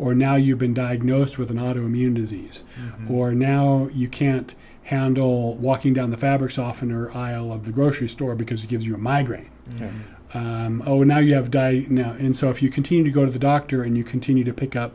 Or 0.01 0.15
now 0.15 0.33
you've 0.35 0.57
been 0.57 0.73
diagnosed 0.73 1.37
with 1.37 1.51
an 1.51 1.57
autoimmune 1.57 2.15
disease. 2.15 2.63
Mhm. 3.05 3.11
Or 3.11 3.35
now 3.35 3.87
you 3.93 4.07
can't 4.07 4.55
handle 4.85 5.55
walking 5.59 5.93
down 5.93 6.09
the 6.09 6.17
fabric 6.17 6.49
softener 6.51 7.11
aisle 7.15 7.53
of 7.53 7.65
the 7.65 7.71
grocery 7.71 8.07
store 8.07 8.33
because 8.35 8.63
it 8.63 8.67
gives 8.67 8.83
you 8.87 8.95
a 8.95 8.97
migraine. 8.97 9.49
Yeah. 9.79 9.89
Um, 10.33 10.81
oh, 10.87 11.03
now 11.03 11.19
you 11.19 11.35
have 11.35 11.51
di- 11.51 11.85
now, 11.87 12.15
and 12.17 12.35
so 12.35 12.49
if 12.49 12.63
you 12.63 12.69
continue 12.69 13.03
to 13.03 13.11
go 13.11 13.25
to 13.25 13.31
the 13.31 13.37
doctor 13.37 13.83
and 13.83 13.95
you 13.95 14.03
continue 14.03 14.43
to 14.43 14.53
pick 14.53 14.75
up 14.75 14.93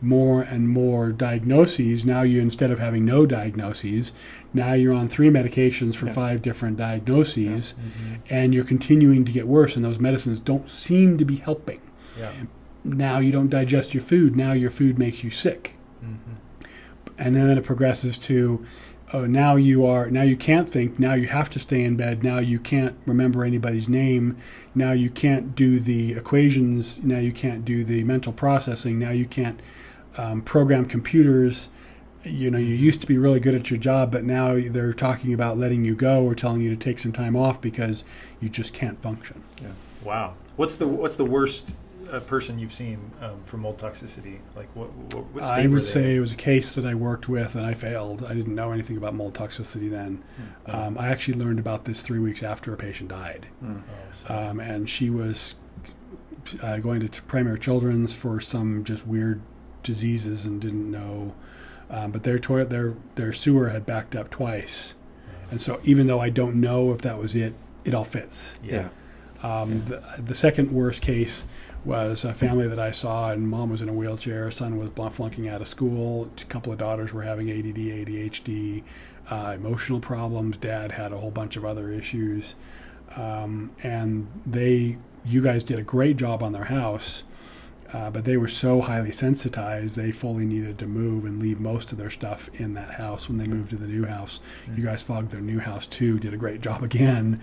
more 0.00 0.40
and 0.40 0.68
more 0.68 1.12
diagnoses, 1.12 2.06
now 2.06 2.22
you 2.22 2.40
instead 2.40 2.70
of 2.70 2.78
having 2.78 3.04
no 3.04 3.26
diagnoses, 3.26 4.12
now 4.54 4.72
you're 4.72 4.94
on 4.94 5.08
three 5.08 5.28
medications 5.28 5.94
for 5.94 6.06
Yeah. 6.06 6.12
five 6.12 6.40
different 6.40 6.78
diagnoses, 6.78 7.74
Mhm. 7.76 8.18
and 8.30 8.54
you're 8.54 8.64
continuing 8.64 9.26
to 9.26 9.32
get 9.32 9.46
worse, 9.46 9.76
and 9.76 9.84
those 9.84 10.00
medicines 10.00 10.40
don't 10.40 10.68
seem 10.68 11.18
to 11.18 11.24
be 11.26 11.36
helping. 11.36 11.80
Yeah. 12.18 12.30
Now 12.84 13.18
you 13.18 13.32
don't 13.32 13.50
digest 13.50 13.94
your 13.94 14.02
food. 14.02 14.36
Now 14.36 14.52
your 14.52 14.70
food 14.70 14.98
makes 14.98 15.22
you 15.24 15.30
sick, 15.30 15.74
Mhm. 16.02 16.36
and 17.18 17.36
then 17.36 17.56
it 17.56 17.64
progresses 17.64 18.18
to. 18.18 18.64
Oh, 19.14 19.24
now 19.26 19.56
you 19.56 19.86
are. 19.86 20.10
Now 20.10 20.20
you 20.22 20.36
can't 20.36 20.68
think. 20.68 20.98
Now 20.98 21.14
you 21.14 21.28
have 21.28 21.48
to 21.50 21.58
stay 21.58 21.82
in 21.82 21.96
bed. 21.96 22.22
Now 22.22 22.40
you 22.40 22.58
can't 22.58 22.94
remember 23.06 23.42
anybody's 23.42 23.88
name. 23.88 24.36
Now 24.74 24.92
you 24.92 25.08
can't 25.08 25.54
do 25.54 25.80
the 25.80 26.12
equations. 26.12 27.02
Now 27.02 27.18
you 27.18 27.32
can't 27.32 27.64
do 27.64 27.84
the 27.84 28.04
mental 28.04 28.32
processing. 28.34 28.98
Now 28.98 29.10
you 29.10 29.24
can't 29.24 29.60
um, 30.18 30.42
program 30.42 30.84
computers. 30.84 31.68
You 32.24 32.50
know, 32.50 32.58
you 32.58 32.74
used 32.74 33.00
to 33.00 33.06
be 33.06 33.16
really 33.16 33.40
good 33.40 33.54
at 33.54 33.70
your 33.70 33.78
job, 33.78 34.10
but 34.12 34.24
now 34.24 34.58
they're 34.60 34.92
talking 34.92 35.32
about 35.32 35.56
letting 35.56 35.84
you 35.84 35.94
go 35.94 36.22
or 36.24 36.34
telling 36.34 36.60
you 36.60 36.68
to 36.70 36.76
take 36.76 36.98
some 36.98 37.12
time 37.12 37.34
off 37.36 37.60
because 37.60 38.04
you 38.40 38.48
just 38.50 38.74
can't 38.74 39.00
function. 39.00 39.42
Yeah. 39.62 39.68
Wow. 40.04 40.34
What's 40.56 40.76
the 40.76 40.86
what's 40.88 41.16
the 41.16 41.24
worst 41.24 41.72
uh, 42.10 42.20
person 42.20 42.58
you've 42.58 42.72
seen 42.72 43.10
um, 43.20 43.40
for 43.44 43.56
mold 43.56 43.78
toxicity? 43.78 44.38
Like 44.56 44.68
what? 44.74 44.92
what, 44.92 45.24
what 45.32 45.44
state 45.44 45.52
I 45.54 45.66
were 45.66 45.74
would 45.74 45.82
they 45.82 45.86
say 45.86 46.10
in? 46.12 46.16
it 46.16 46.20
was 46.20 46.32
a 46.32 46.36
case 46.36 46.72
that 46.74 46.84
I 46.86 46.94
worked 46.94 47.28
with 47.28 47.54
and 47.54 47.64
I 47.64 47.74
failed. 47.74 48.24
I 48.24 48.34
didn't 48.34 48.54
know 48.54 48.72
anything 48.72 48.96
about 48.96 49.14
mold 49.14 49.34
toxicity 49.34 49.90
then. 49.90 50.22
Um, 50.66 50.96
I 50.98 51.08
actually 51.08 51.38
learned 51.38 51.58
about 51.58 51.84
this 51.84 52.00
three 52.02 52.18
weeks 52.18 52.42
after 52.42 52.72
a 52.72 52.76
patient 52.76 53.10
died. 53.10 53.46
Mm. 53.64 53.82
Oh, 54.28 54.34
Um, 54.50 54.60
and 54.60 54.88
she 54.88 55.10
was 55.10 55.56
uh, 56.62 56.78
going 56.78 57.00
to 57.00 57.08
t- 57.08 57.20
primary 57.26 57.58
children's 57.58 58.12
for 58.12 58.40
some 58.40 58.84
just 58.84 59.06
weird 59.06 59.40
diseases 59.82 60.44
and 60.44 60.60
didn't 60.60 60.90
know. 60.90 61.34
Um, 61.90 62.10
but 62.10 62.22
their 62.24 62.38
toilet, 62.38 62.68
their 62.70 62.94
their 63.14 63.32
sewer 63.32 63.70
had 63.70 63.86
backed 63.86 64.14
up 64.14 64.28
twice, 64.30 64.94
and 65.50 65.58
so 65.58 65.80
even 65.84 66.06
though 66.06 66.20
I 66.20 66.28
don't 66.28 66.56
know 66.56 66.92
if 66.92 67.00
that 67.00 67.16
was 67.18 67.34
it, 67.34 67.54
it 67.84 67.94
all 67.94 68.04
fits. 68.04 68.58
yeah. 68.62 68.88
Um, 69.42 69.84
the, 69.84 70.02
the 70.18 70.34
second 70.34 70.72
worst 70.72 71.00
case 71.00 71.46
was 71.88 72.22
a 72.26 72.34
family 72.34 72.68
that 72.68 72.78
I 72.78 72.90
saw, 72.90 73.30
and 73.30 73.48
mom 73.48 73.70
was 73.70 73.80
in 73.80 73.88
a 73.88 73.94
wheelchair. 73.94 74.50
Son 74.50 74.76
was 74.76 74.90
flunking 75.14 75.48
out 75.48 75.62
of 75.62 75.68
school. 75.68 76.30
A 76.36 76.44
couple 76.44 76.70
of 76.70 76.78
daughters 76.78 77.14
were 77.14 77.22
having 77.22 77.50
ADD, 77.50 77.78
ADHD, 77.78 78.84
uh, 79.30 79.52
emotional 79.56 79.98
problems. 79.98 80.58
Dad 80.58 80.92
had 80.92 81.12
a 81.12 81.16
whole 81.16 81.30
bunch 81.30 81.56
of 81.56 81.64
other 81.64 81.90
issues, 81.90 82.56
um, 83.16 83.70
and 83.82 84.28
they, 84.44 84.98
you 85.24 85.42
guys 85.42 85.64
did 85.64 85.78
a 85.78 85.82
great 85.82 86.18
job 86.18 86.42
on 86.42 86.52
their 86.52 86.64
house. 86.64 87.22
Uh, 87.90 88.10
but 88.10 88.26
they 88.26 88.36
were 88.36 88.48
so 88.48 88.82
highly 88.82 89.10
sensitized, 89.10 89.96
they 89.96 90.12
fully 90.12 90.44
needed 90.44 90.76
to 90.76 90.86
move 90.86 91.24
and 91.24 91.40
leave 91.40 91.58
most 91.58 91.90
of 91.90 91.96
their 91.96 92.10
stuff 92.10 92.50
in 92.60 92.74
that 92.74 92.90
house 92.90 93.30
when 93.30 93.38
they 93.38 93.46
moved 93.46 93.70
to 93.70 93.76
the 93.76 93.86
new 93.86 94.04
house. 94.04 94.40
You 94.76 94.84
guys 94.84 95.02
fogged 95.02 95.30
their 95.30 95.40
new 95.40 95.58
house 95.58 95.86
too, 95.86 96.18
did 96.18 96.34
a 96.34 96.36
great 96.36 96.60
job 96.60 96.82
again. 96.82 97.40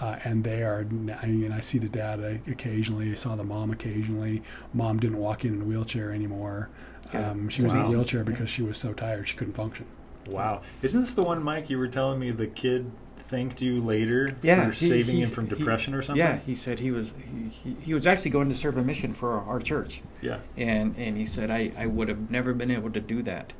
Uh, 0.00 0.16
and 0.24 0.42
they 0.42 0.62
are, 0.64 0.80
I 1.22 1.26
mean, 1.26 1.52
I 1.52 1.60
see 1.60 1.78
the 1.78 1.88
dad 1.88 2.18
occasionally, 2.48 3.12
I 3.12 3.14
saw 3.14 3.36
the 3.36 3.44
mom 3.44 3.70
occasionally. 3.70 4.42
Mom 4.72 4.98
didn't 4.98 5.18
walk 5.18 5.44
in 5.44 5.54
in 5.54 5.62
a 5.62 5.64
wheelchair 5.64 6.12
anymore. 6.12 6.68
Yeah. 7.12 7.30
Um, 7.30 7.48
she 7.48 7.62
was 7.62 7.72
in 7.72 7.78
a 7.80 7.88
wheelchair 7.88 8.24
because 8.24 8.50
she 8.50 8.62
was 8.62 8.76
so 8.76 8.92
tired 8.92 9.28
she 9.28 9.36
couldn't 9.36 9.54
function. 9.54 9.86
Wow. 10.28 10.62
Isn't 10.82 11.00
this 11.02 11.14
the 11.14 11.22
one, 11.22 11.42
Mike? 11.44 11.70
You 11.70 11.78
were 11.78 11.86
telling 11.86 12.18
me 12.18 12.32
the 12.32 12.46
kid 12.48 12.90
thanked 13.16 13.62
you 13.62 13.80
later 13.80 14.34
Yeah, 14.42 14.66
for 14.66 14.70
he- 14.72 14.88
saving 14.88 15.14
him 15.16 15.20
he's- 15.22 15.30
from 15.30 15.48
he- 15.48 15.54
depression 15.54 15.94
or 15.94 16.02
something? 16.02 16.18
Yeah, 16.24 16.38
he 16.44 16.56
said 16.56 16.80
he 16.80 16.90
was 16.90 17.14
he, 17.16 17.48
he, 17.70 17.76
he 17.80 17.94
was 17.94 18.06
actually 18.06 18.30
going 18.32 18.48
to 18.48 18.54
serve 18.54 18.76
a 18.76 18.82
mission 18.82 19.14
for 19.14 19.32
our, 19.32 19.42
our 19.46 19.60
church, 19.60 20.02
Yeah. 20.20 20.38
and 20.56 20.94
and 20.98 21.16
he 21.16 21.24
said 21.26 21.50
I, 21.50 21.72
I 21.76 21.86
would 21.86 22.08
have 22.08 22.30
never 22.30 22.52
been 22.52 22.70
able 22.70 22.90
to 22.90 23.00
do 23.00 23.22
that 23.22 23.52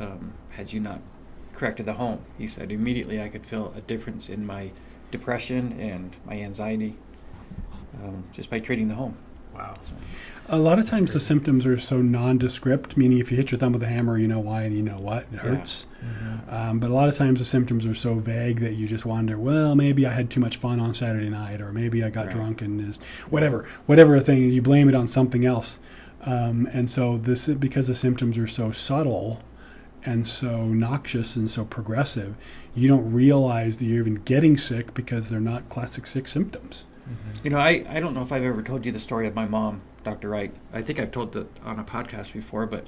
um, 0.00 0.32
had 0.50 0.72
you 0.72 0.80
not 0.80 1.00
corrected 1.54 1.84
the 1.86 1.94
home. 1.94 2.20
He 2.38 2.46
said 2.46 2.72
immediately 2.72 3.20
I 3.20 3.28
could 3.28 3.44
feel 3.46 3.72
a 3.76 3.80
difference 3.80 4.28
in 4.28 4.46
my 4.46 4.70
depression 5.10 5.78
and 5.80 6.14
my 6.26 6.34
anxiety 6.40 6.96
um, 8.02 8.24
just 8.32 8.50
by 8.50 8.58
treating 8.58 8.88
the 8.88 8.94
home. 8.94 9.16
Wow. 9.54 9.74
A 10.50 10.56
lot 10.58 10.78
of 10.78 10.86
times 10.86 11.12
the 11.12 11.20
symptoms 11.20 11.66
are 11.66 11.78
so 11.78 12.00
nondescript, 12.00 12.96
meaning 12.96 13.18
if 13.18 13.30
you 13.30 13.36
hit 13.36 13.50
your 13.50 13.58
thumb 13.58 13.72
with 13.72 13.82
a 13.82 13.86
hammer, 13.86 14.16
you 14.16 14.28
know 14.28 14.38
why 14.38 14.62
and 14.62 14.74
you 14.74 14.82
know 14.82 14.98
what, 14.98 15.24
it 15.24 15.28
Yeah. 15.32 15.38
hurts. 15.40 15.86
Um, 16.48 16.78
but 16.78 16.90
a 16.90 16.94
lot 16.94 17.08
of 17.08 17.16
times 17.16 17.38
the 17.40 17.44
symptoms 17.44 17.84
are 17.84 17.94
so 17.94 18.14
vague 18.14 18.60
that 18.60 18.74
you 18.76 18.86
just 18.86 19.04
wonder, 19.04 19.38
well, 19.38 19.74
maybe 19.74 20.06
I 20.06 20.12
had 20.12 20.30
too 20.30 20.40
much 20.40 20.56
fun 20.56 20.80
on 20.80 20.94
Saturday 20.94 21.28
night, 21.28 21.60
or 21.60 21.72
maybe 21.72 22.04
I 22.04 22.08
got 22.10 22.26
Right. 22.26 22.34
drunk 22.36 22.62
and 22.62 22.80
is 22.80 22.98
whatever, 23.30 23.66
whatever 23.86 24.18
thing. 24.20 24.44
You 24.52 24.62
blame 24.62 24.88
it 24.88 24.94
on 24.94 25.06
something 25.08 25.44
else, 25.44 25.78
um, 26.24 26.68
and 26.72 26.88
so 26.88 27.18
this 27.18 27.48
because 27.48 27.88
the 27.88 27.94
symptoms 27.94 28.38
are 28.38 28.46
so 28.46 28.70
subtle 28.70 29.40
and 30.04 30.26
so 30.26 30.64
noxious 30.64 31.36
and 31.36 31.50
so 31.50 31.64
progressive, 31.64 32.36
you 32.74 32.88
don't 32.88 33.12
realize 33.12 33.76
that 33.78 33.84
you're 33.84 33.98
even 34.00 34.16
getting 34.16 34.56
sick 34.56 34.94
because 34.94 35.28
they're 35.28 35.40
not 35.40 35.68
classic 35.68 36.06
sick 36.06 36.28
symptoms. 36.28 36.86
You 37.42 37.50
know, 37.50 37.58
I, 37.58 37.84
I 37.88 38.00
don't 38.00 38.12
know 38.14 38.22
if 38.22 38.32
I've 38.32 38.42
ever 38.42 38.62
told 38.62 38.84
you 38.84 38.92
the 38.92 39.00
story 39.00 39.26
of 39.26 39.34
my 39.34 39.46
mom, 39.46 39.80
Dr. 40.04 40.28
Wright. 40.28 40.54
I 40.72 40.82
think 40.82 40.98
I've 41.00 41.10
told 41.10 41.32
that 41.32 41.46
on 41.64 41.78
a 41.78 41.84
podcast 41.84 42.32
before, 42.34 42.66
but 42.66 42.86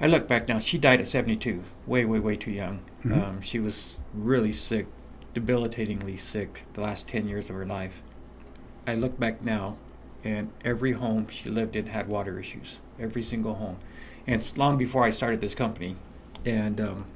I 0.00 0.06
look 0.08 0.26
back 0.26 0.48
now. 0.48 0.58
She 0.58 0.78
died 0.78 1.00
at 1.00 1.06
72, 1.06 1.62
way, 1.86 2.04
way, 2.04 2.18
way 2.18 2.36
too 2.36 2.50
young. 2.50 2.80
Mhm. 3.04 3.22
Um, 3.22 3.40
she 3.40 3.60
was 3.60 3.98
really 4.12 4.52
sick, 4.52 4.86
debilitatingly 5.32 6.16
sick 6.16 6.62
the 6.74 6.80
last 6.80 7.06
10 7.06 7.28
years 7.28 7.48
of 7.48 7.54
her 7.56 7.66
life. 7.66 8.02
I 8.86 8.94
look 8.96 9.18
back 9.18 9.42
now, 9.42 9.76
and 10.24 10.50
every 10.64 10.92
home 10.92 11.28
she 11.28 11.48
lived 11.48 11.76
in 11.76 11.86
had 11.86 12.08
water 12.08 12.40
issues. 12.40 12.80
Every 12.98 13.22
single 13.22 13.54
home. 13.54 13.76
And 14.26 14.36
it's 14.36 14.56
long 14.56 14.78
before 14.78 15.04
I 15.04 15.10
started 15.10 15.40
this 15.40 15.54
company. 15.54 15.96
And 16.44 16.80
um, 16.80 17.06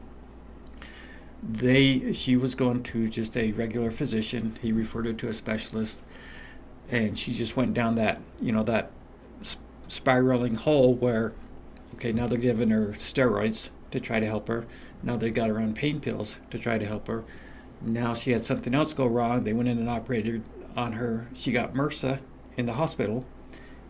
they 1.42 2.12
she 2.12 2.36
was 2.36 2.54
going 2.54 2.82
to 2.84 3.08
just 3.08 3.36
a 3.36 3.52
regular 3.52 3.90
physician. 3.90 4.58
He 4.60 4.72
referred 4.72 5.06
her 5.06 5.12
to 5.12 5.28
a 5.28 5.32
specialist. 5.32 6.02
And 6.90 7.18
she 7.18 7.34
just 7.34 7.56
went 7.56 7.74
down 7.74 7.94
that 7.96 8.20
you 8.40 8.52
know 8.52 8.62
that 8.64 8.90
sp- 9.44 9.60
spiraling 9.88 10.56
hole 10.56 10.94
where 10.94 11.32
okay 11.94 12.12
now 12.12 12.26
they're 12.26 12.38
giving 12.38 12.70
her 12.70 12.88
steroids 12.88 13.68
to 13.90 14.00
try 14.00 14.20
to 14.20 14.26
help 14.26 14.48
her. 14.48 14.66
Now 15.02 15.16
they 15.16 15.30
got 15.30 15.48
her 15.48 15.60
on 15.60 15.74
pain 15.74 16.00
pills 16.00 16.36
to 16.50 16.58
try 16.58 16.78
to 16.78 16.86
help 16.86 17.06
her. 17.08 17.24
Now 17.80 18.14
she 18.14 18.32
had 18.32 18.44
something 18.44 18.74
else 18.74 18.92
go 18.92 19.06
wrong. 19.06 19.44
They 19.44 19.52
went 19.52 19.68
in 19.68 19.78
and 19.78 19.88
operated 19.88 20.42
on 20.76 20.94
her. 20.94 21.28
She 21.34 21.52
got 21.52 21.74
MRSA 21.74 22.18
in 22.56 22.66
the 22.66 22.74
hospital 22.74 23.24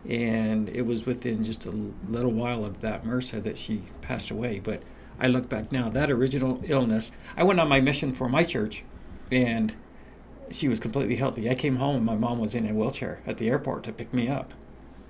and 0.08 0.68
it 0.68 0.82
was 0.82 1.06
within 1.06 1.42
just 1.42 1.64
a 1.66 1.70
little 2.08 2.30
while 2.30 2.64
of 2.64 2.80
that 2.82 3.04
MRSA 3.04 3.42
that 3.42 3.56
she 3.58 3.82
passed 4.00 4.30
away 4.30 4.58
but 4.60 4.82
I 5.20 5.26
look 5.26 5.48
back 5.48 5.72
now, 5.72 5.88
that 5.88 6.10
original 6.12 6.62
illness, 6.64 7.10
I 7.36 7.42
went 7.42 7.58
on 7.58 7.68
my 7.68 7.80
mission 7.80 8.12
for 8.14 8.28
my 8.28 8.44
church 8.44 8.84
and 9.32 9.74
she 10.50 10.68
was 10.68 10.78
completely 10.78 11.16
healthy. 11.16 11.50
I 11.50 11.56
came 11.56 11.76
home 11.76 11.96
and 11.96 12.06
my 12.06 12.14
mom 12.14 12.38
was 12.38 12.54
in 12.54 12.68
a 12.68 12.72
wheelchair 12.72 13.20
at 13.26 13.38
the 13.38 13.48
airport 13.48 13.82
to 13.84 13.92
pick 13.92 14.14
me 14.14 14.28
up. 14.28 14.54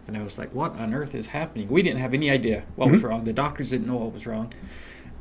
And 0.06 0.16
I 0.16 0.22
was 0.22 0.38
like, 0.38 0.54
what 0.54 0.72
on 0.76 0.94
earth 0.94 1.14
is 1.14 1.26
happening? 1.26 1.68
We 1.68 1.82
didn't 1.82 2.00
have 2.00 2.14
any 2.14 2.30
idea 2.30 2.64
what 2.74 2.90
was 2.90 3.02
Mhm. 3.02 3.08
wrong. 3.10 3.24
The 3.24 3.34
doctors 3.34 3.68
didn't 3.68 3.86
know 3.86 3.96
what 3.96 4.14
was 4.14 4.26
wrong. 4.26 4.50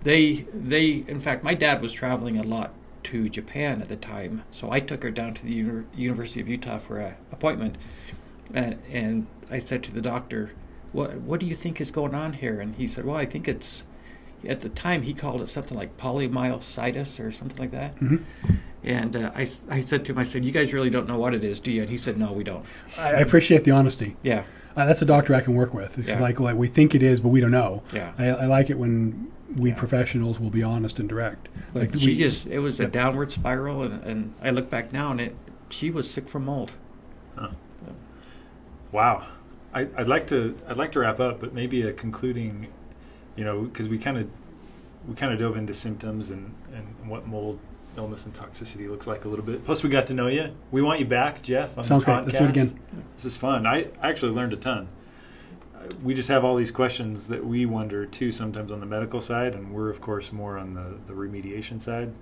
They, 0.04 0.46
they, 0.54 1.04
in 1.06 1.20
fact, 1.20 1.44
my 1.44 1.54
dad 1.54 1.82
was 1.82 1.92
traveling 1.92 2.38
a 2.38 2.44
lot 2.44 2.74
to 3.04 3.28
Japan 3.28 3.82
at 3.82 3.90
the 3.90 3.98
time. 3.98 4.44
So 4.52 4.72
I 4.72 4.80
took 4.80 5.04
her 5.04 5.12
down 5.12 5.34
to 5.34 5.44
the 5.44 5.54
Uni- 5.54 5.84
University 5.94 6.40
of 6.40 6.48
Utah 6.48 6.78
for 6.78 6.98
an 7.00 7.16
appointment. 7.30 7.78
And, 8.54 8.80
and 8.90 9.28
I 9.50 9.60
said 9.60 9.84
to 9.84 9.92
the 9.92 10.02
doctor, 10.02 10.52
what, 10.92 11.16
what 11.22 11.40
do 11.40 11.46
you 11.46 11.56
think 11.56 11.80
is 11.82 11.92
going 11.92 12.16
on 12.16 12.34
here? 12.34 12.60
And 12.60 12.76
he 12.76 12.88
said, 12.88 13.06
well, 13.06 13.16
I 13.18 13.26
think 13.26 13.48
it's, 13.48 13.84
at 14.48 14.62
the 14.62 14.70
time 14.70 15.02
he 15.04 15.14
called 15.14 15.42
it 15.42 15.48
something 15.48 15.78
like 15.78 15.98
polymyositis 15.98 17.20
or 17.24 17.32
something 17.32 17.58
like 17.58 17.72
that. 17.72 17.96
Mhm. 17.98 18.24
And 18.84 19.16
uh, 19.16 19.32
I, 19.36 19.42
s- 19.42 19.66
I 19.70 19.80
said 19.80 20.06
to 20.06 20.12
him, 20.14 20.18
I 20.20 20.24
said, 20.24 20.46
you 20.46 20.52
guys 20.52 20.74
really 20.74 20.90
don't 20.90 21.08
know 21.08 21.18
what 21.18 21.34
it 21.34 21.44
is, 21.44 21.60
do 21.60 21.72
you? 21.72 21.82
And 21.82 21.90
he 21.90 21.98
said, 21.98 22.18
no, 22.18 22.32
we 22.32 22.44
don't. 22.44 22.66
I 22.98 23.08
I 23.16 23.20
appreciate 23.20 23.64
the 23.64 23.72
honesty. 23.72 24.16
Yeah, 24.24 24.44
Uh, 24.76 24.86
that's 24.86 25.02
a 25.02 25.06
doctor 25.06 25.34
I 25.36 25.42
can 25.42 25.56
work 25.56 25.74
with. 25.74 25.98
It's 25.98 26.08
Yeah. 26.10 26.20
like 26.22 26.40
like 26.40 26.56
we 26.56 26.68
think 26.68 26.94
it 26.96 27.02
is, 27.04 27.20
but 27.20 27.30
we 27.30 27.42
don't 27.42 27.52
know. 27.52 27.84
yeah. 27.94 28.14
I, 28.18 28.26
I 28.28 28.46
like 28.46 28.70
it 28.70 28.78
when 28.78 29.32
we 29.56 29.70
Yeah. 29.70 29.76
professionals 29.76 30.40
will 30.40 30.52
be 30.52 30.62
honest 30.64 31.00
and 31.00 31.10
direct. 31.10 31.50
But 31.74 31.82
Like 31.82 31.98
she 31.98 32.08
we- 32.08 32.16
just, 32.16 32.48
it 32.48 32.60
was 32.60 32.80
a 32.80 32.88
downward 32.88 33.32
spiral. 33.32 33.82
And, 33.84 34.04
and 34.04 34.34
I 34.42 34.52
look 34.52 34.70
back 34.70 34.94
now 34.94 35.12
and 35.12 35.20
it, 35.20 35.36
she 35.70 35.90
was 35.90 36.10
sick 36.10 36.30
from 36.30 36.46
mold. 36.46 36.72
Wow. 38.92 39.28
I, 39.74 39.88
I'd 39.98 40.08
like 40.08 40.28
to 40.28 40.56
I'd 40.68 40.78
like 40.78 40.92
to 40.94 41.00
wrap 41.00 41.20
up, 41.20 41.40
but 41.40 41.54
maybe 41.54 41.84
a 41.84 41.94
concluding, 41.94 42.68
you 43.36 43.44
know, 43.44 43.64
because 43.64 43.90
we 43.90 43.98
kind 43.98 44.18
of 44.18 44.30
we 45.08 45.16
kind 45.16 45.34
of 45.34 45.40
dove 45.40 45.58
into 45.58 45.74
symptoms 45.74 46.30
and, 46.30 46.54
and 46.74 47.10
what 47.10 47.28
mold 47.28 47.60
illness 47.98 48.26
and 48.26 48.34
toxicity 48.34 48.90
looks 48.90 49.08
like 49.08 49.26
a 49.26 49.28
little 49.28 49.46
bit. 49.46 49.66
Plus, 49.66 49.84
we 49.84 49.90
got 49.90 50.08
to 50.08 50.14
know 50.14 50.28
you. 50.28 50.52
We 50.72 50.82
want 50.82 51.00
you 51.00 51.06
back, 51.06 51.42
Jeff. 51.42 51.78
On 51.78 51.84
Sounds 51.84 52.04
great. 52.04 52.26
Let's 52.26 52.38
do 52.38 52.46
it 52.46 52.50
again. 52.50 52.80
This 53.16 53.26
is 53.26 53.38
fun. 53.38 53.66
I 53.66 53.88
I 54.02 54.10
actually 54.10 54.34
learned 54.34 54.54
a 54.54 54.58
ton. 54.58 54.90
We 56.04 56.14
just 56.14 56.28
have 56.28 56.44
all 56.44 56.58
these 56.58 56.72
questions 56.72 57.28
that 57.28 57.46
we 57.46 57.66
wonder 57.66 58.06
too 58.06 58.32
sometimes 58.32 58.72
on 58.72 58.80
the 58.80 58.86
medical 58.86 59.22
side, 59.22 59.56
and 59.56 59.72
we're 59.72 59.90
of 59.90 60.02
course 60.02 60.32
more 60.34 60.58
on 60.58 60.74
the, 60.74 60.98
the 61.08 61.14
remediation 61.14 61.82
side. 61.82 62.14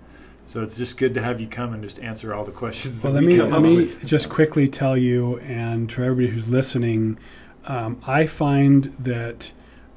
So 0.47 0.62
it's 0.62 0.77
just 0.77 0.97
good 0.97 1.13
to 1.15 1.21
have 1.21 1.41
you 1.41 1.47
come 1.47 1.73
and 1.73 1.84
just 1.84 1.99
answer 1.99 2.34
all 2.34 2.45
the 2.45 2.51
questions. 2.51 3.03
Well, 3.03 3.13
that 3.13 3.21
let 3.21 3.27
we 3.27 3.38
me 3.38 3.41
let 3.41 3.62
me 3.62 3.77
with. 3.77 4.05
just 4.05 4.29
quickly 4.29 4.67
tell 4.67 4.95
you, 4.95 5.39
and 5.39 5.89
to 5.89 6.03
everybody 6.03 6.27
who's 6.27 6.47
listening, 6.47 7.17
um, 7.65 7.99
I 8.05 8.27
find 8.27 8.86
that 8.99 9.51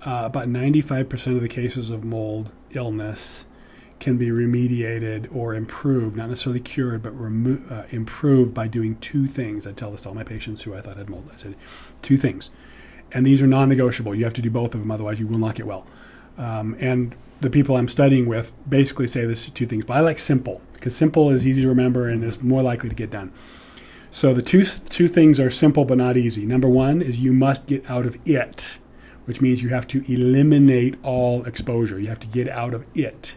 uh, 0.04 0.22
about 0.24 0.48
ninety-five 0.48 1.08
percent 1.08 1.36
of 1.36 1.42
the 1.42 1.48
cases 1.48 1.90
of 1.90 2.02
mold 2.02 2.50
illness 2.70 3.44
can 4.00 4.16
be 4.16 4.28
remediated 4.28 5.28
or 5.34 5.54
improved, 5.54 6.16
not 6.16 6.28
necessarily 6.28 6.60
cured, 6.60 7.02
but 7.02 7.10
remo- 7.10 7.62
uh, 7.68 7.82
improved 7.90 8.54
by 8.54 8.68
doing 8.68 8.96
two 9.00 9.26
things. 9.26 9.66
I 9.66 9.72
tell 9.72 9.90
this 9.90 10.02
to 10.02 10.08
all 10.08 10.14
my 10.14 10.24
patients 10.24 10.62
who 10.62 10.74
I 10.74 10.80
thought 10.80 10.96
had 10.96 11.10
mold. 11.10 11.28
I 11.32 11.36
said, 11.36 11.56
two 12.00 12.16
things, 12.16 12.50
and 13.12 13.26
these 13.26 13.42
are 13.42 13.46
non-negotiable. 13.46 14.14
You 14.14 14.24
have 14.24 14.34
to 14.34 14.42
do 14.42 14.50
both 14.50 14.72
of 14.74 14.80
them, 14.80 14.90
otherwise 14.90 15.20
you 15.20 15.26
will 15.26 15.38
not 15.38 15.56
get 15.56 15.66
well. 15.66 15.86
Um, 16.38 16.76
and 16.78 17.16
the 17.40 17.50
people 17.50 17.76
I'm 17.76 17.88
studying 17.88 18.26
with 18.26 18.54
basically 18.68 19.06
say 19.06 19.24
this 19.24 19.48
two 19.50 19.66
things, 19.66 19.84
but 19.84 19.96
I 19.96 20.00
like 20.00 20.18
simple 20.18 20.60
because 20.74 20.96
simple 20.96 21.30
is 21.30 21.46
easy 21.46 21.62
to 21.62 21.68
remember 21.68 22.08
and 22.08 22.22
is 22.24 22.42
more 22.42 22.62
likely 22.62 22.88
to 22.88 22.94
get 22.94 23.10
done. 23.10 23.32
So 24.10 24.32
the 24.32 24.42
two 24.42 24.64
two 24.64 25.08
things 25.08 25.38
are 25.38 25.50
simple 25.50 25.84
but 25.84 25.98
not 25.98 26.16
easy. 26.16 26.46
Number 26.46 26.68
one 26.68 27.02
is 27.02 27.18
you 27.18 27.32
must 27.32 27.66
get 27.66 27.88
out 27.90 28.06
of 28.06 28.16
it, 28.26 28.78
which 29.26 29.40
means 29.40 29.62
you 29.62 29.68
have 29.68 29.86
to 29.88 30.12
eliminate 30.12 30.96
all 31.02 31.44
exposure. 31.44 32.00
You 32.00 32.08
have 32.08 32.20
to 32.20 32.26
get 32.26 32.48
out 32.48 32.74
of 32.74 32.86
it. 32.94 33.36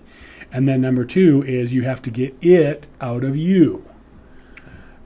And 0.52 0.68
then 0.68 0.82
number 0.82 1.06
two 1.06 1.44
is 1.44 1.72
you 1.72 1.84
have 1.84 2.02
to 2.04 2.12
get 2.12 2.36
it 2.42 2.88
out 3.00 3.24
of 3.24 3.38
you. 3.38 3.86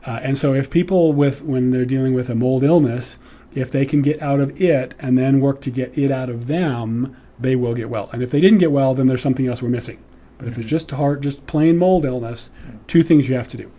Uh, 0.06 0.20
and 0.22 0.38
so 0.38 0.54
if 0.54 0.70
people 0.70 1.14
with 1.14 1.42
when 1.42 1.72
they're 1.72 1.86
dealing 1.86 2.14
with 2.14 2.30
a 2.30 2.36
mold 2.36 2.64
illness, 2.64 3.18
if 3.54 3.72
they 3.72 3.86
can 3.86 4.02
get 4.02 4.22
out 4.22 4.40
of 4.40 4.60
it 4.62 4.94
and 5.00 5.18
then 5.18 5.40
work 5.40 5.62
to 5.62 5.72
get 5.72 5.98
it 5.98 6.12
out 6.12 6.30
of 6.30 6.48
them, 6.48 7.16
they 7.40 7.56
will 7.56 7.74
get 7.74 7.90
well. 7.90 8.10
And 8.14 8.22
if 8.24 8.32
they 8.32 8.40
didn't 8.42 8.60
get 8.60 8.72
well, 8.72 8.94
then 8.94 9.08
there's 9.08 9.22
something 9.22 9.48
else 9.48 9.62
we're 9.62 9.70
missing. 9.70 10.00
But 10.38 10.48
if 10.48 10.58
it's 10.58 10.68
just 10.68 10.92
heart, 10.92 11.22
just 11.22 11.46
plain 11.48 11.78
mold 11.78 12.06
illness, 12.06 12.50
two 12.88 13.04
things 13.04 13.30
you 13.30 13.36
have 13.36 13.48
to 13.50 13.58
do. 13.58 13.72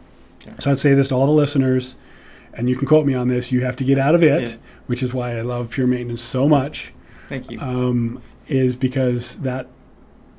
Yeah. 0.47 0.55
So 0.59 0.71
I'd 0.71 0.79
say 0.79 0.95
this 0.95 1.09
to 1.09 1.14
all 1.14 1.27
the 1.27 1.33
listeners, 1.33 1.97
and 2.55 2.69
you 2.69 2.77
can 2.77 2.87
quote 2.87 3.07
me 3.07 3.14
on 3.14 3.29
this. 3.29 3.53
You 3.53 3.62
have 3.64 3.77
to 3.77 3.85
get 3.85 3.99
out 3.99 4.14
of 4.14 4.23
it, 4.23 4.51
Yeah. 4.51 4.57
which 4.87 5.03
is 5.03 5.12
why 5.12 5.37
I 5.37 5.42
love 5.42 5.71
pure 5.71 5.87
maintenance 5.87 6.23
so 6.23 6.49
much. 6.49 6.92
Thank 7.29 7.51
you. 7.51 7.61
Um, 7.61 8.23
is 8.49 8.77
because 8.77 9.37
that 9.38 9.66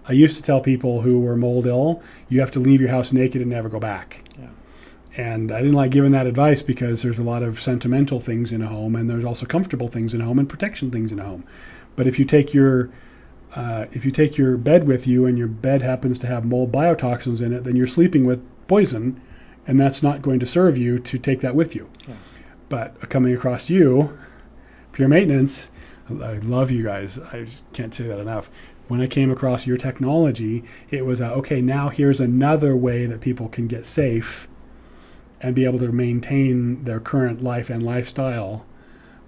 I 0.08 0.14
used 0.14 0.38
to 0.38 0.42
tell 0.42 0.62
people 0.62 1.02
who 1.02 1.20
were 1.20 1.36
mold 1.36 1.66
ill, 1.66 2.02
you 2.30 2.40
have 2.40 2.52
to 2.52 2.60
leave 2.60 2.80
your 2.80 2.90
house 2.90 3.12
naked 3.12 3.42
and 3.42 3.50
never 3.52 3.68
go 3.68 3.80
back. 3.80 4.24
Yeah. 4.40 4.48
And 5.18 5.52
I 5.52 5.58
didn't 5.60 5.74
like 5.76 5.92
giving 5.92 6.14
that 6.14 6.26
advice 6.28 6.62
because 6.64 7.02
there's 7.02 7.20
a 7.20 7.24
lot 7.24 7.44
of 7.44 7.60
sentimental 7.60 8.20
things 8.20 8.52
in 8.52 8.62
a 8.62 8.68
home, 8.68 8.96
and 8.96 9.10
there's 9.10 9.26
also 9.26 9.46
comfortable 9.46 9.88
things 9.90 10.14
in 10.14 10.22
a 10.22 10.26
home 10.26 10.40
and 10.40 10.48
protection 10.48 10.90
things 10.92 11.12
in 11.12 11.20
a 11.20 11.24
home. 11.24 11.44
But 11.98 12.08
if 12.08 12.18
you 12.18 12.26
take 12.26 12.54
your 12.54 12.90
uh, 13.58 13.88
if 13.92 14.06
you 14.06 14.12
take 14.12 14.38
your 14.38 14.56
bed 14.56 14.86
with 14.86 15.08
you 15.08 15.26
and 15.26 15.36
your 15.36 15.48
bed 15.48 15.82
happens 15.82 16.20
to 16.20 16.28
have 16.28 16.46
mold 16.46 16.72
biotoxins 16.72 17.42
in 17.42 17.52
it, 17.52 17.64
then 17.64 17.76
you're 17.76 17.88
sleeping 17.88 18.24
with 18.24 18.40
poison, 18.68 19.20
and 19.66 19.80
that's 19.80 20.04
not 20.04 20.22
going 20.22 20.40
to 20.40 20.46
serve 20.46 20.78
you 20.78 21.00
to 21.00 21.18
take 21.18 21.42
that 21.42 21.56
with 21.56 21.76
you. 21.76 21.90
Yeah. 22.08 22.14
But 22.70 23.10
coming 23.10 23.34
across 23.34 23.68
you, 23.68 24.16
pure 24.92 25.08
maintenance, 25.08 25.72
I 26.08 26.34
love 26.34 26.70
you 26.70 26.84
guys. 26.84 27.18
I 27.18 27.48
can't 27.74 27.96
say 27.96 28.06
that 28.06 28.20
enough. 28.20 28.52
When 28.90 29.02
I 29.02 29.08
came 29.08 29.32
across 29.32 29.66
your 29.66 29.78
technology, 29.78 30.64
it 30.92 31.04
was 31.04 31.20
uh, 31.20 31.32
okay. 31.32 31.60
Now 31.60 31.90
here's 31.90 32.20
another 32.20 32.78
way 32.78 33.08
that 33.08 33.22
people 33.22 33.50
can 33.50 33.66
get 33.66 33.86
safe 33.86 34.48
and 35.42 35.56
be 35.56 35.66
able 35.66 35.80
to 35.80 35.92
maintain 35.92 36.84
their 36.84 37.00
current 37.00 37.44
life 37.44 37.72
and 37.72 37.82
lifestyle 37.82 38.68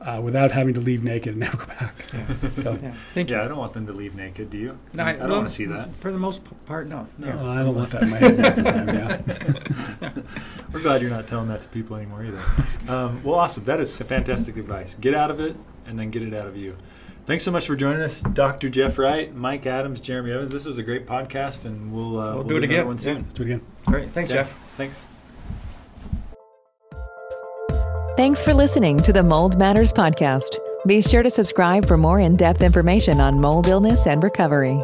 uh, 0.01 0.21
without 0.23 0.51
having 0.51 0.73
to 0.73 0.79
leave 0.79 1.03
naked 1.03 1.31
and 1.33 1.39
never 1.39 1.57
go 1.57 1.65
back. 1.65 1.95
So, 2.63 2.77
yeah. 2.81 2.93
Thank 3.13 3.29
you. 3.29 3.35
Yeah, 3.37 3.43
I 3.45 3.47
don't 3.47 3.57
want 3.57 3.73
them 3.73 3.87
to 3.87 3.93
leave 3.93 4.15
naked. 4.15 4.49
Do 4.49 4.57
you? 4.57 4.77
No, 4.93 5.03
I, 5.03 5.13
don't 5.13 5.27
well, 5.29 5.37
want 5.37 5.47
to 5.49 5.53
see 5.53 5.65
that. 5.65 5.93
For 5.95 6.11
the 6.11 6.17
most 6.17 6.43
part, 6.65 6.87
no. 6.87 7.07
No. 7.17 7.27
Yeah. 7.27 7.35
well, 7.35 7.49
I 7.49 7.63
don't 7.63 7.75
want 7.75 7.89
that 7.91 8.03
in 8.03 8.09
my 8.09 8.17
head 8.17 8.37
most 8.39 8.57
of 8.57 8.63
the 8.65 8.71
time. 8.71 8.87
Yeah. 10.01 10.09
We're 10.73 10.81
glad 10.81 11.01
you're 11.01 11.09
not 11.09 11.27
telling 11.27 11.47
that 11.49 11.61
to 11.61 11.67
people 11.69 11.95
anymore 11.95 12.23
either. 12.25 12.41
Um, 12.93 13.23
well, 13.23 13.35
awesome. 13.39 13.63
That 13.65 13.79
is 13.79 13.97
fantastic 13.97 14.57
advice. 14.57 14.95
Get 14.95 15.13
out 15.13 15.31
of 15.31 15.39
it, 15.39 15.55
and 15.85 15.97
then 15.97 16.09
get 16.11 16.21
it 16.23 16.33
out 16.33 16.47
of 16.47 16.55
you. 16.57 16.75
Thanks 17.25 17.43
so 17.43 17.51
much 17.51 17.67
for 17.67 17.75
joining 17.75 18.01
us, 18.01 18.21
Dr. 18.21 18.69
Jeff 18.69 18.97
Wright, 18.97 19.33
Mike 19.35 19.65
Adams, 19.67 20.01
Jeremy 20.01 20.31
Evans. 20.31 20.51
This 20.51 20.65
was 20.65 20.77
a 20.79 20.83
great 20.83 21.05
podcast, 21.05 21.65
and 21.65 21.93
we'll 21.93 22.19
uh, 22.19 22.35
We'll 22.35 22.43
do 22.43 22.57
it 22.57 22.63
again. 22.63 22.87
one 22.87 22.97
soon. 22.99 23.21
Let's 23.21 23.33
do 23.35 23.43
it 23.43 23.45
again. 23.47 23.61
All 23.87 23.93
right. 23.93 24.09
Thanks, 24.09 24.29
Yeah. 24.31 24.37
Jeff. 24.37 24.57
Thanks. 24.75 25.05
Thanks 28.19 28.43
for 28.43 28.53
listening 28.53 28.99
to 29.03 29.13
the 29.13 29.23
Mold 29.23 29.57
Matters 29.57 29.93
podcast. 29.93 30.57
Be 30.85 31.01
sure 31.01 31.23
to 31.23 31.29
subscribe 31.29 31.87
for 31.87 31.95
more 31.95 32.19
in 32.19 32.35
depth 32.35 32.61
information 32.61 33.21
on 33.21 33.39
mold 33.39 33.67
illness 33.67 34.07
and 34.07 34.21
recovery. 34.21 34.83